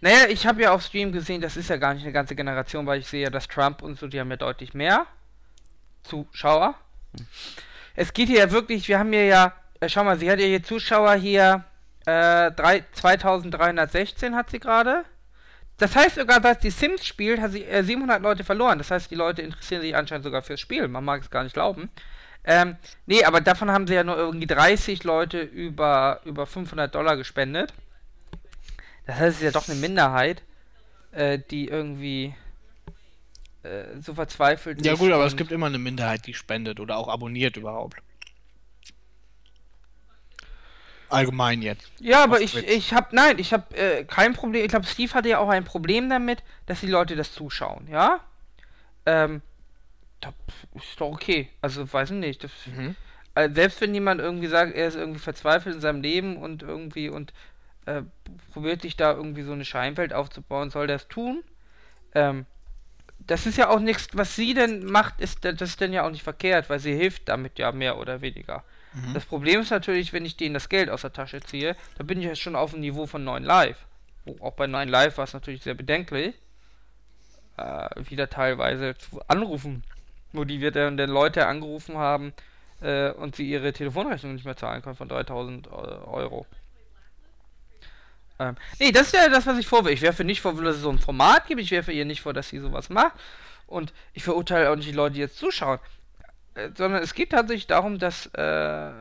Naja, 0.00 0.28
ich 0.28 0.46
habe 0.46 0.62
ja 0.62 0.72
auf 0.72 0.82
Stream 0.82 1.12
gesehen, 1.12 1.40
das 1.40 1.56
ist 1.56 1.70
ja 1.70 1.76
gar 1.76 1.94
nicht 1.94 2.04
eine 2.04 2.12
ganze 2.12 2.36
Generation, 2.36 2.86
weil 2.86 3.00
ich 3.00 3.06
sehe 3.06 3.24
ja, 3.24 3.30
dass 3.30 3.48
Trump 3.48 3.82
und 3.82 3.98
so, 3.98 4.06
die 4.06 4.20
haben 4.20 4.30
ja 4.30 4.36
deutlich 4.36 4.74
mehr 4.74 5.06
Zuschauer. 6.04 6.74
Es 7.96 8.12
geht 8.12 8.28
hier 8.28 8.38
ja 8.38 8.50
wirklich, 8.50 8.86
wir 8.88 8.98
haben 8.98 9.12
hier 9.12 9.24
ja, 9.24 9.52
äh, 9.80 9.88
schau 9.88 10.04
mal, 10.04 10.18
sie 10.18 10.30
hat 10.30 10.38
ja 10.38 10.46
hier 10.46 10.62
Zuschauer 10.62 11.14
hier, 11.14 11.64
äh, 12.06 12.52
drei, 12.52 12.84
2316 12.92 14.36
hat 14.36 14.50
sie 14.50 14.60
gerade. 14.60 15.04
Das 15.78 15.94
heißt 15.94 16.16
sogar, 16.16 16.40
dass 16.40 16.58
die 16.58 16.70
Sims 16.70 17.06
spielt, 17.06 17.40
hat 17.40 17.52
sie 17.52 17.64
äh, 17.64 17.82
700 17.82 18.20
Leute 18.20 18.44
verloren. 18.44 18.78
Das 18.78 18.90
heißt, 18.90 19.10
die 19.10 19.14
Leute 19.14 19.42
interessieren 19.42 19.80
sich 19.80 19.94
anscheinend 19.94 20.24
sogar 20.24 20.42
fürs 20.42 20.60
Spiel. 20.60 20.88
Man 20.88 21.04
mag 21.04 21.22
es 21.22 21.30
gar 21.30 21.44
nicht 21.44 21.54
glauben. 21.54 21.88
Ähm, 22.44 22.76
nee, 23.06 23.24
aber 23.24 23.40
davon 23.40 23.70
haben 23.70 23.86
sie 23.86 23.94
ja 23.94 24.04
nur 24.04 24.16
irgendwie 24.16 24.46
30 24.46 25.04
Leute 25.04 25.40
über, 25.40 26.20
über 26.24 26.46
500 26.46 26.92
Dollar 26.92 27.16
gespendet. 27.16 27.72
Das 29.06 29.16
heißt, 29.16 29.28
es 29.28 29.36
ist 29.36 29.42
ja 29.42 29.50
doch 29.50 29.68
eine 29.68 29.78
Minderheit, 29.78 30.42
äh, 31.12 31.38
die 31.50 31.68
irgendwie 31.68 32.34
äh, 33.62 34.00
so 34.00 34.14
verzweifelt 34.14 34.84
Ja 34.84 34.94
ist 34.94 34.98
gut, 34.98 35.12
aber 35.12 35.26
es 35.26 35.36
gibt 35.36 35.52
immer 35.52 35.66
eine 35.66 35.78
Minderheit, 35.78 36.26
die 36.26 36.34
spendet 36.34 36.80
oder 36.80 36.96
auch 36.96 37.08
abonniert 37.08 37.56
überhaupt. 37.56 37.98
Allgemein 41.08 41.62
jetzt. 41.62 41.90
Ja, 42.00 42.22
aber 42.24 42.40
ich, 42.40 42.52
Twitch. 42.52 42.68
ich 42.68 42.92
hab, 42.94 43.12
nein, 43.12 43.38
ich 43.38 43.52
hab 43.52 43.74
äh, 43.76 44.04
kein 44.04 44.34
Problem. 44.34 44.62
Ich 44.64 44.70
glaube, 44.70 44.86
Steve 44.86 45.12
hatte 45.14 45.28
ja 45.28 45.38
auch 45.38 45.48
ein 45.48 45.64
Problem 45.64 46.08
damit, 46.10 46.42
dass 46.66 46.80
die 46.80 46.86
Leute 46.86 47.16
das 47.16 47.32
zuschauen, 47.32 47.88
ja? 47.90 48.20
Ähm, 49.06 49.40
da, 50.20 50.32
ist 50.74 51.00
doch 51.00 51.12
okay. 51.12 51.48
Also, 51.62 51.90
weiß 51.90 52.10
ich 52.10 52.16
nicht. 52.16 52.44
Das, 52.44 52.50
Mhm. 52.66 52.94
äh, 53.34 53.48
selbst 53.54 53.80
wenn 53.80 53.94
jemand 53.94 54.20
irgendwie 54.20 54.48
sagt, 54.48 54.74
er 54.74 54.88
ist 54.88 54.96
irgendwie 54.96 55.20
verzweifelt 55.20 55.76
in 55.76 55.80
seinem 55.80 56.02
Leben 56.02 56.36
und 56.36 56.62
irgendwie 56.62 57.08
und 57.08 57.32
äh, 57.86 58.02
probiert 58.52 58.82
sich 58.82 58.96
da 58.96 59.12
irgendwie 59.12 59.42
so 59.42 59.52
eine 59.52 59.64
Scheinwelt 59.64 60.12
aufzubauen, 60.12 60.70
soll 60.70 60.86
das 60.86 61.08
tun. 61.08 61.42
Ähm, 62.14 62.44
das 63.20 63.46
ist 63.46 63.56
ja 63.58 63.68
auch 63.70 63.80
nichts, 63.80 64.08
was 64.12 64.36
sie 64.36 64.54
denn 64.54 64.84
macht, 64.84 65.20
ist 65.20 65.44
das 65.44 65.60
ist 65.60 65.80
denn 65.80 65.92
ja 65.92 66.04
auch 66.06 66.10
nicht 66.10 66.22
verkehrt, 66.22 66.68
weil 66.70 66.78
sie 66.80 66.94
hilft 66.94 67.28
damit 67.28 67.58
ja 67.58 67.72
mehr 67.72 67.98
oder 67.98 68.20
weniger. 68.20 68.62
Mhm. 69.06 69.14
Das 69.14 69.24
Problem 69.24 69.60
ist 69.60 69.70
natürlich, 69.70 70.12
wenn 70.12 70.24
ich 70.24 70.36
denen 70.36 70.54
das 70.54 70.68
Geld 70.68 70.90
aus 70.90 71.02
der 71.02 71.12
Tasche 71.12 71.40
ziehe, 71.40 71.76
dann 71.96 72.06
bin 72.06 72.20
ich 72.20 72.26
ja 72.26 72.34
schon 72.34 72.56
auf 72.56 72.72
dem 72.72 72.80
Niveau 72.80 73.06
von 73.06 73.24
9 73.24 73.44
Live. 73.44 73.78
Wo 74.24 74.36
auch 74.44 74.54
bei 74.54 74.66
9 74.66 74.88
Live 74.88 75.18
war 75.18 75.24
es 75.24 75.32
natürlich 75.32 75.62
sehr 75.62 75.74
bedenklich, 75.74 76.34
äh, 77.56 77.88
wieder 78.08 78.28
teilweise 78.28 78.96
zu 78.96 79.20
Anrufen 79.28 79.82
motiviert 80.32 80.76
und 80.76 80.96
dann 80.96 81.10
Leute 81.10 81.46
angerufen 81.46 81.96
haben 81.96 82.32
äh, 82.80 83.10
und 83.10 83.36
sie 83.36 83.48
ihre 83.48 83.72
Telefonrechnung 83.72 84.34
nicht 84.34 84.44
mehr 84.44 84.56
zahlen 84.56 84.82
können 84.82 84.96
von 84.96 85.08
3000 85.08 85.66
äh, 85.66 85.70
Euro. 85.70 86.46
Ähm, 88.38 88.56
nee, 88.78 88.92
das 88.92 89.08
ist 89.08 89.14
ja 89.14 89.28
das, 89.28 89.46
was 89.46 89.58
ich 89.58 89.66
vorwerfe. 89.66 89.94
Ich 89.94 90.02
werfe 90.02 90.24
nicht 90.24 90.40
vor, 90.40 90.54
dass 90.62 90.76
es 90.76 90.82
so 90.82 90.90
ein 90.90 90.98
Format 90.98 91.46
gibt. 91.46 91.60
Ich 91.60 91.70
werfe 91.70 91.92
ihr 91.92 92.04
nicht 92.04 92.20
vor, 92.20 92.32
dass 92.32 92.48
sie 92.48 92.58
sowas 92.58 92.88
macht. 92.88 93.12
Und 93.66 93.92
ich 94.14 94.22
verurteile 94.22 94.70
auch 94.70 94.76
nicht 94.76 94.88
die 94.88 94.94
Leute, 94.94 95.14
die 95.14 95.20
jetzt 95.20 95.38
zuschauen. 95.38 95.78
Äh, 96.58 96.70
sondern 96.76 97.02
es 97.02 97.14
geht 97.14 97.30
tatsächlich 97.30 97.66
darum, 97.68 97.98
dass 97.98 98.26
äh, 98.34 98.92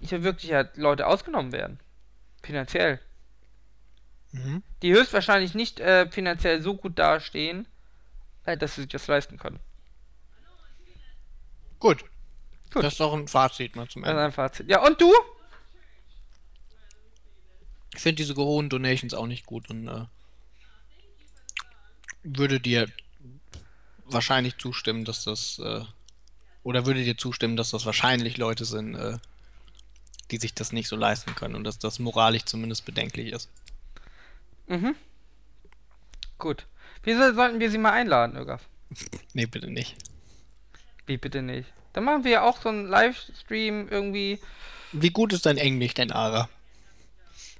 hier 0.00 0.22
wirklich 0.22 0.52
halt 0.52 0.76
Leute 0.76 1.06
ausgenommen 1.06 1.52
werden. 1.52 1.80
Finanziell. 2.42 3.00
Mhm. 4.30 4.62
die 4.82 4.92
höchstwahrscheinlich 4.92 5.54
nicht 5.54 5.80
äh, 5.80 6.06
finanziell 6.10 6.60
so 6.60 6.76
gut 6.76 6.98
dastehen, 6.98 7.66
äh, 8.44 8.58
dass 8.58 8.74
sie 8.74 8.82
sich 8.82 8.90
das 8.90 9.06
leisten 9.06 9.38
können. 9.38 9.58
Gut. 11.78 12.04
Gut. 12.70 12.84
Das 12.84 12.92
ist 12.92 13.00
doch 13.00 13.14
ein 13.14 13.26
Fazit 13.26 13.74
mal 13.74 13.88
zum 13.88 14.02
Das 14.02 14.10
ist 14.10 14.12
Ende. 14.12 14.24
ein 14.24 14.32
Fazit. 14.32 14.68
Ja, 14.68 14.84
und 14.86 15.00
du? 15.00 15.10
Ich 17.94 18.02
finde 18.02 18.16
diese 18.16 18.36
hohen 18.36 18.68
Donations 18.68 19.14
auch 19.14 19.26
nicht 19.26 19.46
gut 19.46 19.70
und 19.70 19.88
äh, 19.88 20.04
würde 22.22 22.60
dir 22.60 22.86
wahrscheinlich 24.04 24.58
zustimmen, 24.58 25.06
dass 25.06 25.24
das 25.24 25.58
äh, 25.58 25.80
oder 26.68 26.84
würde 26.84 27.02
dir 27.02 27.16
zustimmen, 27.16 27.56
dass 27.56 27.70
das 27.70 27.86
wahrscheinlich 27.86 28.36
Leute 28.36 28.66
sind, 28.66 28.94
äh, 28.94 29.16
die 30.30 30.36
sich 30.36 30.52
das 30.52 30.70
nicht 30.70 30.86
so 30.86 30.96
leisten 30.96 31.34
können 31.34 31.54
und 31.54 31.64
dass 31.64 31.78
das 31.78 31.98
moralisch 31.98 32.44
zumindest 32.44 32.84
bedenklich 32.84 33.32
ist. 33.32 33.48
Mhm. 34.66 34.94
Gut. 36.36 36.66
Wieso 37.04 37.32
sollten 37.32 37.58
wir 37.58 37.70
sie 37.70 37.78
mal 37.78 37.92
einladen, 37.92 38.36
Ögaf? 38.36 38.68
Nee, 39.32 39.46
bitte 39.46 39.70
nicht. 39.70 39.96
Wie 41.06 41.16
bitte 41.16 41.40
nicht? 41.40 41.72
Dann 41.94 42.04
machen 42.04 42.24
wir 42.24 42.32
ja 42.32 42.42
auch 42.42 42.60
so 42.60 42.68
einen 42.68 42.86
Livestream 42.86 43.88
irgendwie. 43.88 44.38
Wie 44.92 45.08
gut 45.08 45.32
ist 45.32 45.46
dein 45.46 45.56
Englisch 45.56 45.94
denn, 45.94 46.12
Ara? 46.12 46.50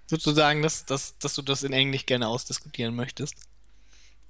Würdest 0.09 0.27
du 0.27 0.33
sagen, 0.33 0.61
dass, 0.61 0.85
dass, 0.85 1.17
dass 1.17 1.35
du 1.35 1.41
das 1.41 1.63
in 1.63 1.73
Englisch 1.73 2.05
gerne 2.05 2.29
ausdiskutieren 2.29 2.95
möchtest? 2.95 3.37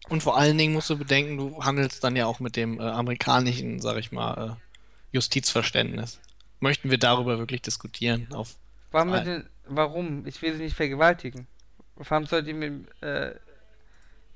Und 0.08 0.22
vor 0.22 0.36
allen 0.36 0.56
Dingen 0.56 0.72
musst 0.72 0.88
du 0.88 0.96
bedenken, 0.96 1.36
du 1.36 1.64
handelst 1.64 2.04
dann 2.04 2.14
ja 2.14 2.26
auch 2.26 2.38
mit 2.38 2.54
dem 2.54 2.78
äh, 2.78 2.84
amerikanischen, 2.84 3.80
sag 3.80 3.96
ich 3.96 4.12
mal, 4.12 4.52
äh, 4.52 4.67
Justizverständnis. 5.12 6.18
Möchten 6.60 6.90
wir 6.90 6.98
darüber 6.98 7.38
wirklich 7.38 7.62
diskutieren? 7.62 8.28
Auf 8.32 8.54
Warum, 8.90 9.12
denn, 9.12 9.48
warum? 9.66 10.26
Ich 10.26 10.40
will 10.42 10.56
sie 10.56 10.64
nicht 10.64 10.76
vergewaltigen. 10.76 11.46
Warum 11.96 12.26
soll 12.26 12.42
die 12.42 12.52
mit. 12.52 12.86
Äh, 13.02 13.34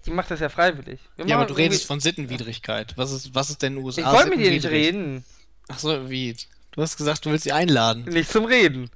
die 0.05 0.11
macht 0.11 0.31
das 0.31 0.41
ja 0.41 0.49
freiwillig. 0.49 1.01
Wir 1.17 1.27
ja, 1.27 1.37
aber 1.37 1.47
du 1.47 1.55
redest 1.55 1.87
von 1.87 2.01
Sittenwidrigkeit. 2.01 2.97
Was 2.97 3.13
ist, 3.13 3.35
was 3.35 3.51
ist 3.51 3.63
denn 3.63 3.77
USA 3.77 4.01
Ich 4.01 4.07
wollte 4.07 4.31
mit 4.31 4.41
dir 4.41 4.51
nicht 4.51 4.67
reden. 4.67 5.25
Achso, 5.69 6.11
wie? 6.11 6.37
Du 6.73 6.83
hast 6.83 6.97
gesagt, 6.97 7.25
du 7.25 7.31
willst 7.31 7.45
sie 7.45 7.53
einladen. 7.53 8.05
Nicht 8.05 8.31
zum 8.31 8.45
Reden. 8.47 8.91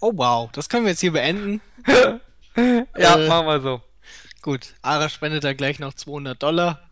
Oh 0.00 0.12
wow, 0.14 0.50
das 0.52 0.68
können 0.68 0.84
wir 0.84 0.90
jetzt 0.90 1.00
hier 1.00 1.12
beenden. 1.12 1.60
Ja, 2.98 3.16
Äh. 3.16 3.28
machen 3.28 3.46
wir 3.46 3.60
so. 3.60 3.80
Gut, 4.42 4.74
Ara 4.82 5.08
spendet 5.08 5.44
da 5.44 5.52
gleich 5.52 5.78
noch 5.78 5.94
200 5.94 6.42
Dollar. 6.42 6.87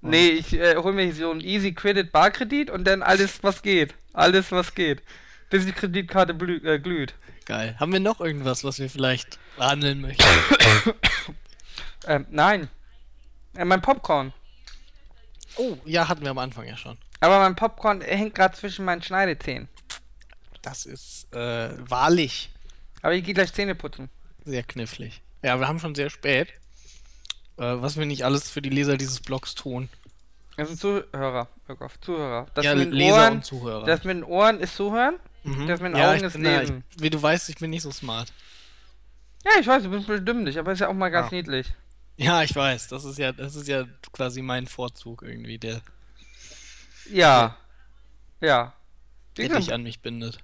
Nee, 0.00 0.28
ich 0.28 0.52
äh, 0.52 0.76
hol 0.76 0.92
mir 0.92 1.12
so 1.12 1.30
einen 1.30 1.40
Easy 1.40 1.72
Credit 1.72 2.12
Barkredit 2.12 2.70
und 2.70 2.84
dann 2.84 3.02
alles, 3.02 3.42
was 3.42 3.62
geht. 3.62 3.94
Alles, 4.12 4.52
was 4.52 4.74
geht. 4.74 5.02
Bis 5.50 5.64
die 5.66 5.72
Kreditkarte 5.72 6.34
blü 6.34 6.56
äh, 6.64 6.78
glüht. 6.78 7.14
Geil. 7.44 7.76
Haben 7.78 7.92
wir 7.92 8.00
noch 8.00 8.20
irgendwas, 8.20 8.64
was 8.64 8.78
wir 8.78 8.90
vielleicht 8.90 9.38
behandeln 9.56 10.00
möchten? 10.00 10.24
Ähm, 12.06 12.24
nein. 12.30 12.68
Äh, 13.56 13.64
mein 13.64 13.82
Popcorn. 13.82 14.32
Oh, 15.56 15.76
ja, 15.84 16.06
hatten 16.08 16.22
wir 16.22 16.30
am 16.30 16.38
Anfang 16.38 16.66
ja 16.68 16.76
schon. 16.76 16.96
Aber 17.18 17.40
mein 17.40 17.56
Popcorn 17.56 18.00
hängt 18.00 18.34
gerade 18.36 18.54
zwischen 18.56 18.84
meinen 18.84 19.02
Schneidezähnen. 19.02 19.68
Das 20.62 20.86
ist 20.86 21.32
äh, 21.34 21.70
wahrlich 21.90 22.50
Aber 23.02 23.14
ich 23.14 23.24
gehe 23.24 23.34
gleich 23.34 23.52
Zähne 23.52 23.74
putzen. 23.74 24.08
sehr 24.44 24.62
knifflig. 24.62 25.20
Ja, 25.42 25.58
wir 25.58 25.66
haben 25.66 25.80
schon 25.80 25.96
sehr 25.96 26.10
spät. 26.10 26.48
Äh, 27.58 27.80
was 27.82 27.96
wir 27.96 28.06
nicht 28.06 28.24
alles 28.24 28.50
für 28.50 28.62
die 28.62 28.68
Leser 28.70 28.96
dieses 28.96 29.20
Blogs 29.20 29.54
tun. 29.54 29.88
Sind 30.56 30.78
Zuhörer, 30.78 31.48
Birkoff, 31.66 32.00
Zuhörer. 32.00 32.46
Das 32.54 32.64
ja, 32.64 32.74
mit 32.74 32.86
den 32.86 32.92
Leser 32.94 33.16
Ohren, 33.16 33.32
und 33.34 33.44
Zuhörer. 33.44 33.84
das 33.86 34.04
mit 34.04 34.16
den 34.16 34.24
Ohren 34.24 34.60
ist 34.60 34.74
Zuhören. 34.74 35.16
Mhm. 35.44 35.66
das 35.66 35.80
mit 35.80 35.92
den 35.92 35.98
ja, 35.98 36.10
Augen 36.12 36.24
ist 36.24 36.32
bin 36.32 36.42
Lesen. 36.42 36.84
Ich, 36.96 37.02
wie 37.02 37.10
du 37.10 37.22
weißt, 37.22 37.48
ich 37.50 37.56
bin 37.56 37.70
nicht 37.70 37.82
so 37.82 37.90
smart. 37.92 38.32
Ja, 39.44 39.52
ich 39.60 39.66
weiß, 39.66 39.82
du 39.84 39.90
bist 39.90 40.06
bestimmt 40.06 40.56
aber 40.56 40.72
ist 40.72 40.80
ja 40.80 40.88
auch 40.88 40.94
mal 40.94 41.10
ganz 41.10 41.28
Ah. 41.30 41.34
niedlich. 41.34 41.72
Ja, 42.16 42.42
ich 42.42 42.56
weiß. 42.56 42.88
Das 42.88 43.04
ist 43.04 43.18
ja, 43.18 43.32
das 43.32 43.54
ist 43.54 43.68
ja 43.68 43.84
quasi 44.12 44.40
mein 44.42 44.66
Vorzug 44.66 45.22
irgendwie, 45.22 45.58
der, 45.58 45.82
Ja. 47.10 47.56
Ja. 48.40 48.72
Der 49.36 49.50
dich 49.50 49.72
an 49.72 49.82
mich 49.82 50.00
bindet. 50.00 50.38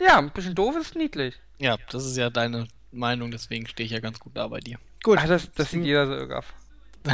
ja, 0.00 0.18
ein 0.18 0.30
bisschen 0.30 0.54
doof 0.54 0.76
ist 0.80 0.96
niedlich. 0.96 1.38
Ja, 1.58 1.76
das 1.90 2.06
ist 2.06 2.16
ja 2.16 2.30
deine 2.30 2.66
Meinung, 2.92 3.30
deswegen 3.30 3.66
stehe 3.66 3.86
ich 3.86 3.92
ja 3.92 4.00
ganz 4.00 4.18
gut 4.20 4.36
da 4.36 4.46
bei 4.48 4.60
dir. 4.60 4.78
Gut. 5.02 5.18
Ach, 5.20 5.26
das, 5.26 5.50
das 5.52 5.70
sieht 5.70 5.84
jeder 5.84 6.06
so 6.06 6.12
irgaff. 6.14 6.52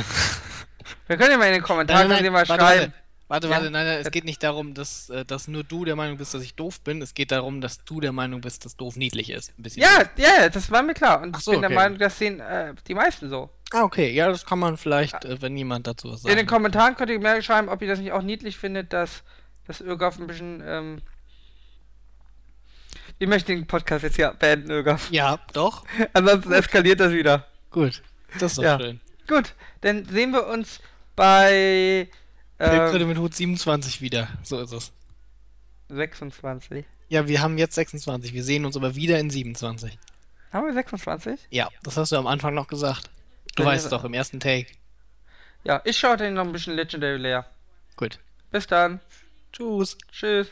Wir 1.06 1.16
können 1.16 1.32
ja 1.32 1.38
mal 1.38 1.46
in 1.46 1.54
den 1.54 1.62
Kommentaren 1.62 2.08
Nein, 2.08 2.16
nein, 2.16 2.24
ihr 2.24 2.30
mal 2.30 2.48
warte, 2.48 2.62
schreiben. 2.62 2.92
Warte, 3.28 3.46
Ja. 3.46 3.52
warte, 3.54 3.70
nein, 3.70 3.86
nein, 3.86 3.98
es 4.00 4.10
geht 4.10 4.24
nicht 4.24 4.42
darum, 4.42 4.72
dass, 4.74 5.10
äh, 5.10 5.24
dass 5.24 5.48
nur 5.48 5.62
du 5.64 5.84
der 5.84 5.96
Meinung 5.96 6.16
bist, 6.16 6.32
dass 6.32 6.42
ich 6.42 6.54
doof 6.54 6.80
bin. 6.80 7.02
Es 7.02 7.12
geht 7.14 7.30
darum, 7.30 7.60
dass 7.60 7.84
du 7.84 8.00
der 8.00 8.12
Meinung 8.12 8.40
bist, 8.40 8.64
dass 8.64 8.76
doof 8.76 8.96
niedlich 8.96 9.30
ist. 9.30 9.52
Ja, 9.74 10.04
ja, 10.16 10.42
ja, 10.42 10.48
das 10.48 10.70
war 10.70 10.82
mir 10.82 10.94
klar. 10.94 11.20
Und 11.20 11.36
Ach 11.36 11.40
so, 11.40 11.52
ich 11.52 11.56
bin 11.56 11.62
der 11.62 11.70
okay. 11.70 11.74
Meinung, 11.74 11.98
das 11.98 12.18
sehen 12.18 12.40
äh, 12.40 12.74
die 12.86 12.94
meisten 12.94 13.28
so. 13.28 13.50
Ah, 13.72 13.82
okay. 13.82 14.10
Ja, 14.12 14.28
das 14.28 14.46
kann 14.46 14.58
man 14.58 14.78
vielleicht, 14.78 15.26
äh, 15.26 15.40
wenn 15.42 15.56
jemand 15.56 15.86
dazu 15.86 16.10
was 16.10 16.22
In 16.22 16.28
den 16.28 16.38
sagt. 16.38 16.48
Kommentaren 16.48 16.96
könnt 16.96 17.10
ihr 17.10 17.18
mehr 17.20 17.42
schreiben, 17.42 17.68
ob 17.68 17.82
ihr 17.82 17.88
das 17.88 17.98
nicht 17.98 18.12
auch 18.12 18.22
niedlich 18.22 18.56
findet, 18.56 18.94
dass 18.94 19.22
das 19.66 19.82
Irgaff 19.82 20.18
ein 20.18 20.26
bisschen. 20.26 20.62
Ähm 20.66 21.02
ich 23.18 23.28
möchte 23.28 23.54
den 23.54 23.66
Podcast 23.66 24.02
jetzt 24.04 24.16
hier 24.16 24.34
beenden, 24.38 24.70
Irgaff. 24.70 25.10
Ja, 25.10 25.38
doch. 25.52 25.84
Ansonsten 26.12 26.52
eskaliert 26.52 27.00
das 27.00 27.12
wieder. 27.12 27.46
Gut. 27.70 28.02
Das 28.38 28.52
ist 28.52 28.58
doch 28.58 28.62
Ja. 28.64 28.78
schön. 28.78 29.00
Gut, 29.26 29.54
dann 29.82 30.04
sehen 30.06 30.30
wir 30.32 30.46
uns 30.46 30.80
bei 31.16 32.08
äh, 32.58 33.04
mit 33.04 33.18
Hut 33.18 33.34
27 33.34 34.00
wieder. 34.00 34.28
So 34.42 34.60
ist 34.60 34.72
es. 34.72 34.92
26. 35.88 36.84
Ja, 37.08 37.26
wir 37.28 37.40
haben 37.40 37.58
jetzt 37.58 37.74
26. 37.74 38.32
Wir 38.34 38.44
sehen 38.44 38.64
uns 38.64 38.76
aber 38.76 38.94
wieder 38.94 39.18
in 39.18 39.30
27. 39.30 39.98
Haben 40.52 40.66
wir 40.66 40.72
26? 40.74 41.40
Ja, 41.50 41.68
das 41.82 41.96
hast 41.96 42.12
du 42.12 42.16
am 42.16 42.26
Anfang 42.26 42.54
noch 42.54 42.68
gesagt. 42.68 43.10
Du 43.54 43.62
Dann 43.62 43.66
weißt 43.66 43.84
ist- 43.86 43.92
doch, 43.92 44.04
im 44.04 44.14
ersten 44.14 44.40
Take. 44.40 44.66
Ja, 45.64 45.80
ich 45.84 45.98
schaue 45.98 46.16
den 46.16 46.34
noch 46.34 46.44
ein 46.44 46.52
bisschen 46.52 46.74
Legendary 46.74 47.16
leer. 47.18 47.46
Gut. 47.96 48.18
Bis 48.50 48.66
dann. 48.66 49.00
Tschüss. 49.52 49.96
Tschüss. 50.12 50.48